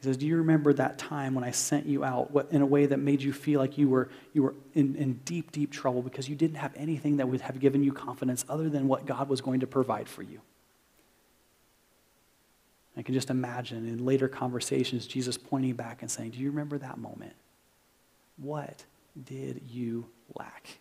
He 0.00 0.04
says, 0.04 0.16
Do 0.16 0.26
you 0.26 0.36
remember 0.36 0.72
that 0.72 0.98
time 0.98 1.34
when 1.34 1.44
I 1.44 1.50
sent 1.50 1.86
you 1.86 2.04
out 2.04 2.30
what, 2.30 2.50
in 2.50 2.62
a 2.62 2.66
way 2.66 2.86
that 2.86 2.98
made 2.98 3.22
you 3.22 3.32
feel 3.32 3.60
like 3.60 3.78
you 3.78 3.88
were, 3.88 4.08
you 4.32 4.42
were 4.42 4.54
in, 4.74 4.96
in 4.96 5.14
deep, 5.24 5.52
deep 5.52 5.70
trouble 5.70 6.02
because 6.02 6.28
you 6.28 6.34
didn't 6.34 6.56
have 6.56 6.72
anything 6.74 7.18
that 7.18 7.28
would 7.28 7.40
have 7.42 7.60
given 7.60 7.82
you 7.82 7.92
confidence 7.92 8.44
other 8.48 8.68
than 8.68 8.88
what 8.88 9.06
God 9.06 9.28
was 9.28 9.40
going 9.40 9.60
to 9.60 9.66
provide 9.66 10.08
for 10.08 10.22
you? 10.22 10.40
I 12.96 13.02
can 13.02 13.14
just 13.14 13.30
imagine 13.30 13.86
in 13.86 14.04
later 14.04 14.28
conversations 14.28 15.06
Jesus 15.06 15.36
pointing 15.36 15.74
back 15.74 16.02
and 16.02 16.10
saying, 16.10 16.30
Do 16.30 16.38
you 16.38 16.50
remember 16.50 16.78
that 16.78 16.98
moment? 16.98 17.34
What 18.36 18.84
did 19.24 19.62
you 19.68 20.06
lack? 20.34 20.78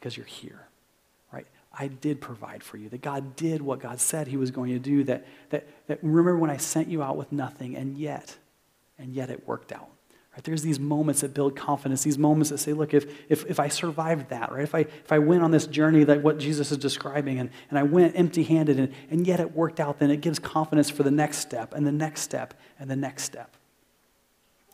because 0.00 0.16
you're 0.16 0.26
here? 0.26 0.66
I 1.80 1.86
did 1.86 2.20
provide 2.20 2.62
for 2.62 2.76
you, 2.76 2.90
that 2.90 3.00
God 3.00 3.36
did 3.36 3.62
what 3.62 3.80
God 3.80 4.00
said 4.00 4.28
he 4.28 4.36
was 4.36 4.50
going 4.50 4.70
to 4.74 4.78
do, 4.78 5.02
that, 5.04 5.26
that, 5.48 5.66
that 5.86 5.98
remember 6.02 6.36
when 6.36 6.50
I 6.50 6.58
sent 6.58 6.88
you 6.88 7.02
out 7.02 7.16
with 7.16 7.32
nothing, 7.32 7.74
and 7.74 7.96
yet, 7.96 8.36
and 8.98 9.14
yet 9.14 9.30
it 9.30 9.48
worked 9.48 9.72
out. 9.72 9.88
Right? 10.34 10.44
There's 10.44 10.60
these 10.60 10.78
moments 10.78 11.22
that 11.22 11.32
build 11.32 11.56
confidence, 11.56 12.02
these 12.02 12.18
moments 12.18 12.50
that 12.50 12.58
say, 12.58 12.74
look, 12.74 12.92
if, 12.92 13.10
if, 13.30 13.46
if 13.46 13.58
I 13.58 13.68
survived 13.68 14.28
that, 14.28 14.52
right? 14.52 14.62
If 14.62 14.74
I, 14.74 14.80
if 14.80 15.10
I 15.10 15.20
went 15.20 15.42
on 15.42 15.52
this 15.52 15.66
journey 15.66 16.04
like 16.04 16.22
what 16.22 16.38
Jesus 16.38 16.70
is 16.70 16.76
describing 16.76 17.38
and, 17.38 17.48
and 17.70 17.78
I 17.78 17.82
went 17.82 18.14
empty 18.14 18.42
handed 18.42 18.78
and, 18.78 18.92
and 19.10 19.26
yet 19.26 19.40
it 19.40 19.56
worked 19.56 19.80
out, 19.80 20.00
then 20.00 20.10
it 20.10 20.20
gives 20.20 20.38
confidence 20.38 20.90
for 20.90 21.02
the 21.02 21.10
next 21.10 21.38
step 21.38 21.72
and 21.72 21.86
the 21.86 21.92
next 21.92 22.20
step 22.20 22.52
and 22.78 22.90
the 22.90 22.96
next 22.96 23.22
step. 23.22 23.56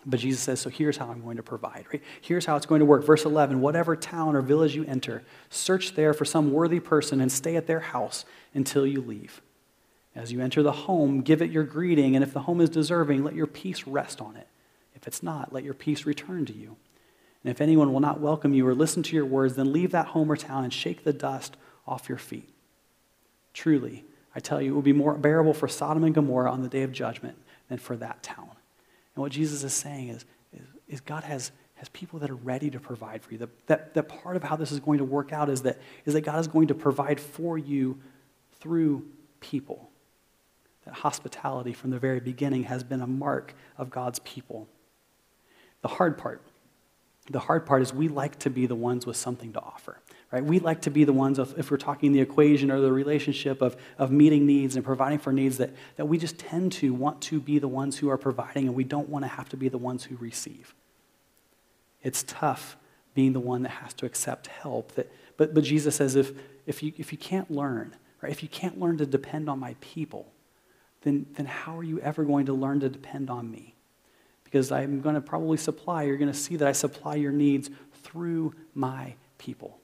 But 0.09 0.21
Jesus 0.21 0.41
says, 0.41 0.61
So 0.61 0.71
here's 0.71 0.97
how 0.97 1.11
I'm 1.11 1.21
going 1.21 1.37
to 1.37 1.43
provide. 1.43 1.85
Right? 1.93 2.03
Here's 2.21 2.47
how 2.47 2.57
it's 2.57 2.65
going 2.65 2.79
to 2.79 2.85
work. 2.87 3.05
Verse 3.05 3.25
11 3.25 3.61
Whatever 3.61 3.97
town 3.97 4.37
or 4.37 4.41
village 4.41 4.77
you 4.77 4.85
enter, 4.85 5.25
search 5.51 5.95
there 5.95 6.15
for 6.15 6.25
some 6.25 6.53
worthy 6.53 6.81
person 6.81 7.21
and 7.21 7.31
stay 7.31 7.57
at 7.57 7.67
their 7.67 7.81
house 7.81 8.25
until 8.55 8.87
you 8.87 9.01
leave. 9.01 9.43
As 10.15 10.33
you 10.33 10.41
enter 10.41 10.63
the 10.63 10.73
home, 10.73 11.21
give 11.21 11.43
it 11.43 11.51
your 11.51 11.65
greeting, 11.65 12.15
and 12.15 12.23
if 12.23 12.33
the 12.33 12.41
home 12.41 12.63
is 12.63 12.71
deserving, 12.71 13.23
let 13.23 13.35
your 13.35 13.47
peace 13.47 13.87
rest 13.87 14.21
on 14.21 14.37
it. 14.37 14.47
If 14.95 15.07
it's 15.07 15.23
not, 15.23 15.53
let 15.53 15.65
your 15.65 15.75
peace 15.75 16.07
return 16.07 16.47
to 16.47 16.55
you. 16.55 16.77
And 17.45 17.51
if 17.51 17.61
anyone 17.61 17.93
will 17.93 18.01
not 18.01 18.21
welcome 18.21 18.55
you 18.55 18.67
or 18.67 18.75
listen 18.75 19.03
to 19.05 19.15
your 19.15 19.27
words, 19.27 19.57
then 19.57 19.73
leave 19.73 19.91
that 19.91 20.09
home 20.09 20.33
or 20.33 20.37
town 20.37 20.65
and 20.65 20.73
shake 20.73 21.05
the 21.05 21.13
dust 21.13 21.57
off 21.87 22.09
your 22.09 22.19
feet. 22.19 22.49
Truly, 23.53 24.05
I 24.35 24.41
tell 24.41 24.61
you, 24.61 24.73
it 24.73 24.75
will 24.75 24.83
be 24.83 24.93
more 24.93 25.15
bearable 25.15 25.55
for 25.55 25.69
Sodom 25.69 26.05
and 26.05 26.15
Gomorrah 26.15 26.51
on 26.51 26.63
the 26.63 26.69
day 26.69 26.83
of 26.83 26.93
judgment 26.93 27.37
than 27.69 27.79
for 27.79 27.97
that 27.97 28.23
town. 28.23 28.46
And 29.17 29.23
what 29.23 29.33
Jesus 29.33 29.65
is 29.65 29.73
saying 29.73 30.11
is, 30.11 30.25
is, 30.53 30.67
is 30.87 31.01
God 31.01 31.25
has, 31.25 31.51
has 31.75 31.89
people 31.89 32.21
that 32.21 32.31
are 32.31 32.37
ready 32.37 32.71
to 32.71 32.79
provide 32.79 33.23
for 33.23 33.33
you. 33.33 33.39
That, 33.39 33.67
that, 33.67 33.95
that 33.95 34.09
part 34.09 34.37
of 34.37 34.45
how 34.45 34.57
this 34.57 34.71
is 34.71 34.79
going 34.79 34.99
to 34.99 35.05
work 35.05 35.33
out 35.33 35.49
is 35.49 35.63
that, 35.63 35.81
is 36.05 36.15
that 36.15 36.21
God 36.21 36.39
is 36.39 36.47
going 36.47 36.69
to 36.69 36.75
provide 36.75 37.19
for 37.19 37.57
you 37.57 37.99
through 38.61 39.07
people. 39.41 39.91
That 40.85 40.95
hospitality 40.95 41.73
from 41.73 41.91
the 41.91 41.99
very 41.99 42.21
beginning 42.21 42.65
has 42.65 42.85
been 42.85 43.01
a 43.01 43.07
mark 43.07 43.55
of 43.79 43.91
God's 43.91 44.19
people. 44.21 44.69
The 45.81 45.89
hard 45.89 46.19
part, 46.19 46.43
the 47.31 47.41
hard 47.41 47.65
part 47.65 47.83
is 47.83 47.93
we 47.93 48.09
like 48.09 48.39
to 48.41 48.51
be 48.51 48.67
the 48.67 48.75
ones 48.75 49.07
with 49.07 49.17
something 49.17 49.53
to 49.55 49.61
offer. 49.61 49.99
Right? 50.33 50.45
We 50.45 50.59
like 50.59 50.83
to 50.83 50.91
be 50.91 51.05
the 51.05 51.13
ones, 51.13 51.39
of, 51.39 51.57
if 51.57 51.71
we're 51.71 51.77
talking 51.77 52.13
the 52.13 52.21
equation 52.21 52.71
or 52.71 52.81
the 52.81 52.93
relationship 52.93 53.63
of, 53.63 53.77
of 53.97 54.11
meeting 54.11 54.45
needs 54.45 54.75
and 54.75 54.85
providing 54.85 55.19
for 55.19 55.33
needs, 55.33 55.59
that, 55.59 55.71
that 55.97 56.07
we 56.07 56.19
just 56.19 56.39
tend 56.39 56.73
to 56.73 56.93
want 56.93 57.21
to 57.23 57.41
be 57.41 57.59
the 57.59 57.69
ones 57.69 57.99
who 57.99 58.11
are 58.11 58.19
providing 58.19 58.67
and 58.67 58.75
we 58.75 58.85
don't 58.85 59.09
want 59.09 59.25
to 59.25 59.29
have 59.29 59.49
to 59.51 59.57
be 59.57 59.69
the 59.69 59.79
ones 59.79 60.05
who 60.05 60.17
receive. 60.17 60.75
It's 62.03 62.25
tough 62.25 62.77
being 63.15 63.33
the 63.33 63.41
one 63.41 63.63
that 63.63 63.71
has 63.71 63.95
to 63.95 64.07
accept 64.07 64.49
help. 64.49 64.93
That, 64.93 65.11
but, 65.37 65.55
but 65.55 65.63
Jesus 65.63 65.97
says 65.97 66.17
if, 66.17 66.33
if, 66.67 66.83
you, 66.83 66.93
if 66.99 67.13
you 67.13 67.19
can't 67.19 67.51
learn, 67.51 67.95
right, 68.21 68.33
if 68.33 68.43
you 68.43 68.49
can't 68.49 68.81
learn 68.81 68.99
to 68.99 69.07
depend 69.07 69.49
on 69.49 69.61
my 69.61 69.77
people, 69.81 70.27
then, 71.03 71.27
then 71.35 71.47
how 71.47 71.79
are 71.79 71.85
you 71.85 72.01
ever 72.01 72.25
going 72.25 72.47
to 72.47 72.53
learn 72.53 72.81
to 72.81 72.89
depend 72.89 73.31
on 73.31 73.49
me? 73.51 73.75
Because 74.43 74.73
I'm 74.73 75.01
going 75.01 75.15
to 75.15 75.21
probably 75.21 75.57
supply, 75.57 76.03
you're 76.03 76.17
going 76.17 76.33
to 76.33 76.39
see 76.39 76.57
that 76.57 76.67
I 76.67 76.73
supply 76.73 77.15
your 77.15 77.33
needs 77.33 77.71
through 78.03 78.55
my 78.75 79.15
people. 79.39 79.79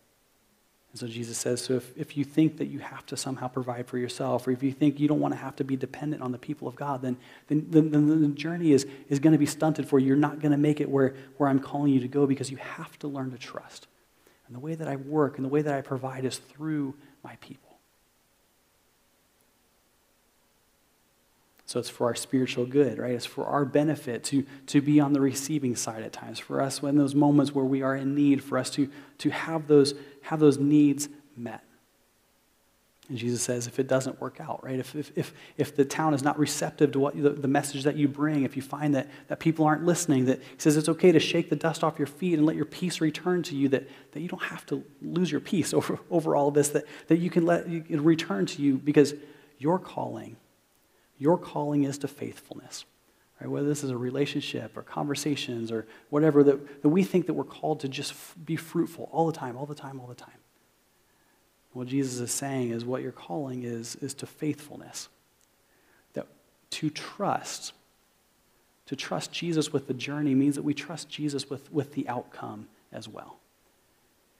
And 0.92 1.00
so 1.00 1.06
Jesus 1.06 1.38
says, 1.38 1.62
so 1.62 1.74
if, 1.74 1.96
if 1.96 2.16
you 2.18 2.24
think 2.24 2.58
that 2.58 2.66
you 2.66 2.78
have 2.78 3.06
to 3.06 3.16
somehow 3.16 3.48
provide 3.48 3.86
for 3.86 3.96
yourself, 3.96 4.46
or 4.46 4.50
if 4.50 4.62
you 4.62 4.72
think 4.72 5.00
you 5.00 5.08
don't 5.08 5.20
want 5.20 5.32
to 5.32 5.40
have 5.40 5.56
to 5.56 5.64
be 5.64 5.74
dependent 5.74 6.22
on 6.22 6.32
the 6.32 6.38
people 6.38 6.68
of 6.68 6.76
God, 6.76 7.00
then, 7.00 7.16
then, 7.48 7.66
then, 7.70 7.90
then 7.90 8.20
the 8.20 8.28
journey 8.28 8.72
is, 8.72 8.86
is 9.08 9.18
going 9.18 9.32
to 9.32 9.38
be 9.38 9.46
stunted 9.46 9.88
for 9.88 9.98
you. 9.98 10.08
You're 10.08 10.16
not 10.16 10.40
going 10.40 10.52
to 10.52 10.58
make 10.58 10.82
it 10.82 10.90
where, 10.90 11.14
where 11.38 11.48
I'm 11.48 11.60
calling 11.60 11.94
you 11.94 12.00
to 12.00 12.08
go 12.08 12.26
because 12.26 12.50
you 12.50 12.58
have 12.58 12.98
to 12.98 13.08
learn 13.08 13.30
to 13.30 13.38
trust. 13.38 13.86
And 14.46 14.54
the 14.54 14.60
way 14.60 14.74
that 14.74 14.86
I 14.86 14.96
work 14.96 15.38
and 15.38 15.46
the 15.46 15.48
way 15.48 15.62
that 15.62 15.74
I 15.74 15.80
provide 15.80 16.26
is 16.26 16.36
through 16.36 16.94
my 17.24 17.36
people. 17.36 17.70
So 21.64 21.80
it's 21.80 21.88
for 21.88 22.06
our 22.06 22.14
spiritual 22.14 22.66
good, 22.66 22.98
right? 22.98 23.12
It's 23.12 23.24
for 23.24 23.46
our 23.46 23.64
benefit 23.64 24.24
to, 24.24 24.44
to 24.66 24.82
be 24.82 25.00
on 25.00 25.14
the 25.14 25.22
receiving 25.22 25.74
side 25.74 26.02
at 26.02 26.12
times, 26.12 26.38
for 26.38 26.60
us 26.60 26.82
in 26.82 26.98
those 26.98 27.14
moments 27.14 27.54
where 27.54 27.64
we 27.64 27.80
are 27.80 27.96
in 27.96 28.14
need, 28.14 28.44
for 28.44 28.58
us 28.58 28.68
to, 28.72 28.90
to 29.16 29.30
have, 29.30 29.68
those, 29.68 29.94
have 30.22 30.40
those 30.40 30.58
needs 30.58 31.08
met. 31.36 31.62
And 33.08 33.18
Jesus 33.18 33.42
says, 33.42 33.66
if 33.66 33.78
it 33.78 33.88
doesn't 33.88 34.20
work 34.20 34.40
out, 34.40 34.64
right? 34.64 34.78
If, 34.78 34.94
if, 34.94 35.12
if, 35.16 35.34
if 35.58 35.76
the 35.76 35.84
town 35.84 36.14
is 36.14 36.22
not 36.22 36.38
receptive 36.38 36.92
to 36.92 37.00
what 37.00 37.20
the, 37.20 37.30
the 37.30 37.48
message 37.48 37.82
that 37.84 37.96
you 37.96 38.08
bring, 38.08 38.44
if 38.44 38.56
you 38.56 38.62
find 38.62 38.94
that, 38.94 39.08
that 39.28 39.40
people 39.40 39.66
aren't 39.66 39.84
listening, 39.84 40.26
that 40.26 40.38
he 40.38 40.58
says 40.58 40.76
it's 40.76 40.88
okay 40.88 41.12
to 41.12 41.20
shake 41.20 41.50
the 41.50 41.56
dust 41.56 41.82
off 41.82 41.98
your 41.98 42.06
feet 42.06 42.34
and 42.34 42.46
let 42.46 42.56
your 42.56 42.64
peace 42.64 43.00
return 43.00 43.42
to 43.42 43.56
you, 43.56 43.68
that, 43.68 43.88
that 44.12 44.20
you 44.20 44.28
don't 44.28 44.44
have 44.44 44.64
to 44.66 44.84
lose 45.02 45.30
your 45.30 45.40
peace 45.40 45.74
over, 45.74 45.98
over 46.10 46.36
all 46.36 46.48
of 46.48 46.54
this, 46.54 46.68
that, 46.70 46.84
that 47.08 47.18
you 47.18 47.28
can 47.28 47.44
let 47.44 47.66
it 47.66 48.00
return 48.00 48.46
to 48.46 48.62
you 48.62 48.78
because 48.78 49.14
your 49.58 49.78
calling 49.78 50.36
your 51.22 51.38
calling 51.38 51.84
is 51.84 51.98
to 51.98 52.08
faithfulness. 52.08 52.84
Right? 53.42 53.50
Whether 53.50 53.66
this 53.66 53.82
is 53.82 53.90
a 53.90 53.96
relationship 53.96 54.76
or 54.76 54.82
conversations 54.82 55.72
or 55.72 55.84
whatever, 56.10 56.44
that, 56.44 56.82
that 56.82 56.88
we 56.88 57.02
think 57.02 57.26
that 57.26 57.34
we're 57.34 57.42
called 57.42 57.80
to 57.80 57.88
just 57.88 58.12
f- 58.12 58.36
be 58.44 58.54
fruitful 58.54 59.08
all 59.10 59.26
the 59.26 59.32
time, 59.32 59.56
all 59.56 59.66
the 59.66 59.74
time, 59.74 59.98
all 59.98 60.06
the 60.06 60.14
time. 60.14 60.30
What 61.72 61.88
Jesus 61.88 62.20
is 62.20 62.30
saying 62.30 62.70
is 62.70 62.84
what 62.84 63.02
your 63.02 63.10
calling 63.10 63.64
is, 63.64 63.96
is 63.96 64.14
to 64.14 64.26
faithfulness. 64.26 65.08
That 66.12 66.28
to 66.70 66.88
trust, 66.88 67.72
to 68.86 68.94
trust 68.94 69.32
Jesus 69.32 69.72
with 69.72 69.88
the 69.88 69.94
journey 69.94 70.36
means 70.36 70.54
that 70.54 70.62
we 70.62 70.72
trust 70.72 71.08
Jesus 71.08 71.50
with, 71.50 71.72
with 71.72 71.94
the 71.94 72.08
outcome 72.08 72.68
as 72.92 73.08
well. 73.08 73.38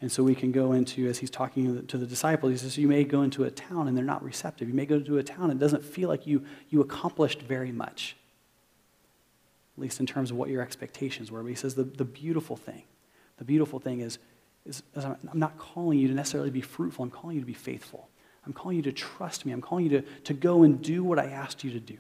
And 0.01 0.13
so 0.13 0.23
we 0.23 0.37
can 0.37 0.53
go 0.53 0.73
into, 0.75 1.09
as 1.09 1.19
he's 1.19 1.31
talking 1.31 1.87
to 1.89 1.99
the 1.99 2.07
disciples, 2.07 2.53
he 2.53 2.59
says, 2.59 2.79
You 2.79 2.87
may 2.87 3.03
go 3.03 3.23
into 3.23 3.43
a 3.43 3.51
town 3.51 3.89
and 3.89 3.97
they're 3.97 4.05
not 4.05 4.23
receptive. 4.23 4.69
You 4.69 4.75
may 4.75 4.87
go 4.87 4.97
into 4.97 5.19
a 5.19 5.25
town 5.25 5.51
and 5.51 5.61
it 5.61 5.65
doesn't 5.65 5.85
feel 5.85 6.09
like 6.09 6.25
you, 6.25 6.45
you 6.69 6.81
accomplished 6.81 7.43
very 7.43 7.73
much, 7.73 8.17
at 9.77 9.81
least 9.81 10.01
in 10.01 10.07
terms 10.07 10.31
of 10.31 10.37
what 10.37 10.49
your 10.49 10.63
expectations 10.63 11.31
were. 11.31 11.43
But 11.43 11.49
he 11.49 11.55
says, 11.55 11.75
The, 11.75 11.85
the 11.85 12.05
beautiful 12.05 12.57
thing, 12.57 12.83
the 13.39 13.45
beautiful 13.45 13.79
thing 13.79 14.01
is, 14.01 14.19
is, 14.65 14.83
is 14.95 15.05
I'm 15.05 15.19
not 15.35 15.59
calling 15.59 15.99
you 15.99 16.09
to 16.09 16.15
necessarily 16.15 16.51
be 16.51 16.61
fruitful, 16.61 17.05
I'm 17.05 17.11
calling 17.11 17.37
you 17.37 17.43
to 17.43 17.47
be 17.47 17.55
faithful. 17.55 18.09
I'm 18.45 18.53
calling 18.53 18.77
you 18.77 18.83
to 18.83 18.93
trust 18.93 19.47
me. 19.47 19.53
I'm 19.53 19.61
calling 19.61 19.85
you 19.85 20.01
to, 20.01 20.03
to 20.25 20.35
go 20.35 20.63
and 20.63 20.83
do 20.83 21.05
what 21.05 21.19
I 21.19 21.27
asked 21.27 21.63
you 21.63 21.71
to 21.73 21.81
do. 21.81 21.99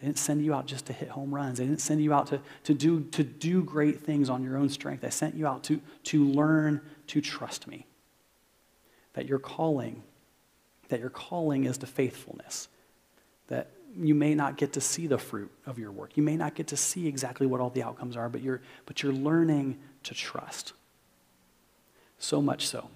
I 0.00 0.04
didn't 0.06 0.18
send 0.18 0.44
you 0.44 0.54
out 0.54 0.66
just 0.66 0.86
to 0.86 0.92
hit 0.92 1.08
home 1.08 1.34
runs. 1.34 1.60
I 1.60 1.64
didn't 1.64 1.80
send 1.80 2.02
you 2.02 2.14
out 2.14 2.28
to, 2.28 2.40
to, 2.64 2.74
do, 2.74 3.00
to 3.10 3.22
do 3.22 3.62
great 3.62 4.00
things 4.00 4.30
on 4.30 4.42
your 4.42 4.56
own 4.56 4.70
strength. 4.70 5.04
I 5.04 5.10
sent 5.10 5.34
you 5.34 5.46
out 5.46 5.64
to, 5.64 5.80
to 6.04 6.24
learn 6.24 6.80
to 7.08 7.20
trust 7.20 7.66
me. 7.66 7.86
That 9.14 9.26
your 9.26 9.38
calling, 9.38 10.02
that 10.88 11.00
your 11.00 11.10
calling 11.10 11.64
is 11.64 11.76
to 11.78 11.86
faithfulness. 11.86 12.68
That 13.48 13.70
you 13.96 14.14
may 14.14 14.34
not 14.34 14.56
get 14.56 14.72
to 14.74 14.80
see 14.80 15.06
the 15.06 15.18
fruit 15.18 15.50
of 15.66 15.78
your 15.78 15.90
work. 15.90 16.16
You 16.16 16.22
may 16.22 16.36
not 16.36 16.54
get 16.54 16.68
to 16.68 16.76
see 16.76 17.06
exactly 17.06 17.46
what 17.46 17.60
all 17.60 17.70
the 17.70 17.82
outcomes 17.82 18.16
are, 18.16 18.28
but 18.28 18.40
you're, 18.40 18.60
but 18.86 19.02
you're 19.02 19.12
learning 19.12 19.78
to 20.04 20.14
trust. 20.14 20.72
So 22.18 22.40
much 22.40 22.66
so. 22.66 22.88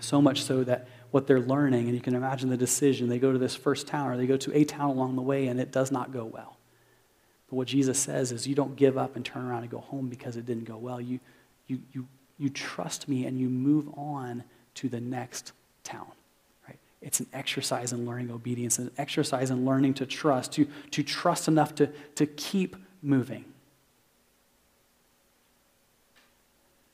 So 0.00 0.20
much 0.20 0.42
so 0.42 0.64
that 0.64 0.88
what 1.10 1.26
they're 1.26 1.40
learning, 1.40 1.86
and 1.86 1.94
you 1.94 2.00
can 2.00 2.14
imagine 2.14 2.50
the 2.50 2.56
decision. 2.56 3.08
They 3.08 3.18
go 3.18 3.32
to 3.32 3.38
this 3.38 3.54
first 3.54 3.86
town 3.86 4.10
or 4.10 4.16
they 4.16 4.26
go 4.26 4.36
to 4.36 4.56
a 4.56 4.64
town 4.64 4.90
along 4.90 5.16
the 5.16 5.22
way, 5.22 5.46
and 5.46 5.58
it 5.58 5.72
does 5.72 5.90
not 5.90 6.12
go 6.12 6.24
well. 6.24 6.56
But 7.48 7.56
what 7.56 7.68
Jesus 7.68 7.98
says 7.98 8.32
is 8.32 8.46
you 8.46 8.54
don't 8.54 8.76
give 8.76 8.98
up 8.98 9.16
and 9.16 9.24
turn 9.24 9.44
around 9.44 9.62
and 9.62 9.70
go 9.70 9.78
home 9.78 10.08
because 10.08 10.36
it 10.36 10.44
didn't 10.44 10.64
go 10.64 10.76
well. 10.76 11.00
You, 11.00 11.20
you, 11.68 11.80
you, 11.92 12.06
you 12.38 12.50
trust 12.50 13.08
me 13.08 13.24
and 13.24 13.40
you 13.40 13.48
move 13.48 13.88
on 13.96 14.44
to 14.74 14.88
the 14.88 15.00
next 15.00 15.52
town. 15.84 16.10
It's 17.02 17.20
an 17.20 17.26
exercise 17.32 17.92
in 17.92 18.06
learning 18.06 18.30
obedience, 18.30 18.78
an 18.78 18.90
exercise 18.98 19.50
in 19.50 19.64
learning 19.64 19.94
to 19.94 20.06
trust, 20.06 20.52
to, 20.52 20.66
to 20.92 21.02
trust 21.02 21.46
enough 21.46 21.74
to, 21.76 21.88
to 22.14 22.26
keep 22.26 22.76
moving. 23.02 23.44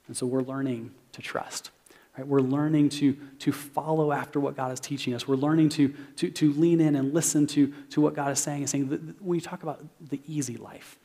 And 0.09 0.17
so 0.17 0.27
we're 0.27 0.43
learning 0.43 0.93
to 1.13 1.23
trust. 1.23 1.71
Right? 2.19 2.27
We're 2.27 2.41
learning 2.41 2.91
to, 2.91 3.17
to 3.39 3.53
follow 3.53 4.13
after 4.13 4.39
what 4.41 4.57
God 4.57 4.73
is 4.73 4.81
teaching 4.81 5.15
us. 5.15 5.27
We're 5.27 5.37
learning 5.37 5.71
to, 5.71 5.95
to, 6.17 6.31
to 6.31 6.53
lean 6.53 6.81
in 6.81 6.97
and 6.97 7.15
listen 7.15 7.47
to, 7.49 7.73
to 7.91 8.01
what 8.01 8.15
God 8.15 8.33
is 8.33 8.39
saying 8.39 8.63
and 8.63 8.69
saying, 8.69 9.17
when 9.21 9.37
you 9.37 9.41
talk 9.41 9.63
about 9.63 9.83
the 10.11 10.21
easy 10.27 10.57
life, 10.57 10.99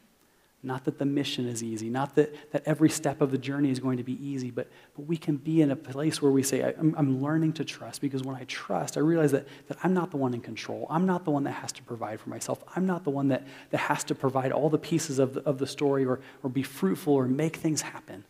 not 0.64 0.86
that 0.86 0.98
the 0.98 1.06
mission 1.06 1.48
is 1.48 1.64
easy, 1.64 1.90
not 1.90 2.16
that, 2.16 2.52
that 2.52 2.64
every 2.66 2.90
step 2.90 3.22
of 3.22 3.30
the 3.30 3.38
journey 3.38 3.70
is 3.70 3.80
going 3.80 3.98
to 3.98 4.04
be 4.04 4.14
easy, 4.26 4.50
but, 4.50 4.68
but 4.96 5.06
we 5.06 5.16
can 5.16 5.38
be 5.38 5.62
in 5.62 5.70
a 5.70 5.76
place 5.76 6.20
where 6.20 6.32
we 6.32 6.42
say, 6.42 6.64
I'm, 6.64 6.96
I'm 6.98 7.22
learning 7.22 7.54
to 7.54 7.66
trust 7.66 8.02
because 8.02 8.24
when 8.24 8.36
I 8.36 8.44
trust, 8.46 8.98
I 8.98 9.02
realize 9.02 9.32
that, 9.34 9.48
that 9.68 9.78
I'm 9.84 9.94
not 9.94 10.10
the 10.10 10.18
one 10.18 10.34
in 10.34 10.42
control. 10.42 10.88
I'm 10.90 11.06
not 11.06 11.26
the 11.26 11.32
one 11.32 11.44
that 11.44 11.52
has 11.52 11.72
to 11.74 11.84
provide 11.84 12.20
for 12.20 12.30
myself. 12.30 12.64
I'm 12.76 12.88
not 12.88 13.04
the 13.04 13.12
one 13.12 13.28
that, 13.28 13.46
that 13.70 13.78
has 13.78 14.04
to 14.06 14.16
provide 14.16 14.52
all 14.52 14.70
the 14.70 14.80
pieces 14.80 15.20
of 15.20 15.36
the, 15.36 15.42
of 15.42 15.60
the 15.60 15.68
story 15.68 16.06
or, 16.06 16.20
or 16.42 16.50
be 16.50 16.64
fruitful 16.64 17.14
or 17.14 17.28
make 17.28 17.58
things 17.58 17.82
happen. 17.82 18.24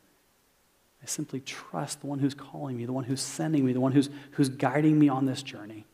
I 1.01 1.05
simply 1.05 1.39
trust 1.39 2.01
the 2.01 2.07
one 2.07 2.19
who's 2.19 2.33
calling 2.33 2.75
me, 2.75 2.85
the 2.85 2.93
one 2.93 3.05
who's 3.05 3.21
sending 3.21 3.65
me, 3.65 3.71
the 3.71 3.79
one 3.79 3.93
who's, 3.93 4.09
who's 4.31 4.49
guiding 4.49 4.99
me 4.99 5.07
on 5.07 5.25
this 5.25 5.41
journey. 5.41 5.85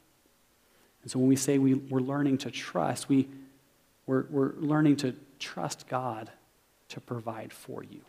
And 1.04 1.12
so 1.12 1.20
when 1.20 1.28
we 1.28 1.36
say 1.36 1.60
we, 1.60 1.76
we're 1.76 2.00
learning 2.00 2.40
to 2.40 2.52
trust, 2.52 3.08
we, 3.08 3.28
we're, 4.08 4.26
we're 4.30 4.54
learning 4.56 4.96
to 4.98 5.16
trust 5.44 5.88
God 5.88 6.32
to 6.90 7.02
provide 7.02 7.52
for 7.52 7.84
you. 7.84 8.02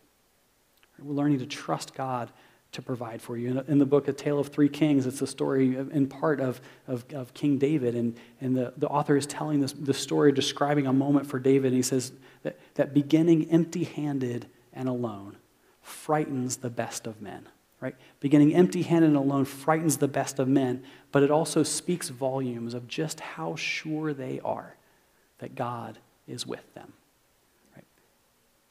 We're 0.99 1.13
learning 1.13 1.39
to 1.39 1.45
trust 1.45 1.93
God 1.93 2.31
to 2.71 2.81
provide 2.81 3.21
for 3.21 3.37
you. 3.37 3.63
In, 3.67 3.77
the 3.77 3.85
book, 3.85 4.07
A 4.07 4.13
Tale 4.13 4.39
of 4.39 4.47
Three 4.47 4.69
Kings, 4.69 5.05
it's 5.05 5.21
a 5.21 5.27
story 5.27 5.75
in 5.75 6.07
part 6.07 6.39
of, 6.39 6.61
of, 6.87 7.05
of 7.13 7.33
King 7.33 7.57
David. 7.57 7.95
And, 7.95 8.17
and 8.41 8.55
the, 8.55 8.73
the 8.77 8.87
author 8.87 9.17
is 9.17 9.25
telling 9.25 9.59
this, 9.59 9.73
the 9.73 9.93
story, 9.93 10.31
describing 10.31 10.87
a 10.87 10.93
moment 10.93 11.27
for 11.27 11.39
David. 11.39 11.67
And 11.67 11.75
he 11.75 11.81
says 11.81 12.11
that, 12.43 12.57
that 12.75 12.93
beginning 12.93 13.49
empty 13.49 13.83
handed 13.83 14.47
and 14.73 14.87
alone, 14.89 15.37
frightens 15.81 16.57
the 16.57 16.69
best 16.69 17.07
of 17.07 17.21
men. 17.21 17.47
Right? 17.81 17.95
Beginning 18.19 18.55
empty 18.55 18.81
handed 18.81 19.07
and 19.07 19.17
alone 19.17 19.45
frightens 19.45 19.97
the 19.97 20.07
best 20.07 20.39
of 20.39 20.47
men, 20.47 20.83
but 21.11 21.23
it 21.23 21.31
also 21.31 21.63
speaks 21.63 22.09
volumes 22.09 22.73
of 22.73 22.87
just 22.87 23.19
how 23.19 23.55
sure 23.55 24.13
they 24.13 24.39
are 24.43 24.75
that 25.39 25.55
God 25.55 25.99
is 26.27 26.47
with 26.47 26.73
them. 26.73 26.93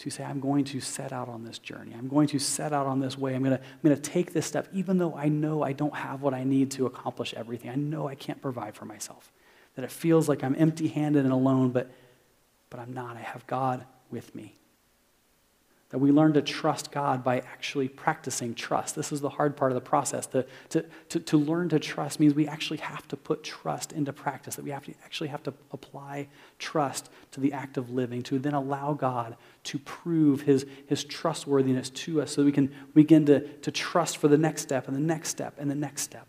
To 0.05 0.11
say, 0.11 0.23
I'm 0.23 0.39
going 0.39 0.65
to 0.67 0.81
set 0.81 1.15
out 1.15 1.31
on 1.31 1.45
this 1.45 1.59
journey. 1.59 1.95
I'm 1.97 2.09
going 2.09 2.27
to 2.29 2.39
set 2.39 2.75
out 2.75 2.87
on 2.87 3.01
this 3.01 3.17
way. 3.17 3.35
I'm 3.35 3.43
going 3.43 3.57
to, 3.57 3.63
I'm 3.63 3.81
going 3.83 3.97
to 3.97 4.03
take 4.03 4.35
this 4.35 4.45
step, 4.45 4.69
even 4.71 4.99
though 4.99 5.15
I 5.15 5.31
know 5.31 5.63
I 5.63 5.73
don't 5.73 5.95
have 5.95 6.21
what 6.21 6.35
I 6.35 6.45
need 6.45 6.73
to 6.73 6.85
accomplish 6.85 7.33
everything. 7.33 7.71
I 7.71 7.77
know 7.77 8.07
I 8.07 8.15
can't 8.15 8.43
provide 8.43 8.77
for 8.77 8.85
myself. 8.85 9.33
That 9.77 9.83
it 9.83 9.91
feels 9.91 10.29
like 10.29 10.45
I'm 10.45 10.55
empty 10.59 10.89
handed 10.89 11.25
and 11.25 11.33
alone, 11.33 11.71
but, 11.71 11.91
but 12.69 12.81
I'm 12.81 12.93
not. 12.93 13.17
I 13.17 13.21
have 13.21 13.47
God 13.47 13.87
with 14.11 14.35
me. 14.35 14.55
That 15.95 16.01
we 16.01 16.11
learn 16.11 16.33
to 16.33 16.43
trust 16.43 16.91
God 16.91 17.23
by 17.23 17.39
actually 17.39 17.87
practicing 17.87 18.53
trust. 18.53 18.97
This 18.97 19.13
is 19.13 19.21
the 19.21 19.29
hard 19.29 19.57
part 19.57 19.71
of 19.71 19.77
the 19.77 19.81
process. 19.81 20.27
To, 20.27 20.45
to, 20.71 20.85
to, 21.11 21.21
to 21.21 21.37
learn 21.37 21.69
to 21.69 21.79
trust 21.79 22.19
means 22.19 22.35
we 22.35 22.49
actually 22.49 22.79
have 22.79 23.07
to 23.07 23.17
put 23.17 23.45
trust 23.45 23.93
into 23.93 24.13
practice, 24.13 24.57
that 24.57 24.65
we 24.65 24.73
have 24.73 24.85
to 24.87 24.95
actually 25.05 25.29
have 25.29 25.45
to 25.45 25.55
apply 25.71 26.27
trust 26.59 27.11
to 27.31 27.39
the 27.39 27.53
act 27.53 27.77
of 27.77 27.91
living, 27.91 28.23
to 28.25 28.41
then 28.41 28.55
allow 28.55 28.95
God 28.95 29.37
to 29.63 29.79
prove 29.79 30.41
his, 30.41 30.67
his 30.89 31.05
trustworthiness 31.05 31.91
to 31.91 32.21
us 32.21 32.33
so 32.33 32.45
we 32.45 32.51
can 32.51 32.75
begin 32.93 33.25
to, 33.27 33.47
to 33.59 33.71
trust 33.71 34.17
for 34.17 34.27
the 34.27 34.37
next 34.37 34.63
step 34.63 34.89
and 34.89 34.97
the 34.97 35.01
next 35.01 35.29
step 35.29 35.55
and 35.59 35.71
the 35.71 35.77
next 35.77 36.03
step. 36.03 36.27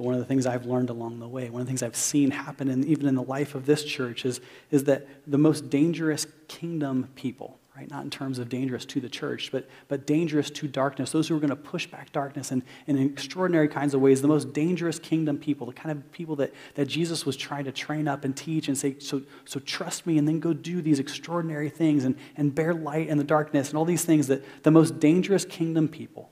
But 0.00 0.06
one 0.06 0.14
of 0.14 0.20
the 0.20 0.24
things 0.24 0.46
I've 0.46 0.64
learned 0.64 0.88
along 0.88 1.18
the 1.18 1.28
way, 1.28 1.50
one 1.50 1.60
of 1.60 1.66
the 1.66 1.70
things 1.70 1.82
I've 1.82 1.94
seen 1.94 2.30
happen 2.30 2.70
in, 2.70 2.84
even 2.84 3.06
in 3.06 3.14
the 3.14 3.22
life 3.22 3.54
of 3.54 3.66
this 3.66 3.84
church, 3.84 4.24
is, 4.24 4.40
is 4.70 4.84
that 4.84 5.06
the 5.30 5.36
most 5.36 5.68
dangerous 5.68 6.26
kingdom 6.48 7.10
people, 7.16 7.58
right, 7.76 7.90
not 7.90 8.04
in 8.04 8.08
terms 8.08 8.38
of 8.38 8.48
dangerous 8.48 8.86
to 8.86 9.00
the 9.02 9.10
church, 9.10 9.52
but, 9.52 9.68
but 9.88 10.06
dangerous 10.06 10.48
to 10.52 10.66
darkness, 10.66 11.12
those 11.12 11.28
who 11.28 11.36
are 11.36 11.38
going 11.38 11.50
to 11.50 11.54
push 11.54 11.86
back 11.86 12.12
darkness 12.12 12.50
in, 12.50 12.62
in 12.86 12.96
extraordinary 12.96 13.68
kinds 13.68 13.92
of 13.92 14.00
ways, 14.00 14.22
the 14.22 14.26
most 14.26 14.54
dangerous 14.54 14.98
kingdom 14.98 15.36
people, 15.36 15.66
the 15.66 15.74
kind 15.74 15.90
of 15.90 16.10
people 16.12 16.34
that, 16.36 16.54
that 16.76 16.86
Jesus 16.86 17.26
was 17.26 17.36
trying 17.36 17.64
to 17.64 17.72
train 17.72 18.08
up 18.08 18.24
and 18.24 18.34
teach 18.34 18.68
and 18.68 18.78
say, 18.78 18.98
so, 19.00 19.20
so 19.44 19.60
trust 19.60 20.06
me 20.06 20.16
and 20.16 20.26
then 20.26 20.40
go 20.40 20.54
do 20.54 20.80
these 20.80 20.98
extraordinary 20.98 21.68
things 21.68 22.04
and, 22.04 22.16
and 22.38 22.54
bear 22.54 22.72
light 22.72 23.08
in 23.08 23.18
the 23.18 23.22
darkness 23.22 23.68
and 23.68 23.76
all 23.76 23.84
these 23.84 24.06
things 24.06 24.28
that 24.28 24.62
the 24.62 24.70
most 24.70 24.98
dangerous 24.98 25.44
kingdom 25.44 25.88
people 25.88 26.29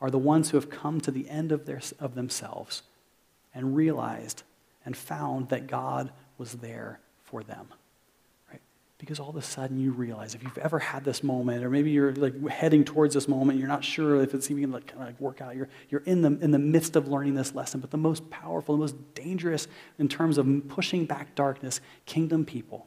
are 0.00 0.10
the 0.10 0.18
ones 0.18 0.50
who 0.50 0.56
have 0.56 0.70
come 0.70 1.00
to 1.00 1.10
the 1.10 1.28
end 1.28 1.52
of, 1.52 1.66
their, 1.66 1.80
of 1.98 2.14
themselves 2.14 2.82
and 3.54 3.74
realized 3.74 4.42
and 4.84 4.96
found 4.96 5.48
that 5.48 5.66
God 5.66 6.10
was 6.38 6.52
there 6.54 7.00
for 7.24 7.42
them. 7.42 7.68
Right? 8.50 8.60
Because 8.98 9.18
all 9.18 9.30
of 9.30 9.36
a 9.36 9.42
sudden 9.42 9.80
you 9.80 9.92
realize 9.92 10.34
if 10.34 10.42
you've 10.42 10.58
ever 10.58 10.78
had 10.78 11.04
this 11.04 11.22
moment, 11.22 11.64
or 11.64 11.70
maybe 11.70 11.90
you're 11.90 12.14
like 12.14 12.46
heading 12.48 12.84
towards 12.84 13.14
this 13.14 13.26
moment, 13.26 13.58
you're 13.58 13.68
not 13.68 13.82
sure 13.82 14.22
if 14.22 14.34
it's 14.34 14.50
even 14.50 14.70
like 14.70 14.86
kind 14.86 15.00
of 15.00 15.08
like 15.08 15.20
work 15.20 15.40
out. 15.40 15.56
You're, 15.56 15.68
you're 15.88 16.02
in, 16.02 16.20
the, 16.20 16.38
in 16.44 16.50
the 16.50 16.58
midst 16.58 16.94
of 16.94 17.08
learning 17.08 17.34
this 17.34 17.54
lesson, 17.54 17.80
but 17.80 17.90
the 17.90 17.96
most 17.96 18.28
powerful, 18.30 18.76
the 18.76 18.80
most 18.80 19.14
dangerous 19.14 19.66
in 19.98 20.08
terms 20.08 20.36
of 20.36 20.46
pushing 20.68 21.06
back 21.06 21.34
darkness, 21.34 21.80
kingdom 22.04 22.44
people 22.44 22.86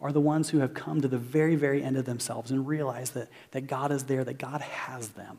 are 0.00 0.12
the 0.12 0.20
ones 0.20 0.50
who 0.50 0.58
have 0.58 0.74
come 0.74 1.00
to 1.02 1.08
the 1.08 1.18
very, 1.18 1.54
very 1.54 1.82
end 1.82 1.96
of 1.96 2.06
themselves 2.06 2.50
and 2.50 2.66
realize 2.66 3.10
that, 3.10 3.28
that 3.52 3.66
God 3.66 3.92
is 3.92 4.04
there, 4.04 4.24
that 4.24 4.38
God 4.38 4.62
has 4.62 5.10
them 5.10 5.38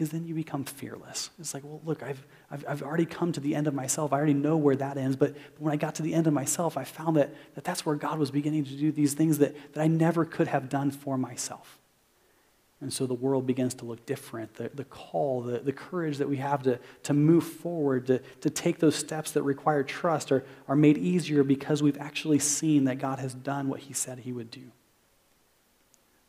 because 0.00 0.12
then 0.12 0.26
you 0.26 0.34
become 0.34 0.64
fearless. 0.64 1.28
It's 1.38 1.52
like, 1.52 1.62
well, 1.62 1.82
look, 1.84 2.02
I've, 2.02 2.26
I've, 2.50 2.64
I've 2.66 2.82
already 2.82 3.04
come 3.04 3.32
to 3.32 3.40
the 3.40 3.54
end 3.54 3.66
of 3.66 3.74
myself. 3.74 4.14
I 4.14 4.16
already 4.16 4.32
know 4.32 4.56
where 4.56 4.74
that 4.76 4.96
ends. 4.96 5.14
But, 5.14 5.34
but 5.34 5.60
when 5.60 5.74
I 5.74 5.76
got 5.76 5.96
to 5.96 6.02
the 6.02 6.14
end 6.14 6.26
of 6.26 6.32
myself, 6.32 6.78
I 6.78 6.84
found 6.84 7.18
that, 7.18 7.34
that 7.54 7.64
that's 7.64 7.84
where 7.84 7.96
God 7.96 8.18
was 8.18 8.30
beginning 8.30 8.64
to 8.64 8.70
do 8.70 8.92
these 8.92 9.12
things 9.12 9.36
that, 9.40 9.74
that 9.74 9.82
I 9.82 9.88
never 9.88 10.24
could 10.24 10.48
have 10.48 10.70
done 10.70 10.90
for 10.90 11.18
myself. 11.18 11.78
And 12.80 12.90
so 12.90 13.04
the 13.04 13.12
world 13.12 13.46
begins 13.46 13.74
to 13.74 13.84
look 13.84 14.06
different. 14.06 14.54
The, 14.54 14.70
the 14.72 14.84
call, 14.84 15.42
the, 15.42 15.58
the 15.58 15.74
courage 15.74 16.16
that 16.16 16.30
we 16.30 16.38
have 16.38 16.62
to, 16.62 16.78
to 17.02 17.12
move 17.12 17.44
forward, 17.44 18.06
to, 18.06 18.20
to 18.40 18.48
take 18.48 18.78
those 18.78 18.96
steps 18.96 19.32
that 19.32 19.42
require 19.42 19.82
trust 19.82 20.32
are, 20.32 20.46
are 20.66 20.76
made 20.76 20.96
easier 20.96 21.44
because 21.44 21.82
we've 21.82 22.00
actually 22.00 22.38
seen 22.38 22.84
that 22.84 22.96
God 22.96 23.18
has 23.18 23.34
done 23.34 23.68
what 23.68 23.80
he 23.80 23.92
said 23.92 24.20
he 24.20 24.32
would 24.32 24.50
do 24.50 24.72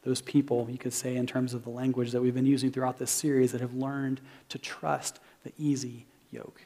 those 0.04 0.22
people, 0.22 0.68
you 0.70 0.78
could 0.78 0.94
say, 0.94 1.16
in 1.16 1.28
terms 1.28 1.54
of 1.54 1.64
the 1.64 1.70
language 1.70 2.12
that 2.12 2.22
we've 2.22 2.34
been 2.34 2.46
using 2.46 2.72
throughout 2.72 2.98
this 2.98 3.12
series, 3.12 3.52
that 3.52 3.62
have 3.62 3.74
learned 3.74 4.20
to 4.50 4.58
trust 4.58 5.20
the 5.44 5.54
easy 5.58 6.08
yoke. 6.32 6.66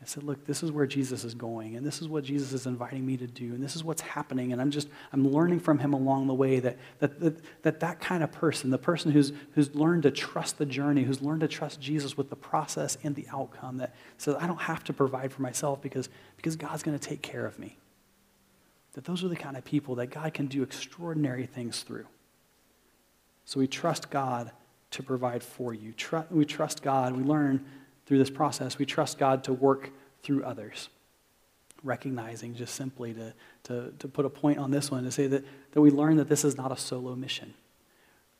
I 0.00 0.04
said, 0.04 0.22
look, 0.22 0.46
this 0.46 0.62
is 0.62 0.70
where 0.70 0.86
Jesus 0.86 1.24
is 1.24 1.34
going, 1.34 1.74
and 1.74 1.84
this 1.84 2.00
is 2.00 2.06
what 2.06 2.22
Jesus 2.22 2.52
is 2.52 2.66
inviting 2.66 3.04
me 3.04 3.16
to 3.16 3.26
do, 3.26 3.46
and 3.46 3.60
this 3.60 3.74
is 3.74 3.82
what's 3.82 4.00
happening, 4.00 4.52
and 4.52 4.60
I'm 4.62 4.70
just, 4.70 4.88
I'm 5.12 5.26
learning 5.26 5.58
from 5.58 5.80
him 5.80 5.92
along 5.92 6.28
the 6.28 6.34
way 6.34 6.60
that 6.60 6.78
that, 7.00 7.18
that, 7.18 7.62
that, 7.62 7.80
that 7.80 8.00
kind 8.00 8.22
of 8.22 8.30
person, 8.30 8.70
the 8.70 8.78
person 8.78 9.10
who's, 9.10 9.32
who's 9.54 9.74
learned 9.74 10.04
to 10.04 10.12
trust 10.12 10.58
the 10.58 10.66
journey, 10.66 11.02
who's 11.02 11.20
learned 11.20 11.40
to 11.40 11.48
trust 11.48 11.80
Jesus 11.80 12.16
with 12.16 12.30
the 12.30 12.36
process 12.36 12.96
and 13.02 13.16
the 13.16 13.26
outcome, 13.32 13.78
that 13.78 13.92
says, 14.18 14.36
I 14.38 14.46
don't 14.46 14.60
have 14.60 14.84
to 14.84 14.92
provide 14.92 15.32
for 15.32 15.42
myself 15.42 15.82
because, 15.82 16.08
because 16.36 16.54
God's 16.54 16.84
going 16.84 16.96
to 16.96 17.08
take 17.08 17.22
care 17.22 17.44
of 17.44 17.58
me. 17.58 17.76
That 18.92 19.04
those 19.04 19.24
are 19.24 19.28
the 19.28 19.36
kind 19.36 19.56
of 19.56 19.64
people 19.64 19.96
that 19.96 20.08
God 20.08 20.32
can 20.32 20.46
do 20.46 20.62
extraordinary 20.62 21.46
things 21.46 21.82
through. 21.82 22.06
So 23.48 23.60
we 23.60 23.66
trust 23.66 24.10
God 24.10 24.50
to 24.90 25.02
provide 25.02 25.42
for 25.42 25.72
you. 25.72 25.94
we 26.30 26.44
trust 26.44 26.82
God, 26.82 27.16
we 27.16 27.22
learn 27.22 27.64
through 28.04 28.18
this 28.18 28.28
process, 28.28 28.76
we 28.76 28.84
trust 28.84 29.16
God 29.16 29.42
to 29.44 29.54
work 29.54 29.88
through 30.22 30.44
others. 30.44 30.90
Recognizing 31.82 32.54
just 32.54 32.74
simply 32.74 33.14
to, 33.14 33.32
to, 33.62 33.94
to 34.00 34.06
put 34.06 34.26
a 34.26 34.28
point 34.28 34.58
on 34.58 34.70
this 34.70 34.90
one, 34.90 35.02
to 35.04 35.10
say 35.10 35.28
that, 35.28 35.46
that 35.72 35.80
we 35.80 35.90
learn 35.90 36.18
that 36.18 36.28
this 36.28 36.44
is 36.44 36.58
not 36.58 36.72
a 36.72 36.76
solo 36.76 37.16
mission. 37.16 37.54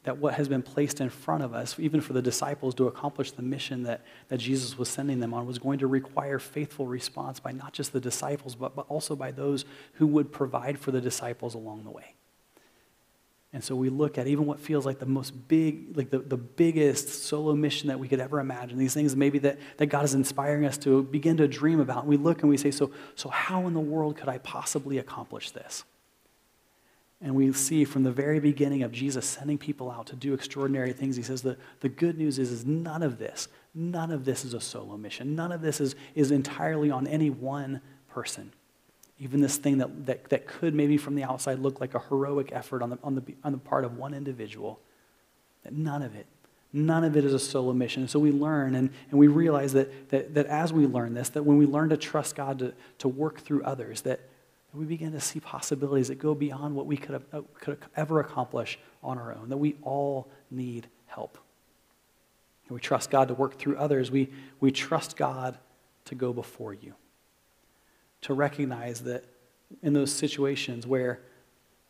That 0.02 0.18
what 0.18 0.34
has 0.34 0.46
been 0.46 0.60
placed 0.60 1.00
in 1.00 1.08
front 1.08 1.42
of 1.42 1.54
us, 1.54 1.76
even 1.78 2.02
for 2.02 2.12
the 2.12 2.20
disciples 2.20 2.74
to 2.74 2.86
accomplish 2.86 3.30
the 3.30 3.40
mission 3.40 3.84
that, 3.84 4.02
that 4.28 4.36
Jesus 4.36 4.76
was 4.76 4.90
sending 4.90 5.20
them 5.20 5.32
on, 5.32 5.46
was 5.46 5.58
going 5.58 5.78
to 5.78 5.86
require 5.86 6.38
faithful 6.38 6.86
response 6.86 7.40
by 7.40 7.52
not 7.52 7.72
just 7.72 7.94
the 7.94 8.00
disciples, 8.00 8.54
but, 8.54 8.76
but 8.76 8.84
also 8.90 9.16
by 9.16 9.30
those 9.30 9.64
who 9.94 10.06
would 10.06 10.30
provide 10.32 10.78
for 10.78 10.90
the 10.90 11.00
disciples 11.00 11.54
along 11.54 11.84
the 11.84 11.90
way. 11.90 12.14
And 13.58 13.64
so 13.64 13.74
we 13.74 13.88
look 13.88 14.18
at 14.18 14.28
even 14.28 14.46
what 14.46 14.60
feels 14.60 14.86
like 14.86 15.00
the 15.00 15.06
most 15.06 15.48
big, 15.48 15.96
like 15.96 16.10
the, 16.10 16.20
the 16.20 16.36
biggest 16.36 17.24
solo 17.24 17.56
mission 17.56 17.88
that 17.88 17.98
we 17.98 18.06
could 18.06 18.20
ever 18.20 18.38
imagine, 18.38 18.78
these 18.78 18.94
things 18.94 19.16
maybe 19.16 19.40
that, 19.40 19.58
that 19.78 19.86
God 19.86 20.04
is 20.04 20.14
inspiring 20.14 20.64
us 20.64 20.78
to 20.78 21.02
begin 21.02 21.36
to 21.38 21.48
dream 21.48 21.80
about. 21.80 22.02
And 22.04 22.08
we 22.08 22.16
look 22.16 22.42
and 22.42 22.50
we 22.50 22.56
say, 22.56 22.70
so, 22.70 22.92
so 23.16 23.28
how 23.30 23.66
in 23.66 23.74
the 23.74 23.80
world 23.80 24.16
could 24.16 24.28
I 24.28 24.38
possibly 24.38 24.98
accomplish 24.98 25.50
this? 25.50 25.82
And 27.20 27.34
we 27.34 27.52
see 27.52 27.84
from 27.84 28.04
the 28.04 28.12
very 28.12 28.38
beginning 28.38 28.84
of 28.84 28.92
Jesus 28.92 29.26
sending 29.26 29.58
people 29.58 29.90
out 29.90 30.06
to 30.06 30.14
do 30.14 30.34
extraordinary 30.34 30.92
things, 30.92 31.16
he 31.16 31.24
says 31.24 31.42
the, 31.42 31.56
the 31.80 31.88
good 31.88 32.16
news 32.16 32.38
is, 32.38 32.52
is 32.52 32.64
none 32.64 33.02
of 33.02 33.18
this, 33.18 33.48
none 33.74 34.12
of 34.12 34.24
this 34.24 34.44
is 34.44 34.54
a 34.54 34.60
solo 34.60 34.96
mission. 34.96 35.34
None 35.34 35.50
of 35.50 35.62
this 35.62 35.80
is, 35.80 35.96
is 36.14 36.30
entirely 36.30 36.92
on 36.92 37.08
any 37.08 37.28
one 37.28 37.80
person 38.08 38.52
even 39.20 39.40
this 39.40 39.56
thing 39.56 39.78
that, 39.78 40.06
that, 40.06 40.28
that 40.30 40.46
could 40.46 40.74
maybe 40.74 40.96
from 40.96 41.14
the 41.14 41.24
outside 41.24 41.58
look 41.58 41.80
like 41.80 41.94
a 41.94 41.98
heroic 41.98 42.50
effort 42.52 42.82
on 42.82 42.90
the, 42.90 42.98
on, 43.02 43.14
the, 43.14 43.22
on 43.42 43.52
the 43.52 43.58
part 43.58 43.84
of 43.84 43.96
one 43.96 44.14
individual, 44.14 44.78
that 45.64 45.72
none 45.72 46.02
of 46.02 46.14
it, 46.14 46.26
none 46.72 47.02
of 47.02 47.16
it 47.16 47.24
is 47.24 47.34
a 47.34 47.38
solo 47.38 47.72
mission. 47.72 48.02
And 48.02 48.10
so 48.10 48.18
we 48.18 48.30
learn 48.30 48.74
and, 48.74 48.90
and 49.10 49.18
we 49.18 49.26
realize 49.26 49.72
that, 49.72 50.10
that, 50.10 50.34
that 50.34 50.46
as 50.46 50.72
we 50.72 50.86
learn 50.86 51.14
this, 51.14 51.30
that 51.30 51.42
when 51.42 51.58
we 51.58 51.66
learn 51.66 51.88
to 51.88 51.96
trust 51.96 52.36
God 52.36 52.60
to, 52.60 52.72
to 52.98 53.08
work 53.08 53.40
through 53.40 53.62
others, 53.64 54.02
that, 54.02 54.20
we 54.74 54.84
begin 54.84 55.12
to 55.12 55.20
see 55.20 55.40
possibilities 55.40 56.08
that 56.08 56.18
go 56.18 56.34
beyond 56.34 56.74
what 56.76 56.86
we 56.86 56.96
could, 56.96 57.12
have, 57.12 57.24
uh, 57.32 57.40
could 57.58 57.78
ever 57.96 58.20
accomplish 58.20 58.78
on 59.02 59.18
our 59.18 59.34
own, 59.34 59.48
that 59.48 59.56
we 59.56 59.76
all 59.82 60.28
need 60.50 60.86
help. 61.06 61.38
And 62.68 62.74
we 62.74 62.80
trust 62.80 63.10
God 63.10 63.28
to 63.28 63.34
work 63.34 63.58
through 63.58 63.78
others. 63.78 64.10
We, 64.10 64.30
we 64.60 64.70
trust 64.70 65.16
God 65.16 65.58
to 66.04 66.14
go 66.14 66.32
before 66.32 66.74
you 66.74 66.94
to 68.22 68.34
recognize 68.34 69.00
that 69.02 69.24
in 69.82 69.92
those 69.92 70.12
situations 70.12 70.86
where 70.86 71.20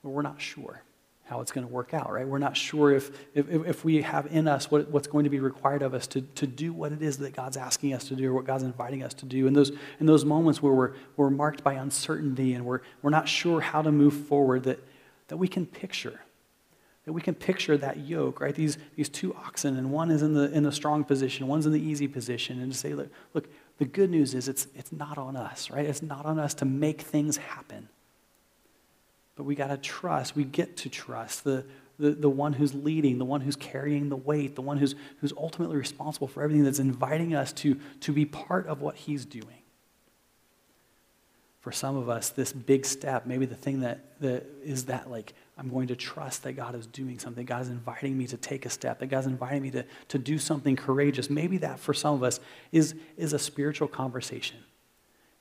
we're 0.02 0.22
not 0.22 0.40
sure 0.40 0.82
how 1.28 1.42
it's 1.42 1.52
going 1.52 1.66
to 1.66 1.72
work 1.72 1.92
out, 1.92 2.10
right? 2.10 2.26
We're 2.26 2.38
not 2.38 2.56
sure 2.56 2.90
if, 2.90 3.10
if, 3.34 3.50
if 3.50 3.84
we 3.84 4.00
have 4.00 4.26
in 4.28 4.48
us 4.48 4.70
what, 4.70 4.88
what's 4.88 5.06
going 5.06 5.24
to 5.24 5.30
be 5.30 5.40
required 5.40 5.82
of 5.82 5.92
us 5.92 6.06
to, 6.08 6.22
to 6.22 6.46
do 6.46 6.72
what 6.72 6.90
it 6.90 7.02
is 7.02 7.18
that 7.18 7.36
God's 7.36 7.58
asking 7.58 7.92
us 7.92 8.08
to 8.08 8.16
do 8.16 8.30
or 8.30 8.34
what 8.34 8.46
God's 8.46 8.62
inviting 8.62 9.02
us 9.02 9.12
to 9.14 9.26
do. 9.26 9.46
In 9.46 9.52
those, 9.52 9.70
in 10.00 10.06
those 10.06 10.24
moments 10.24 10.62
where 10.62 10.72
we're, 10.72 10.92
we're 11.18 11.28
marked 11.28 11.62
by 11.62 11.74
uncertainty 11.74 12.54
and 12.54 12.64
we're, 12.64 12.80
we're 13.02 13.10
not 13.10 13.28
sure 13.28 13.60
how 13.60 13.82
to 13.82 13.92
move 13.92 14.14
forward, 14.14 14.64
that, 14.64 14.82
that 15.28 15.36
we 15.36 15.48
can 15.48 15.66
picture. 15.66 16.18
That 17.04 17.12
we 17.12 17.20
can 17.20 17.34
picture 17.34 17.76
that 17.76 17.98
yoke, 17.98 18.40
right? 18.40 18.54
These, 18.54 18.78
these 18.96 19.10
two 19.10 19.34
oxen, 19.34 19.76
and 19.76 19.90
one 19.90 20.10
is 20.10 20.22
in 20.22 20.32
the, 20.32 20.50
in 20.52 20.62
the 20.62 20.72
strong 20.72 21.04
position, 21.04 21.46
one's 21.46 21.66
in 21.66 21.72
the 21.72 21.80
easy 21.80 22.08
position, 22.08 22.60
and 22.60 22.72
to 22.72 22.76
say, 22.76 22.94
look, 22.94 23.10
look 23.34 23.48
the 23.78 23.84
good 23.84 24.10
news 24.10 24.34
is 24.34 24.48
it's, 24.48 24.66
it's 24.74 24.92
not 24.92 25.18
on 25.18 25.36
us, 25.36 25.70
right? 25.70 25.86
It's 25.86 26.02
not 26.02 26.26
on 26.26 26.38
us 26.38 26.54
to 26.54 26.64
make 26.64 27.00
things 27.00 27.36
happen. 27.36 27.88
But 29.36 29.44
we 29.44 29.54
got 29.54 29.68
to 29.68 29.76
trust, 29.76 30.34
we 30.34 30.44
get 30.44 30.76
to 30.78 30.88
trust 30.88 31.44
the, 31.44 31.64
the, 31.98 32.10
the 32.10 32.28
one 32.28 32.52
who's 32.52 32.74
leading, 32.74 33.18
the 33.18 33.24
one 33.24 33.40
who's 33.40 33.54
carrying 33.54 34.08
the 34.08 34.16
weight, 34.16 34.56
the 34.56 34.62
one 34.62 34.78
who's, 34.78 34.96
who's 35.20 35.32
ultimately 35.36 35.76
responsible 35.76 36.26
for 36.26 36.42
everything 36.42 36.64
that's 36.64 36.80
inviting 36.80 37.34
us 37.34 37.52
to, 37.52 37.78
to 38.00 38.12
be 38.12 38.24
part 38.24 38.66
of 38.66 38.80
what 38.80 38.96
he's 38.96 39.24
doing. 39.24 39.62
For 41.60 41.70
some 41.70 41.96
of 41.96 42.08
us, 42.08 42.30
this 42.30 42.52
big 42.52 42.84
step, 42.84 43.26
maybe 43.26 43.46
the 43.46 43.54
thing 43.54 43.80
that, 43.80 44.20
that 44.20 44.44
is 44.64 44.86
that 44.86 45.10
like 45.10 45.34
I'm 45.58 45.68
going 45.68 45.88
to 45.88 45.96
trust 45.96 46.44
that 46.44 46.52
God 46.52 46.76
is 46.76 46.86
doing 46.86 47.18
something. 47.18 47.44
God 47.44 47.62
is 47.62 47.68
inviting 47.68 48.16
me 48.16 48.28
to 48.28 48.36
take 48.36 48.64
a 48.64 48.70
step, 48.70 49.00
that 49.00 49.08
God's 49.08 49.26
inviting 49.26 49.62
me 49.62 49.72
to, 49.72 49.84
to 50.08 50.18
do 50.18 50.38
something 50.38 50.76
courageous. 50.76 51.28
Maybe 51.28 51.58
that 51.58 51.80
for 51.80 51.92
some 51.92 52.14
of 52.14 52.22
us 52.22 52.38
is, 52.70 52.94
is 53.16 53.32
a 53.32 53.38
spiritual 53.38 53.88
conversation 53.88 54.58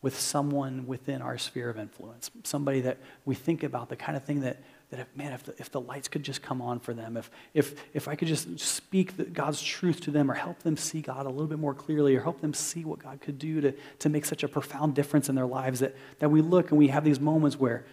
with 0.01 0.19
someone 0.19 0.88
within 0.88 1.21
our 1.21 1.38
sphere 1.38 1.69
of 1.69 1.77
influence, 1.77 2.32
somebody 2.43 2.82
that 2.82 2.97
we 3.25 3.36
think 3.36 3.63
about, 3.63 3.89
the 3.89 3.95
kind 3.95 4.15
of 4.15 4.23
thing 4.23 4.41
that, 4.41 4.62
that 4.89 5.01
if, 5.01 5.08
man, 5.15 5.34
if 5.34 5.43
the, 5.43 5.56
if 5.58 5.71
the 5.71 5.82
lights 5.82 6.08
could 6.08 6.23
just 6.23 6.41
come 6.41 6.62
on 6.62 6.80
for 6.80 6.93
them, 6.93 7.17
if, 7.17 7.30
if, 7.53 7.75
if 7.93 8.08
I 8.08 8.15
could 8.15 8.27
just 8.27 8.60
speak 8.60 9.17
the, 9.17 9.25
God's 9.25 9.62
truth 9.62 10.01
to 10.01 10.12
them 10.12 10.30
or 10.32 10.36
help 10.36 10.60
them 10.60 10.77
see 10.77 11.01
God 11.01 11.25
a 11.25 11.30
little 11.30 11.47
bit 11.47 11.60
more 11.60 11.73
clearly 11.73 12.15
or 12.15 12.21
help 12.21 12.41
them 12.41 12.53
see 12.53 12.86
what 12.86 12.99
God 12.99 13.21
could 13.21 13.38
do 13.38 13.60
to, 13.62 13.73
to 13.99 14.10
make 14.10 14.25
such 14.25 14.43
a 14.43 14.47
profound 14.47 14.95
difference 14.95 15.30
in 15.30 15.36
their 15.36 15.47
lives, 15.47 15.80
that, 15.80 15.95
that 16.19 16.30
we 16.30 16.41
look 16.41 16.69
and 16.69 16.77
we 16.77 16.88
have 16.88 17.03
these 17.03 17.19
moments 17.19 17.60
where 17.60 17.86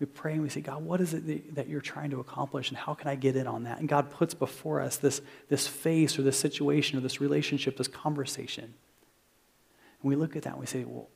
we 0.00 0.06
pray 0.06 0.32
and 0.32 0.42
we 0.42 0.48
say, 0.48 0.62
God, 0.62 0.82
what 0.82 1.02
is 1.02 1.12
it 1.12 1.54
that 1.54 1.68
you're 1.68 1.82
trying 1.82 2.10
to 2.10 2.20
accomplish 2.20 2.70
and 2.70 2.78
how 2.78 2.94
can 2.94 3.08
I 3.08 3.16
get 3.16 3.36
in 3.36 3.46
on 3.46 3.64
that? 3.64 3.80
And 3.80 3.88
God 3.88 4.10
puts 4.10 4.32
before 4.32 4.80
us 4.80 4.96
this, 4.96 5.20
this 5.50 5.66
face 5.66 6.18
or 6.18 6.22
this 6.22 6.38
situation 6.38 6.96
or 6.96 7.02
this 7.02 7.20
relationship, 7.20 7.76
this 7.76 7.86
conversation. 7.86 8.64
And 8.64 10.08
we 10.08 10.16
look 10.16 10.36
at 10.36 10.44
that 10.44 10.52
and 10.52 10.58
we 10.60 10.64
say, 10.64 10.84
well, 10.84 11.08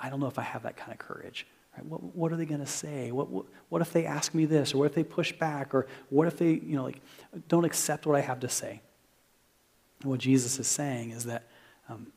I 0.00 0.08
don't 0.08 0.20
know 0.20 0.28
if 0.28 0.38
I 0.38 0.42
have 0.42 0.62
that 0.62 0.76
kind 0.76 0.92
of 0.92 0.98
courage. 0.98 1.48
Right? 1.76 1.84
What, 1.84 2.14
what 2.14 2.32
are 2.32 2.36
they 2.36 2.44
going 2.44 2.60
to 2.60 2.66
say? 2.66 3.10
What, 3.10 3.28
what, 3.28 3.46
what 3.70 3.82
if 3.82 3.92
they 3.92 4.06
ask 4.06 4.32
me 4.34 4.44
this? 4.44 4.72
Or 4.72 4.78
what 4.78 4.84
if 4.84 4.94
they 4.94 5.02
push 5.02 5.32
back? 5.32 5.74
Or 5.74 5.88
what 6.08 6.28
if 6.28 6.38
they, 6.38 6.50
you 6.50 6.76
know, 6.76 6.84
like, 6.84 7.00
don't 7.48 7.64
accept 7.64 8.06
what 8.06 8.14
I 8.16 8.20
have 8.20 8.38
to 8.40 8.48
say? 8.48 8.80
And 10.02 10.12
what 10.12 10.20
Jesus 10.20 10.60
is 10.60 10.68
saying 10.68 11.10
is 11.10 11.24
that, 11.24 11.48
um, 11.88 12.12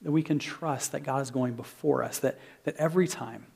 that 0.00 0.10
we 0.10 0.22
can 0.22 0.38
trust 0.38 0.92
that 0.92 1.00
God 1.00 1.20
is 1.20 1.30
going 1.30 1.52
before 1.56 2.02
us, 2.02 2.20
that, 2.20 2.38
that 2.64 2.74
every 2.76 3.06
time 3.06 3.48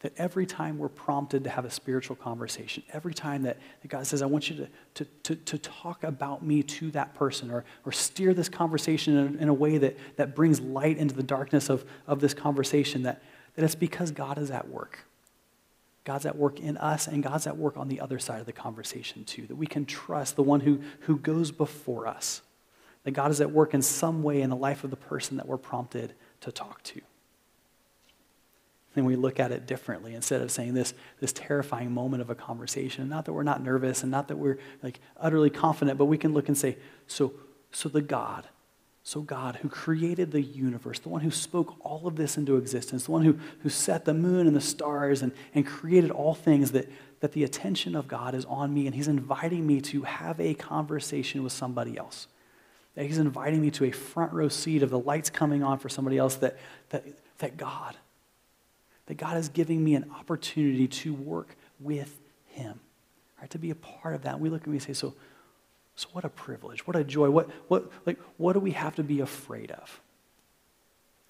that 0.00 0.12
every 0.18 0.44
time 0.44 0.78
we're 0.78 0.88
prompted 0.88 1.44
to 1.44 1.50
have 1.50 1.64
a 1.64 1.70
spiritual 1.70 2.16
conversation, 2.16 2.82
every 2.92 3.14
time 3.14 3.42
that, 3.44 3.56
that 3.80 3.88
God 3.88 4.06
says, 4.06 4.20
I 4.20 4.26
want 4.26 4.50
you 4.50 4.56
to, 4.56 4.68
to, 4.94 5.04
to, 5.22 5.36
to, 5.36 5.58
talk 5.58 6.04
about 6.04 6.44
me 6.44 6.62
to 6.62 6.90
that 6.90 7.14
person 7.14 7.50
or, 7.50 7.64
or 7.84 7.92
steer 7.92 8.34
this 8.34 8.48
conversation 8.48 9.16
in, 9.16 9.38
in, 9.38 9.48
a 9.48 9.54
way 9.54 9.78
that, 9.78 9.96
that 10.16 10.34
brings 10.34 10.60
light 10.60 10.98
into 10.98 11.14
the 11.14 11.22
darkness 11.22 11.70
of, 11.70 11.84
of 12.06 12.20
this 12.20 12.34
conversation, 12.34 13.04
that, 13.04 13.22
that 13.54 13.64
it's 13.64 13.74
because 13.74 14.10
God 14.10 14.36
is 14.36 14.50
at 14.50 14.68
work. 14.68 15.06
God's 16.04 16.26
at 16.26 16.36
work 16.36 16.60
in 16.60 16.76
us, 16.76 17.08
and 17.08 17.22
God's 17.22 17.46
at 17.46 17.56
work 17.56 17.76
on 17.76 17.88
the 17.88 18.00
other 18.00 18.18
side 18.18 18.38
of 18.38 18.46
the 18.46 18.52
conversation 18.52 19.24
too. 19.24 19.46
That 19.46 19.56
we 19.56 19.66
can 19.66 19.86
trust 19.86 20.36
the 20.36 20.42
one 20.42 20.60
who, 20.60 20.80
who 21.00 21.16
goes 21.16 21.50
before 21.50 22.06
us. 22.06 22.42
That 23.04 23.10
God 23.12 23.30
is 23.30 23.40
at 23.40 23.50
work 23.50 23.74
in 23.74 23.82
some 23.82 24.22
way 24.22 24.42
in 24.42 24.50
the 24.50 24.56
life 24.56 24.84
of 24.84 24.90
the 24.90 24.96
person 24.96 25.38
that 25.38 25.48
we're 25.48 25.56
prompted 25.56 26.14
to 26.42 26.52
talk 26.52 26.82
to. 26.84 27.00
Then 28.96 29.04
we 29.04 29.14
look 29.14 29.38
at 29.38 29.52
it 29.52 29.66
differently 29.66 30.14
instead 30.14 30.40
of 30.40 30.50
saying 30.50 30.72
this, 30.72 30.94
this 31.20 31.30
terrifying 31.30 31.92
moment 31.92 32.22
of 32.22 32.30
a 32.30 32.34
conversation. 32.34 33.10
Not 33.10 33.26
that 33.26 33.34
we're 33.34 33.42
not 33.42 33.62
nervous 33.62 34.02
and 34.02 34.10
not 34.10 34.28
that 34.28 34.36
we're 34.36 34.56
like 34.82 35.00
utterly 35.20 35.50
confident, 35.50 35.98
but 35.98 36.06
we 36.06 36.16
can 36.16 36.32
look 36.32 36.48
and 36.48 36.56
say, 36.56 36.78
so, 37.06 37.34
so 37.70 37.90
the 37.90 38.00
God, 38.00 38.48
so 39.02 39.20
God 39.20 39.56
who 39.56 39.68
created 39.68 40.32
the 40.32 40.40
universe, 40.40 40.98
the 40.98 41.10
one 41.10 41.20
who 41.20 41.30
spoke 41.30 41.76
all 41.80 42.06
of 42.06 42.16
this 42.16 42.38
into 42.38 42.56
existence, 42.56 43.04
the 43.04 43.10
one 43.10 43.22
who, 43.22 43.38
who 43.60 43.68
set 43.68 44.06
the 44.06 44.14
moon 44.14 44.46
and 44.46 44.56
the 44.56 44.62
stars 44.62 45.20
and, 45.20 45.30
and 45.54 45.66
created 45.66 46.10
all 46.10 46.32
things, 46.32 46.72
that, 46.72 46.88
that 47.20 47.32
the 47.32 47.44
attention 47.44 47.94
of 47.94 48.08
God 48.08 48.34
is 48.34 48.46
on 48.46 48.72
me 48.72 48.86
and 48.86 48.94
he's 48.94 49.08
inviting 49.08 49.66
me 49.66 49.82
to 49.82 50.04
have 50.04 50.40
a 50.40 50.54
conversation 50.54 51.42
with 51.42 51.52
somebody 51.52 51.98
else. 51.98 52.28
That 52.94 53.04
he's 53.04 53.18
inviting 53.18 53.60
me 53.60 53.70
to 53.72 53.84
a 53.84 53.90
front 53.90 54.32
row 54.32 54.48
seat 54.48 54.82
of 54.82 54.88
the 54.88 54.98
lights 54.98 55.28
coming 55.28 55.62
on 55.62 55.78
for 55.80 55.90
somebody 55.90 56.16
else, 56.16 56.36
that, 56.36 56.56
that, 56.88 57.04
that 57.40 57.58
God, 57.58 57.94
that 59.06 59.16
God 59.16 59.36
is 59.36 59.48
giving 59.48 59.82
me 59.82 59.94
an 59.94 60.10
opportunity 60.18 60.88
to 60.88 61.14
work 61.14 61.56
with 61.80 62.18
Him, 62.46 62.80
right? 63.40 63.50
To 63.50 63.58
be 63.58 63.70
a 63.70 63.74
part 63.74 64.14
of 64.14 64.22
that. 64.22 64.40
We 64.40 64.50
look 64.50 64.62
at 64.62 64.68
me 64.68 64.74
and 64.74 64.82
say, 64.82 64.92
so, 64.92 65.14
so 65.94 66.08
what 66.12 66.24
a 66.24 66.28
privilege, 66.28 66.86
what 66.86 66.96
a 66.96 67.04
joy, 67.04 67.30
what, 67.30 67.48
what, 67.68 67.90
like, 68.04 68.18
what 68.36 68.52
do 68.52 68.60
we 68.60 68.72
have 68.72 68.96
to 68.96 69.02
be 69.02 69.20
afraid 69.20 69.70
of? 69.70 70.00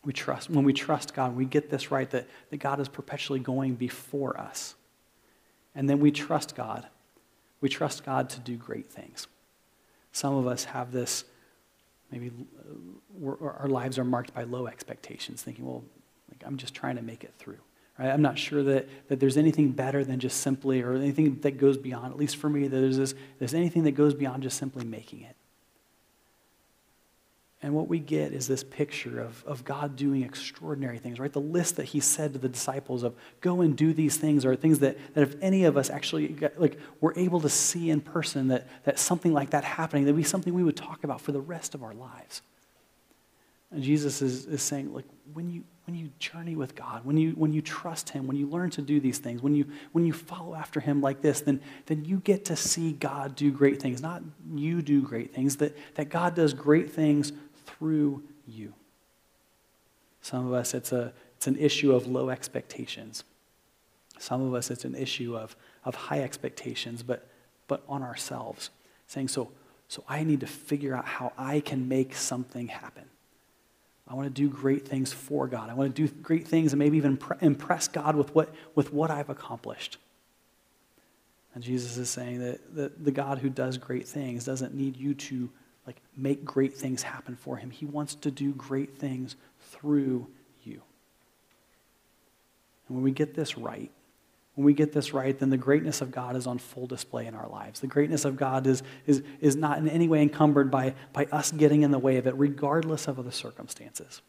We 0.05 0.13
trust, 0.13 0.51
when 0.51 0.65
we 0.65 0.73
trust 0.73 1.15
God, 1.15 1.37
we 1.37 1.45
get 1.45 1.69
this 1.69 1.91
right 1.91 2.09
that, 2.11 2.29
that 2.51 2.59
God 2.59 2.81
is 2.81 2.89
perpetually 2.89 3.41
going 3.41 3.75
before 3.75 4.39
us. 4.39 4.75
And 5.75 5.91
then 5.91 5.99
we 6.01 6.11
trust 6.11 6.55
God. 6.55 6.87
We 7.61 7.69
trust 7.69 8.05
God 8.05 8.31
to 8.31 8.41
do 8.41 8.57
great 8.57 8.87
things. 8.87 9.27
Some 10.13 10.35
of 10.35 10.47
us 10.47 10.65
have 10.65 10.93
this, 10.93 11.25
maybe 12.11 12.31
our 13.21 13.69
lives 13.69 13.99
are 13.99 14.05
marked 14.05 14.33
by 14.33 14.45
low 14.45 14.67
expectations, 14.67 15.43
thinking, 15.43 15.67
well, 15.67 15.85
like, 16.31 16.43
I'm 16.47 16.57
just 16.57 16.73
trying 16.73 16.97
to 16.97 17.03
make 17.03 17.25
it 17.25 17.35
through. 17.39 17.59
Right? 17.99 18.11
I'm 18.11 18.23
not 18.23 18.39
sure 18.39 18.63
that, 18.63 18.89
that 19.09 19.21
there's 19.21 19.37
anything 19.37 19.73
better 19.73 20.05
than 20.05 20.21
just 20.21 20.41
simply, 20.41 20.83
or 20.83 20.95
anything 20.95 21.41
that 21.41 21.59
goes 21.59 21.77
beyond, 21.77 22.13
at 22.13 22.19
least 22.19 22.37
for 22.37 22.49
me, 22.49 22.69
there's, 22.69 22.99
this, 22.99 23.15
there's 23.39 23.55
anything 23.55 23.85
that 23.85 23.93
goes 23.93 24.15
beyond 24.15 24.43
just 24.43 24.59
simply 24.59 24.85
making 24.85 25.23
it. 25.23 25.37
And 27.63 27.75
what 27.75 27.89
we 27.89 27.99
get 27.99 28.33
is 28.33 28.47
this 28.47 28.63
picture 28.63 29.19
of, 29.19 29.43
of 29.47 29.65
God 29.65 29.97
doing 29.97 30.23
extraordinary 30.23 30.99
things, 30.99 31.19
right? 31.19 31.33
The 31.33 31.41
list 31.41 31.77
that 31.77 31.85
he 31.85 32.01
said 32.01 32.35
to 32.35 32.39
the 32.39 32.51
disciples 32.51 33.03
of 33.03 33.15
go 33.41 33.63
and 33.63 33.75
do 33.75 33.95
these 33.95 34.19
things 34.19 34.45
are 34.45 34.55
things 34.55 34.81
that, 34.81 34.99
that 35.15 35.23
if 35.23 35.35
any 35.41 35.65
of 35.65 35.77
us 35.77 35.89
actually 35.89 36.29
got, 36.29 36.61
like 36.61 36.79
were 37.01 37.15
able 37.17 37.41
to 37.41 37.49
see 37.49 37.91
in 37.91 38.03
person 38.03 38.49
that, 38.49 38.69
that 38.85 38.99
something 38.99 39.33
like 39.33 39.51
that 39.51 39.65
happening, 39.65 40.05
that'd 40.05 40.17
be 40.17 40.23
something 40.23 40.53
we 40.53 40.63
would 40.63 40.77
talk 40.77 41.03
about 41.03 41.21
for 41.21 41.33
the 41.33 41.41
rest 41.41 41.75
of 41.75 41.83
our 41.83 41.95
lives. 41.95 42.43
And 43.73 43.83
Jesus 43.83 44.23
is, 44.23 44.45
is 44.45 44.63
saying, 44.63 44.93
like, 44.93 45.07
when 45.33 45.51
you, 45.51 45.65
when 45.87 45.95
you 45.95 46.11
journey 46.19 46.57
with 46.57 46.75
God, 46.75 47.05
when 47.05 47.17
you, 47.17 47.31
when 47.33 47.53
you 47.53 47.63
trust 47.63 48.11
Him, 48.11 48.27
when 48.27 48.37
you 48.37 48.49
learn 48.49 48.71
to 48.71 48.83
do 48.83 48.99
these 48.99 49.19
things, 49.19 49.41
when 49.41 49.55
you, 49.55 49.67
when 49.93 50.05
you 50.05 50.13
follow 50.13 50.55
after 50.55 50.81
Him 50.81 51.01
like 51.01 51.23
this, 51.23 51.41
then, 51.41 51.61
then 51.87 52.05
you 52.05 52.19
get 52.19 52.45
to 52.47 52.57
see 52.57 52.93
God 52.93 53.37
do 53.37 53.53
great 53.53 53.81
things. 53.81 54.03
Not 54.03 54.23
you 54.53 54.83
do 54.83 55.01
great 55.01 55.33
things, 55.33 55.57
that, 55.59 55.77
that 55.95 56.09
God 56.09 56.35
does 56.35 56.55
great 56.55 56.91
things 56.91 57.33
through 57.67 58.25
you. 58.49 58.73
Some 60.23 60.47
of 60.47 60.53
us, 60.53 60.75
it's, 60.75 60.91
a, 60.91 61.13
it's 61.37 61.47
an 61.47 61.57
issue 61.57 61.95
of 61.95 62.09
low 62.09 62.31
expectations. 62.31 63.23
Some 64.19 64.43
of 64.43 64.55
us, 64.55 64.73
it's 64.73 64.85
an 64.85 64.97
issue 64.97 65.37
of, 65.37 65.55
of 65.85 65.95
high 65.95 66.21
expectations, 66.21 67.05
but, 67.05 67.29
but 67.69 67.85
on 67.89 68.03
ourselves. 68.03 68.71
Saying, 69.07 69.29
so, 69.29 69.53
so 69.87 70.03
I 70.09 70.25
need 70.25 70.41
to 70.41 70.49
figure 70.49 70.97
out 70.97 71.05
how 71.05 71.33
I 71.39 71.61
can 71.61 71.87
make 71.87 72.17
something 72.17 72.67
happen. 72.67 73.05
I 74.09 74.15
want 74.15 74.27
to 74.27 74.43
do 74.43 74.49
great 74.49 74.87
things 74.87 75.13
for 75.13 75.49
God. 75.49 75.69
I 75.69 75.75
want 75.75 75.95
to 75.95 76.07
do 76.07 76.13
great 76.23 76.47
things 76.47 76.73
and 76.73 76.79
maybe 76.79 76.97
even 76.97 77.19
impress 77.41 77.89
God 77.89 78.15
with 78.15 78.35
what, 78.35 78.55
with 78.75 78.93
what 78.93 79.11
I've 79.11 79.31
accomplished. 79.31 79.99
And 81.55 81.65
Jesus 81.65 81.97
is 81.97 82.11
saying 82.11 82.41
that, 82.41 82.77
that 82.77 83.05
the 83.05 83.11
God 83.11 83.39
who 83.39 83.49
does 83.49 83.79
great 83.79 84.07
things 84.07 84.45
doesn't 84.45 84.75
need 84.75 84.97
you 84.97 85.15
to 85.15 85.51
like 85.87 85.97
make 86.17 86.45
great 86.45 86.75
things 86.75 87.03
happen 87.03 87.35
for 87.35 87.57
him. 87.57 87.71
He 87.71 87.87
wants 87.87 88.15
to 88.17 88.31
do 88.31 88.53
great 88.53 88.99
things 88.99 89.37
through 89.71 90.27
you. 90.65 90.83
And 92.89 92.97
when 92.97 93.03
we 93.03 93.11
get 93.11 93.35
this 93.35 93.57
right, 93.57 93.91
when 94.57 94.65
we 94.65 94.73
get 94.73 94.93
this 94.93 95.13
right, 95.13 95.39
then 95.39 95.51
the 95.51 95.59
greatness 95.59 96.01
of 96.01 96.11
God 96.11 96.35
is 96.35 96.47
on 96.47 96.59
full 96.59 96.87
display 96.87 97.27
in 97.27 97.35
our 97.35 97.47
lives. 97.47 97.81
The 97.81 97.87
greatness 97.87 98.25
of 98.25 98.39
God 98.39 98.67
is, 98.67 98.83
is, 99.07 99.23
is 99.41 99.55
not 99.55 99.77
in 99.77 99.87
any 99.87 100.09
way 100.09 100.23
encumbered 100.23 100.71
by, 100.71 100.95
by 101.13 101.27
us 101.27 101.53
getting 101.53 101.83
in 101.83 101.91
the 101.91 101.99
way 101.99 102.17
of 102.17 102.27
it, 102.27 102.35
regardless 102.37 103.07
of 103.07 103.23
the 103.23 103.31
circumstances. 103.31 104.23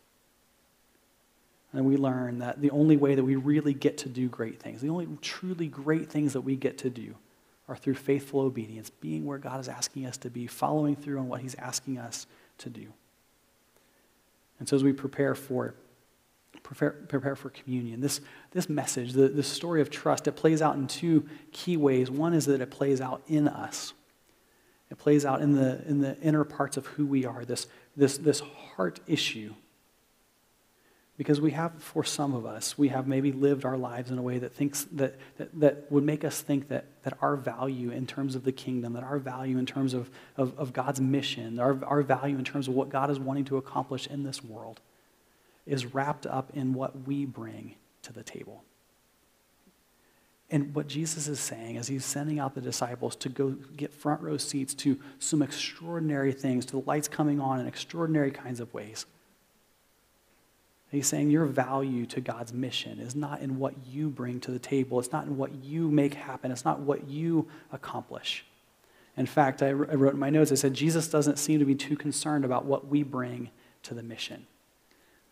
And 1.72 1.86
we 1.86 1.96
learn 1.96 2.40
that 2.40 2.60
the 2.62 2.72
only 2.72 2.98
way 2.98 3.16
that 3.16 3.24
we 3.24 3.38
really 3.38 3.74
get 3.74 4.00
to 4.00 4.10
do 4.10 4.28
great 4.28 4.62
things, 4.62 4.82
the 4.82 4.90
only 4.90 5.08
truly 5.22 5.68
great 5.68 6.10
things 6.10 6.34
that 6.34 6.42
we 6.42 6.58
get 6.58 6.78
to 6.80 6.90
do, 6.90 7.16
are 7.70 7.78
through 7.78 7.96
faithful 7.96 8.42
obedience, 8.42 8.90
being 8.90 9.26
where 9.26 9.38
God 9.38 9.62
is 9.62 9.70
asking 9.70 10.06
us 10.06 10.18
to 10.18 10.30
be, 10.30 10.46
following 10.46 10.96
through 10.96 11.20
on 11.20 11.30
what 11.30 11.42
He's 11.42 11.56
asking 11.56 12.00
us 12.00 12.28
to 12.60 12.70
do. 12.70 12.88
And 14.60 14.68
so 14.68 14.76
as 14.76 14.84
we 14.84 14.92
prepare 14.92 15.36
for 15.36 15.74
prepare, 16.64 16.92
prepare 16.92 17.36
for 17.36 17.50
communion. 17.50 18.02
This, 18.02 18.22
this 18.52 18.70
message, 18.70 19.14
the, 19.14 19.28
the 19.30 19.44
story 19.44 19.82
of 19.82 19.90
trust, 19.90 20.28
it 20.28 20.34
plays 20.34 20.62
out 20.62 20.76
in 20.76 20.88
two 20.88 21.28
key 21.52 21.78
ways. 21.78 22.12
One 22.12 22.34
is 22.34 22.46
that 22.46 22.62
it 22.62 22.72
plays 22.72 23.02
out 23.02 23.22
in 23.28 23.48
us. 23.48 23.94
It 24.90 24.98
plays 24.98 25.26
out 25.26 25.42
in 25.42 25.54
the, 25.54 25.84
in 25.88 26.00
the 26.00 26.18
inner 26.22 26.44
parts 26.44 26.78
of 26.78 26.86
who 26.88 27.06
we 27.06 27.26
are, 27.26 27.44
this, 27.46 27.68
this, 27.96 28.18
this 28.18 28.40
heart 28.40 29.00
issue. 29.08 29.54
Because 31.18 31.42
we 31.42 31.52
have, 31.52 31.74
for 31.82 32.04
some 32.04 32.36
of 32.36 32.46
us, 32.46 32.78
we 32.78 32.90
have 32.90 33.08
maybe 33.08 33.32
lived 33.32 33.66
our 33.66 33.76
lives 33.76 34.12
in 34.12 34.20
a 34.20 34.22
way 34.22 34.38
that 34.38 34.54
thinks 34.54 34.84
that, 34.92 35.16
that, 35.38 35.60
that 35.60 35.92
would 35.92 36.04
make 36.04 36.24
us 36.24 36.42
think 36.42 36.68
that, 36.68 36.86
that 37.04 37.18
our 37.22 37.36
value 37.36 37.90
in 37.90 38.06
terms 38.06 38.36
of 38.36 38.44
the 38.44 38.52
kingdom, 38.52 38.94
that 38.94 39.04
our 39.04 39.18
value 39.18 39.58
in 39.58 39.66
terms 39.66 39.96
of, 39.96 40.12
of, 40.38 40.58
of 40.60 40.74
God's 40.74 41.02
mission, 41.02 41.60
our, 41.60 41.84
our 41.86 42.04
value 42.04 42.38
in 42.38 42.46
terms 42.46 42.68
of 42.68 42.76
what 42.76 42.90
God 42.90 43.10
is 43.10 43.20
wanting 43.20 43.46
to 43.46 43.58
accomplish 43.58 44.06
in 44.06 44.24
this 44.24 44.44
world, 44.44 44.80
is 45.68 45.94
wrapped 45.94 46.26
up 46.26 46.52
in 46.54 46.74
what 46.74 47.08
we 47.08 47.26
bring 47.26 47.76
to 48.04 48.14
the 48.14 48.24
table. 48.24 48.64
And 50.50 50.74
what 50.74 50.88
Jesus 50.88 51.28
is 51.28 51.42
saying 51.42 51.76
is 51.76 51.88
he's 51.88 52.06
sending 52.06 52.40
out 52.40 52.56
the 52.56 52.62
disciples 52.62 53.18
to 53.18 53.30
go 53.30 53.50
get 53.76 53.94
front 53.94 54.22
row 54.22 54.38
seats 54.38 54.74
to 54.76 54.98
some 55.20 55.42
extraordinary 55.42 56.32
things, 56.32 56.66
to 56.68 56.72
the 56.72 56.88
lights 56.88 57.10
coming 57.10 57.42
on 57.42 57.60
in 57.60 57.68
extraordinary 57.68 58.32
kinds 58.32 58.62
of 58.62 58.74
ways. 58.74 59.06
He's 60.90 61.08
saying 61.08 61.32
your 61.32 61.46
value 61.46 62.06
to 62.06 62.22
God's 62.22 62.54
mission 62.54 63.00
is 63.00 63.14
not 63.14 63.42
in 63.42 63.60
what 63.60 63.74
you 63.86 64.08
bring 64.10 64.40
to 64.40 64.52
the 64.52 64.60
table. 64.60 65.00
It's 65.00 65.12
not 65.12 65.26
in 65.26 65.36
what 65.36 65.54
you 65.66 65.92
make 65.92 66.14
happen. 66.14 66.50
It's 66.50 66.64
not 66.64 66.80
what 66.80 67.10
you 67.10 67.50
accomplish. 67.74 68.46
In 69.18 69.26
fact, 69.26 69.62
I 69.62 69.74
wrote 69.74 70.14
in 70.14 70.20
my 70.20 70.30
notes, 70.30 70.54
I 70.54 70.56
said, 70.56 70.74
Jesus 70.74 71.10
doesn't 71.10 71.40
seem 71.40 71.60
to 71.60 71.66
be 71.66 71.76
too 71.76 71.98
concerned 71.98 72.46
about 72.46 72.64
what 72.64 72.88
we 72.88 73.04
bring 73.04 73.50
to 73.84 73.94
the 73.94 74.04
mission 74.04 74.48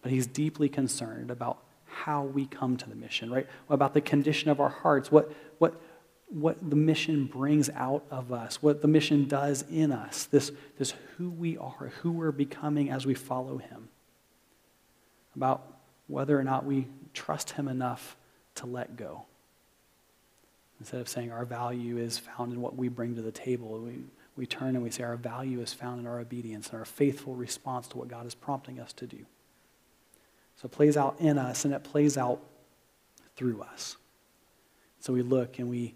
but 0.05 0.11
he's 0.11 0.27
deeply 0.27 0.69
concerned 0.69 1.31
about 1.31 1.63
how 1.87 2.21
we 2.21 2.45
come 2.45 2.77
to 2.77 2.87
the 2.87 2.93
mission, 2.93 3.31
right? 3.31 3.47
About 3.71 3.95
the 3.95 4.01
condition 4.01 4.51
of 4.51 4.59
our 4.59 4.69
hearts, 4.69 5.11
what, 5.11 5.31
what, 5.57 5.81
what 6.27 6.69
the 6.69 6.75
mission 6.75 7.25
brings 7.25 7.71
out 7.71 8.03
of 8.11 8.31
us, 8.31 8.61
what 8.61 8.83
the 8.83 8.87
mission 8.87 9.27
does 9.27 9.65
in 9.67 9.91
us, 9.91 10.25
this, 10.25 10.51
this 10.77 10.93
who 11.17 11.31
we 11.31 11.57
are, 11.57 11.91
who 12.03 12.11
we're 12.11 12.31
becoming 12.31 12.91
as 12.91 13.07
we 13.07 13.15
follow 13.15 13.57
him. 13.57 13.89
About 15.35 15.65
whether 16.05 16.39
or 16.39 16.43
not 16.43 16.67
we 16.67 16.87
trust 17.15 17.49
him 17.49 17.67
enough 17.67 18.15
to 18.53 18.67
let 18.67 18.95
go. 18.95 19.25
Instead 20.79 21.01
of 21.01 21.09
saying 21.09 21.31
our 21.31 21.45
value 21.45 21.97
is 21.97 22.19
found 22.19 22.53
in 22.53 22.61
what 22.61 22.75
we 22.75 22.89
bring 22.89 23.15
to 23.15 23.23
the 23.23 23.31
table, 23.31 23.79
we, 23.79 24.01
we 24.37 24.45
turn 24.45 24.75
and 24.75 24.83
we 24.83 24.91
say 24.91 25.01
our 25.01 25.17
value 25.17 25.61
is 25.61 25.73
found 25.73 25.99
in 25.99 26.05
our 26.05 26.19
obedience 26.19 26.69
and 26.69 26.77
our 26.77 26.85
faithful 26.85 27.33
response 27.33 27.87
to 27.87 27.97
what 27.97 28.07
God 28.07 28.27
is 28.27 28.35
prompting 28.35 28.79
us 28.79 28.93
to 28.93 29.07
do. 29.07 29.25
So 30.55 30.67
it 30.67 30.71
plays 30.71 30.97
out 30.97 31.17
in 31.19 31.37
us 31.37 31.65
and 31.65 31.73
it 31.73 31.83
plays 31.83 32.17
out 32.17 32.39
through 33.35 33.61
us. 33.61 33.97
So 34.99 35.13
we 35.13 35.21
look 35.21 35.59
and 35.59 35.69
we 35.69 35.95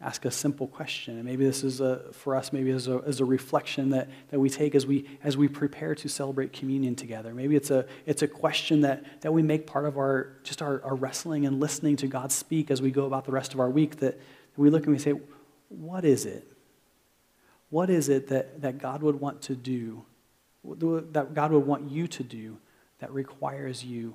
ask 0.00 0.24
a 0.24 0.30
simple 0.30 0.66
question. 0.66 1.14
And 1.14 1.24
maybe 1.24 1.44
this 1.44 1.62
is 1.62 1.80
a, 1.80 2.12
for 2.12 2.34
us, 2.34 2.52
maybe 2.52 2.70
as 2.70 2.88
a, 2.88 3.00
as 3.06 3.20
a 3.20 3.24
reflection 3.24 3.90
that, 3.90 4.08
that 4.30 4.40
we 4.40 4.50
take 4.50 4.74
as 4.74 4.84
we, 4.84 5.08
as 5.22 5.36
we 5.36 5.46
prepare 5.46 5.94
to 5.94 6.08
celebrate 6.08 6.52
communion 6.52 6.96
together. 6.96 7.32
Maybe 7.34 7.54
it's 7.54 7.70
a, 7.70 7.86
it's 8.04 8.22
a 8.22 8.28
question 8.28 8.80
that, 8.80 9.04
that 9.20 9.32
we 9.32 9.42
make 9.42 9.66
part 9.66 9.84
of 9.84 9.96
our, 9.96 10.38
just 10.42 10.60
our, 10.60 10.82
our 10.82 10.96
wrestling 10.96 11.46
and 11.46 11.60
listening 11.60 11.96
to 11.96 12.08
God 12.08 12.32
speak 12.32 12.70
as 12.70 12.82
we 12.82 12.90
go 12.90 13.04
about 13.04 13.26
the 13.26 13.32
rest 13.32 13.54
of 13.54 13.60
our 13.60 13.70
week 13.70 13.98
that 13.98 14.20
we 14.56 14.70
look 14.70 14.84
and 14.84 14.92
we 14.92 14.98
say, 14.98 15.14
what 15.68 16.04
is 16.04 16.26
it? 16.26 16.48
What 17.70 17.88
is 17.88 18.08
it 18.08 18.28
that, 18.28 18.60
that 18.60 18.78
God 18.78 19.02
would 19.02 19.20
want 19.20 19.40
to 19.42 19.54
do, 19.54 20.04
that 20.64 21.32
God 21.32 21.52
would 21.52 21.66
want 21.66 21.90
you 21.90 22.08
to 22.08 22.22
do 22.24 22.58
that 23.02 23.12
requires 23.12 23.84
you 23.84 24.14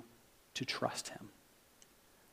to 0.54 0.64
trust 0.64 1.10
him. 1.10 1.30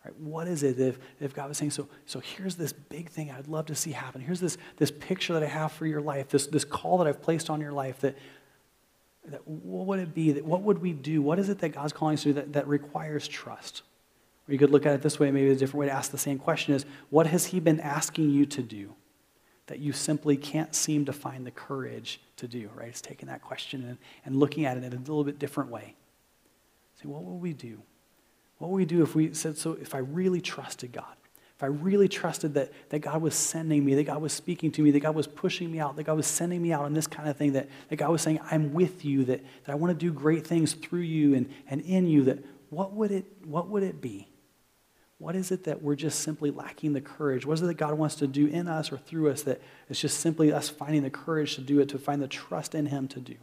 Right? 0.05 0.15
What 0.21 0.47
is 0.47 0.63
it 0.63 0.79
if, 0.79 1.01
if 1.19 1.35
God 1.35 1.49
was 1.49 1.59
saying, 1.59 1.73
so, 1.73 1.89
so 2.07 2.21
here's 2.21 2.55
this 2.55 2.73
big 2.73 3.11
thing 3.11 3.33
I'd 3.33 3.49
love 3.49 3.67
to 3.67 3.75
see 3.75 3.91
happen. 3.91 4.21
Here's 4.21 4.39
this, 4.39 4.57
this 4.77 4.93
picture 4.93 5.33
that 5.33 5.43
I 5.43 5.47
have 5.47 5.73
for 5.73 5.85
your 5.85 6.01
life, 6.01 6.29
this, 6.29 6.47
this 6.47 6.65
call 6.65 6.99
that 6.99 7.09
I've 7.09 7.21
placed 7.21 7.51
on 7.51 7.61
your 7.61 7.73
life 7.73 7.99
that, 8.03 8.17
that 9.27 9.47
what 9.49 9.87
would 9.87 9.99
it 9.99 10.15
be? 10.15 10.31
That, 10.31 10.45
what 10.45 10.63
would 10.63 10.79
we 10.79 10.93
do? 10.93 11.23
What 11.23 11.41
is 11.41 11.49
it 11.49 11.59
that 11.59 11.71
God's 11.71 11.93
calling 11.93 12.15
us 12.15 12.23
to 12.23 12.29
do 12.29 12.33
that, 12.35 12.53
that 12.53 12.69
requires 12.69 13.27
trust? 13.27 13.83
Or 14.49 14.53
you 14.53 14.59
could 14.59 14.71
look 14.71 14.87
at 14.87 14.95
it 14.95 15.03
this 15.03 15.19
way, 15.19 15.33
maybe 15.33 15.51
a 15.51 15.57
different 15.57 15.81
way 15.81 15.87
to 15.87 15.93
ask 15.93 16.13
the 16.13 16.19
same 16.19 16.39
question 16.39 16.73
is 16.73 16.87
what 17.11 17.27
has 17.27 17.47
He 17.47 17.59
been 17.59 17.81
asking 17.81 18.31
you 18.31 18.47
to 18.47 18.63
do 18.63 18.95
that 19.67 19.81
you 19.81 19.93
simply 19.93 20.37
can't 20.37 20.73
seem 20.73 21.05
to 21.07 21.13
find 21.13 21.45
the 21.45 21.51
courage 21.51 22.21
to 22.37 22.47
do, 22.47 22.71
right? 22.77 22.91
It's 22.91 23.01
taking 23.01 23.27
that 23.29 23.43
question 23.43 23.85
and, 23.89 23.99
and 24.25 24.37
looking 24.37 24.67
at 24.67 24.77
it 24.77 24.85
in 24.85 24.93
a 24.93 24.97
little 24.97 25.25
bit 25.25 25.41
different 25.41 25.71
way. 25.71 25.95
Say, 27.05 27.09
what 27.11 27.23
would 27.23 27.41
we 27.41 27.53
do? 27.53 27.83
What 28.59 28.71
would 28.71 28.77
we 28.79 28.85
do 28.87 29.03
if 29.03 29.15
we 29.15 29.35
said, 29.35 29.59
so 29.59 29.73
if 29.73 29.95
I 29.95 29.99
really 29.99 30.41
trusted 30.41 30.93
God? 30.93 31.17
If 31.57 31.63
I 31.63 31.67
really 31.67 32.09
trusted 32.09 32.55
that, 32.55 32.73
that 32.89 33.01
God 33.01 33.21
was 33.23 33.35
sending 33.35 33.85
me, 33.85 33.95
that 33.95 34.05
God 34.05 34.21
was 34.21 34.33
speaking 34.33 34.73
to 34.73 34.83
me, 34.83 34.91
that 34.91 35.01
God 35.01 35.15
was 35.15 35.27
pushing 35.27 35.71
me 35.71 35.79
out, 35.79 35.97
that 35.97 36.05
God 36.05 36.17
was 36.17 36.27
sending 36.27 36.63
me 36.63 36.73
out 36.73 36.85
on 36.85 36.95
this 36.95 37.07
kind 37.07 37.29
of 37.29 37.37
thing, 37.37 37.53
that, 37.53 37.69
that 37.91 37.97
God 37.97 38.11
was 38.11 38.23
saying, 38.23 38.41
I'm 38.51 38.73
with 38.73 39.05
you, 39.05 39.25
that, 39.27 39.45
that 39.65 39.73
I 39.73 39.75
want 39.75 39.93
to 39.93 40.07
do 40.07 40.13
great 40.13 40.47
things 40.47 40.73
through 40.73 41.01
you 41.01 41.35
and, 41.35 41.49
and 41.69 41.83
in 41.83 42.09
you, 42.09 42.25
that 42.25 42.39
what 42.71 42.93
would 42.95 43.13
it, 43.13 43.27
what 43.45 43.69
would 43.69 43.83
it 43.83 44.01
be? 44.01 44.29
What 45.19 45.37
is 45.37 45.53
it 45.53 45.65
that 45.65 45.81
we're 45.81 45.95
just 45.95 46.21
simply 46.21 46.51
lacking 46.51 46.93
the 46.93 47.01
courage? 47.01 47.47
What 47.47 47.55
is 47.55 47.63
it 47.63 47.67
that 47.67 47.75
God 47.75 47.95
wants 47.95 48.17
to 48.17 48.27
do 48.27 48.47
in 48.47 48.67
us 48.67 48.91
or 48.91 48.97
through 48.97 49.31
us 49.31 49.43
that 49.43 49.61
it's 49.89 50.01
just 50.01 50.21
simply 50.21 50.53
us 50.53 50.69
finding 50.69 51.03
the 51.03 51.11
courage 51.11 51.55
to 51.55 51.61
do 51.61 51.81
it, 51.81 51.91
to 51.91 51.99
find 51.99 52.21
the 52.21 52.29
trust 52.29 52.75
in 52.75 52.87
Him 52.87 53.09
to 53.09 53.21
do? 53.21 53.37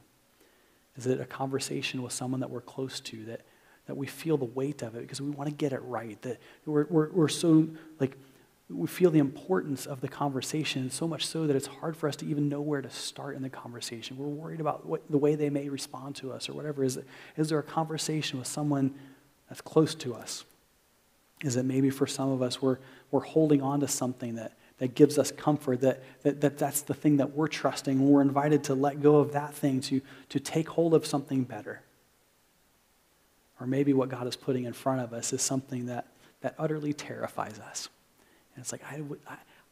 Is 0.98 1.08
it 1.08 1.22
a 1.22 1.26
conversation 1.26 2.02
with 2.02 2.12
someone 2.12 2.42
that 2.42 2.50
we're 2.50 2.60
close 2.60 3.00
to, 3.02 3.24
that, 3.26 3.42
that 3.88 3.96
we 3.96 4.08
feel 4.08 4.38
the 4.38 4.46
weight 4.46 4.82
of 4.82 4.96
it 4.96 5.02
because 5.02 5.22
we 5.22 5.30
want 5.30 5.50
to 5.50 5.56
get 5.56 5.74
it 5.74 5.82
right, 5.84 6.22
that 6.22 6.40
we're, 6.66 6.86
we're, 6.90 7.10
we're 7.12 7.28
so, 7.28 7.68
like, 8.00 8.18
we 8.70 8.88
feel 8.88 9.12
the 9.12 9.20
importance 9.20 9.86
of 9.86 10.02
the 10.02 10.08
conversation 10.08 10.90
so 10.90 11.08
much 11.08 11.26
so 11.26 11.46
that 11.46 11.56
it's 11.56 11.68
hard 11.68 11.98
for 11.98 12.08
us 12.08 12.16
to 12.18 12.26
even 12.26 12.48
know 12.48 12.62
where 12.62 12.82
to 12.82 12.90
start 12.90 13.36
in 13.36 13.42
the 13.42 13.50
conversation. 13.50 14.18
We're 14.18 14.28
worried 14.28 14.62
about 14.62 14.86
what, 14.86 15.02
the 15.10 15.18
way 15.18 15.36
they 15.36 15.50
may 15.50 15.68
respond 15.68 16.16
to 16.18 16.32
us 16.32 16.48
or 16.48 16.54
whatever. 16.54 16.84
Is, 16.84 16.98
it, 16.98 17.06
is 17.36 17.50
there 17.50 17.60
a 17.60 17.64
conversation 17.64 18.40
with 18.40 18.48
someone 18.48 18.94
that's 19.50 19.62
close 19.62 19.94
to 19.96 20.14
us? 20.14 20.46
Is 21.44 21.56
it 21.56 21.64
maybe 21.64 21.90
for 21.90 22.08
some 22.08 22.30
of 22.30 22.42
us 22.42 22.62
we're, 22.62 22.78
we're 23.10 23.22
holding 23.22 23.62
on 23.62 23.80
to 23.82 23.88
something 23.88 24.36
that, 24.36 24.54
that 24.78 24.96
gives 24.96 25.18
us 25.18 25.32
comfort, 25.32 25.82
that, 25.82 26.02
that, 26.22 26.40
that 26.42 26.58
that's 26.58 26.82
the 26.82 26.94
thing 26.94 27.18
that 27.18 27.36
we're 27.36 27.48
trusting, 27.48 28.00
and 28.00 28.08
we're 28.08 28.22
invited 28.22 28.64
to 28.66 28.76
let 28.76 29.02
go 29.02 29.18
of 29.18 29.34
that 29.34 29.54
thing 29.54 29.82
to, 29.82 30.02
to 30.30 30.40
take 30.40 30.70
hold 30.70 30.94
of 30.94 31.06
something 31.06 31.44
better? 31.44 31.82
Or 33.62 33.68
maybe 33.68 33.94
what 33.94 34.10
God 34.10 34.26
is 34.26 34.36
putting 34.36 34.66
in 34.66 34.74
front 34.74 35.02
of 35.02 35.14
us 35.14 35.32
is 35.34 35.42
something 35.44 35.86
that, 35.86 36.08
that 36.42 36.56
utterly 36.58 36.94
terrifies 36.94 37.60
us. 37.60 37.90
And 38.56 38.64
it's 38.64 38.72
like, 38.72 38.82
I, 38.84 39.02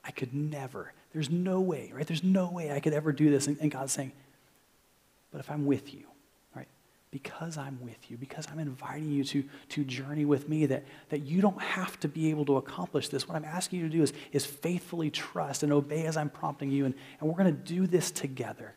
I 0.05 0.11
could 0.11 0.31
never, 0.31 0.93
there's 1.11 1.31
no 1.31 1.59
way, 1.59 1.91
right? 1.93 2.05
There's 2.05 2.23
no 2.23 2.51
way 2.51 2.71
I 2.71 2.79
could 2.81 2.93
ever 2.93 3.11
do 3.11 3.31
this. 3.31 3.47
And, 3.47 3.57
and 3.59 3.71
God's 3.71 3.91
saying, 3.91 4.11
but 5.31 5.39
if 5.39 5.49
I'm 5.49 5.65
with 5.65 5.91
you, 5.91 6.03
right? 6.55 6.67
Because 7.09 7.57
I'm 7.57 7.79
with 7.81 8.11
you, 8.11 8.17
because 8.17 8.47
I'm 8.51 8.59
inviting 8.59 9.11
you 9.11 9.23
to, 9.23 9.43
to 9.69 9.83
journey 9.83 10.23
with 10.23 10.47
me, 10.47 10.67
that, 10.67 10.83
that 11.09 11.23
you 11.23 11.41
don't 11.41 11.59
have 11.59 11.99
to 12.01 12.07
be 12.07 12.29
able 12.29 12.45
to 12.45 12.57
accomplish 12.57 13.09
this. 13.09 13.27
What 13.27 13.37
I'm 13.37 13.45
asking 13.45 13.79
you 13.79 13.89
to 13.89 13.91
do 13.97 14.03
is, 14.03 14.13
is 14.31 14.45
faithfully 14.45 15.09
trust 15.09 15.63
and 15.63 15.73
obey 15.73 16.05
as 16.05 16.15
I'm 16.15 16.29
prompting 16.29 16.69
you. 16.69 16.85
And, 16.85 16.93
and 17.19 17.27
we're 17.27 17.43
going 17.43 17.55
to 17.55 17.73
do 17.73 17.87
this 17.87 18.11
together. 18.11 18.75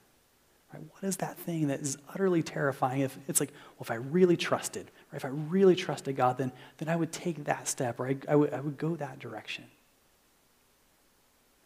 Right? 0.73 0.83
What 0.91 1.05
is 1.05 1.17
that 1.19 1.37
thing 1.37 1.69
that 1.69 1.81
is 1.81 1.99
utterly 2.09 2.43
terrifying? 2.43 3.03
If 3.03 3.19
it's 3.29 3.41
like, 3.41 3.51
well, 3.51 3.83
if 3.83 3.91
I 3.91 3.97
really 3.97 4.37
trusted, 4.37 4.91
right? 5.13 5.17
if 5.17 5.25
I 5.25 5.29
really 5.29 5.77
trusted 5.77 6.17
God, 6.17 6.39
then, 6.39 6.51
then 6.79 6.89
I 6.89 6.97
would 6.97 7.13
take 7.13 7.45
that 7.45 7.69
step, 7.69 8.01
or 8.01 8.09
I, 8.09 8.17
I, 8.29 8.37
would, 8.37 8.55
I 8.55 8.61
would 8.61 8.79
go 8.79 8.97
that 8.97 9.19
direction. 9.19 9.65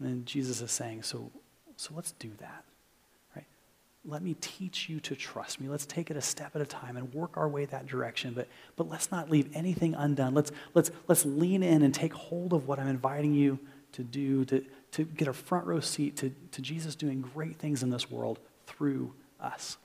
And 0.01 0.27
Jesus 0.27 0.61
is 0.61 0.73
saying, 0.73 1.05
so, 1.05 1.31
so 1.77 1.93
let's 1.95 2.13
do 2.13 2.31
that. 2.39 2.65
Right? 3.37 3.47
Let 4.05 4.23
me 4.23 4.35
teach 4.41 4.89
you 4.89 4.99
to 5.01 5.15
trust 5.15 5.61
me. 5.61 5.69
Let's 5.69 5.87
take 5.87 6.11
it 6.11 6.17
a 6.17 6.23
step 6.23 6.57
at 6.57 6.61
a 6.61 6.67
time 6.67 6.97
and 6.97 7.15
work 7.15 7.37
our 7.37 7.49
way 7.49 7.65
that 7.67 7.87
direction. 7.87 8.35
But, 8.35 8.49
but 8.75 8.89
let's 8.89 9.13
not 9.13 9.31
leave 9.31 9.49
anything 9.55 9.95
undone. 9.95 10.35
Let's, 10.35 10.51
let's, 10.75 10.91
let's 11.07 11.25
lean 11.25 11.63
in 11.63 11.83
and 11.83 11.95
take 11.95 12.13
hold 12.13 12.53
of 12.53 12.67
what 12.67 12.81
I'm 12.81 12.89
inviting 12.89 13.35
you 13.35 13.61
to 13.93 14.03
do, 14.03 14.45
to, 14.47 14.65
to 14.93 15.05
get 15.05 15.29
a 15.29 15.33
front 15.33 15.67
row 15.67 15.81
seat 15.81 16.17
to, 16.17 16.35
to 16.51 16.61
Jesus 16.61 16.97
doing 16.97 17.21
great 17.21 17.59
things 17.59 17.85
in 17.85 17.91
this 17.91 18.11
world 18.11 18.41
through 18.67 19.15
us. 19.41 19.77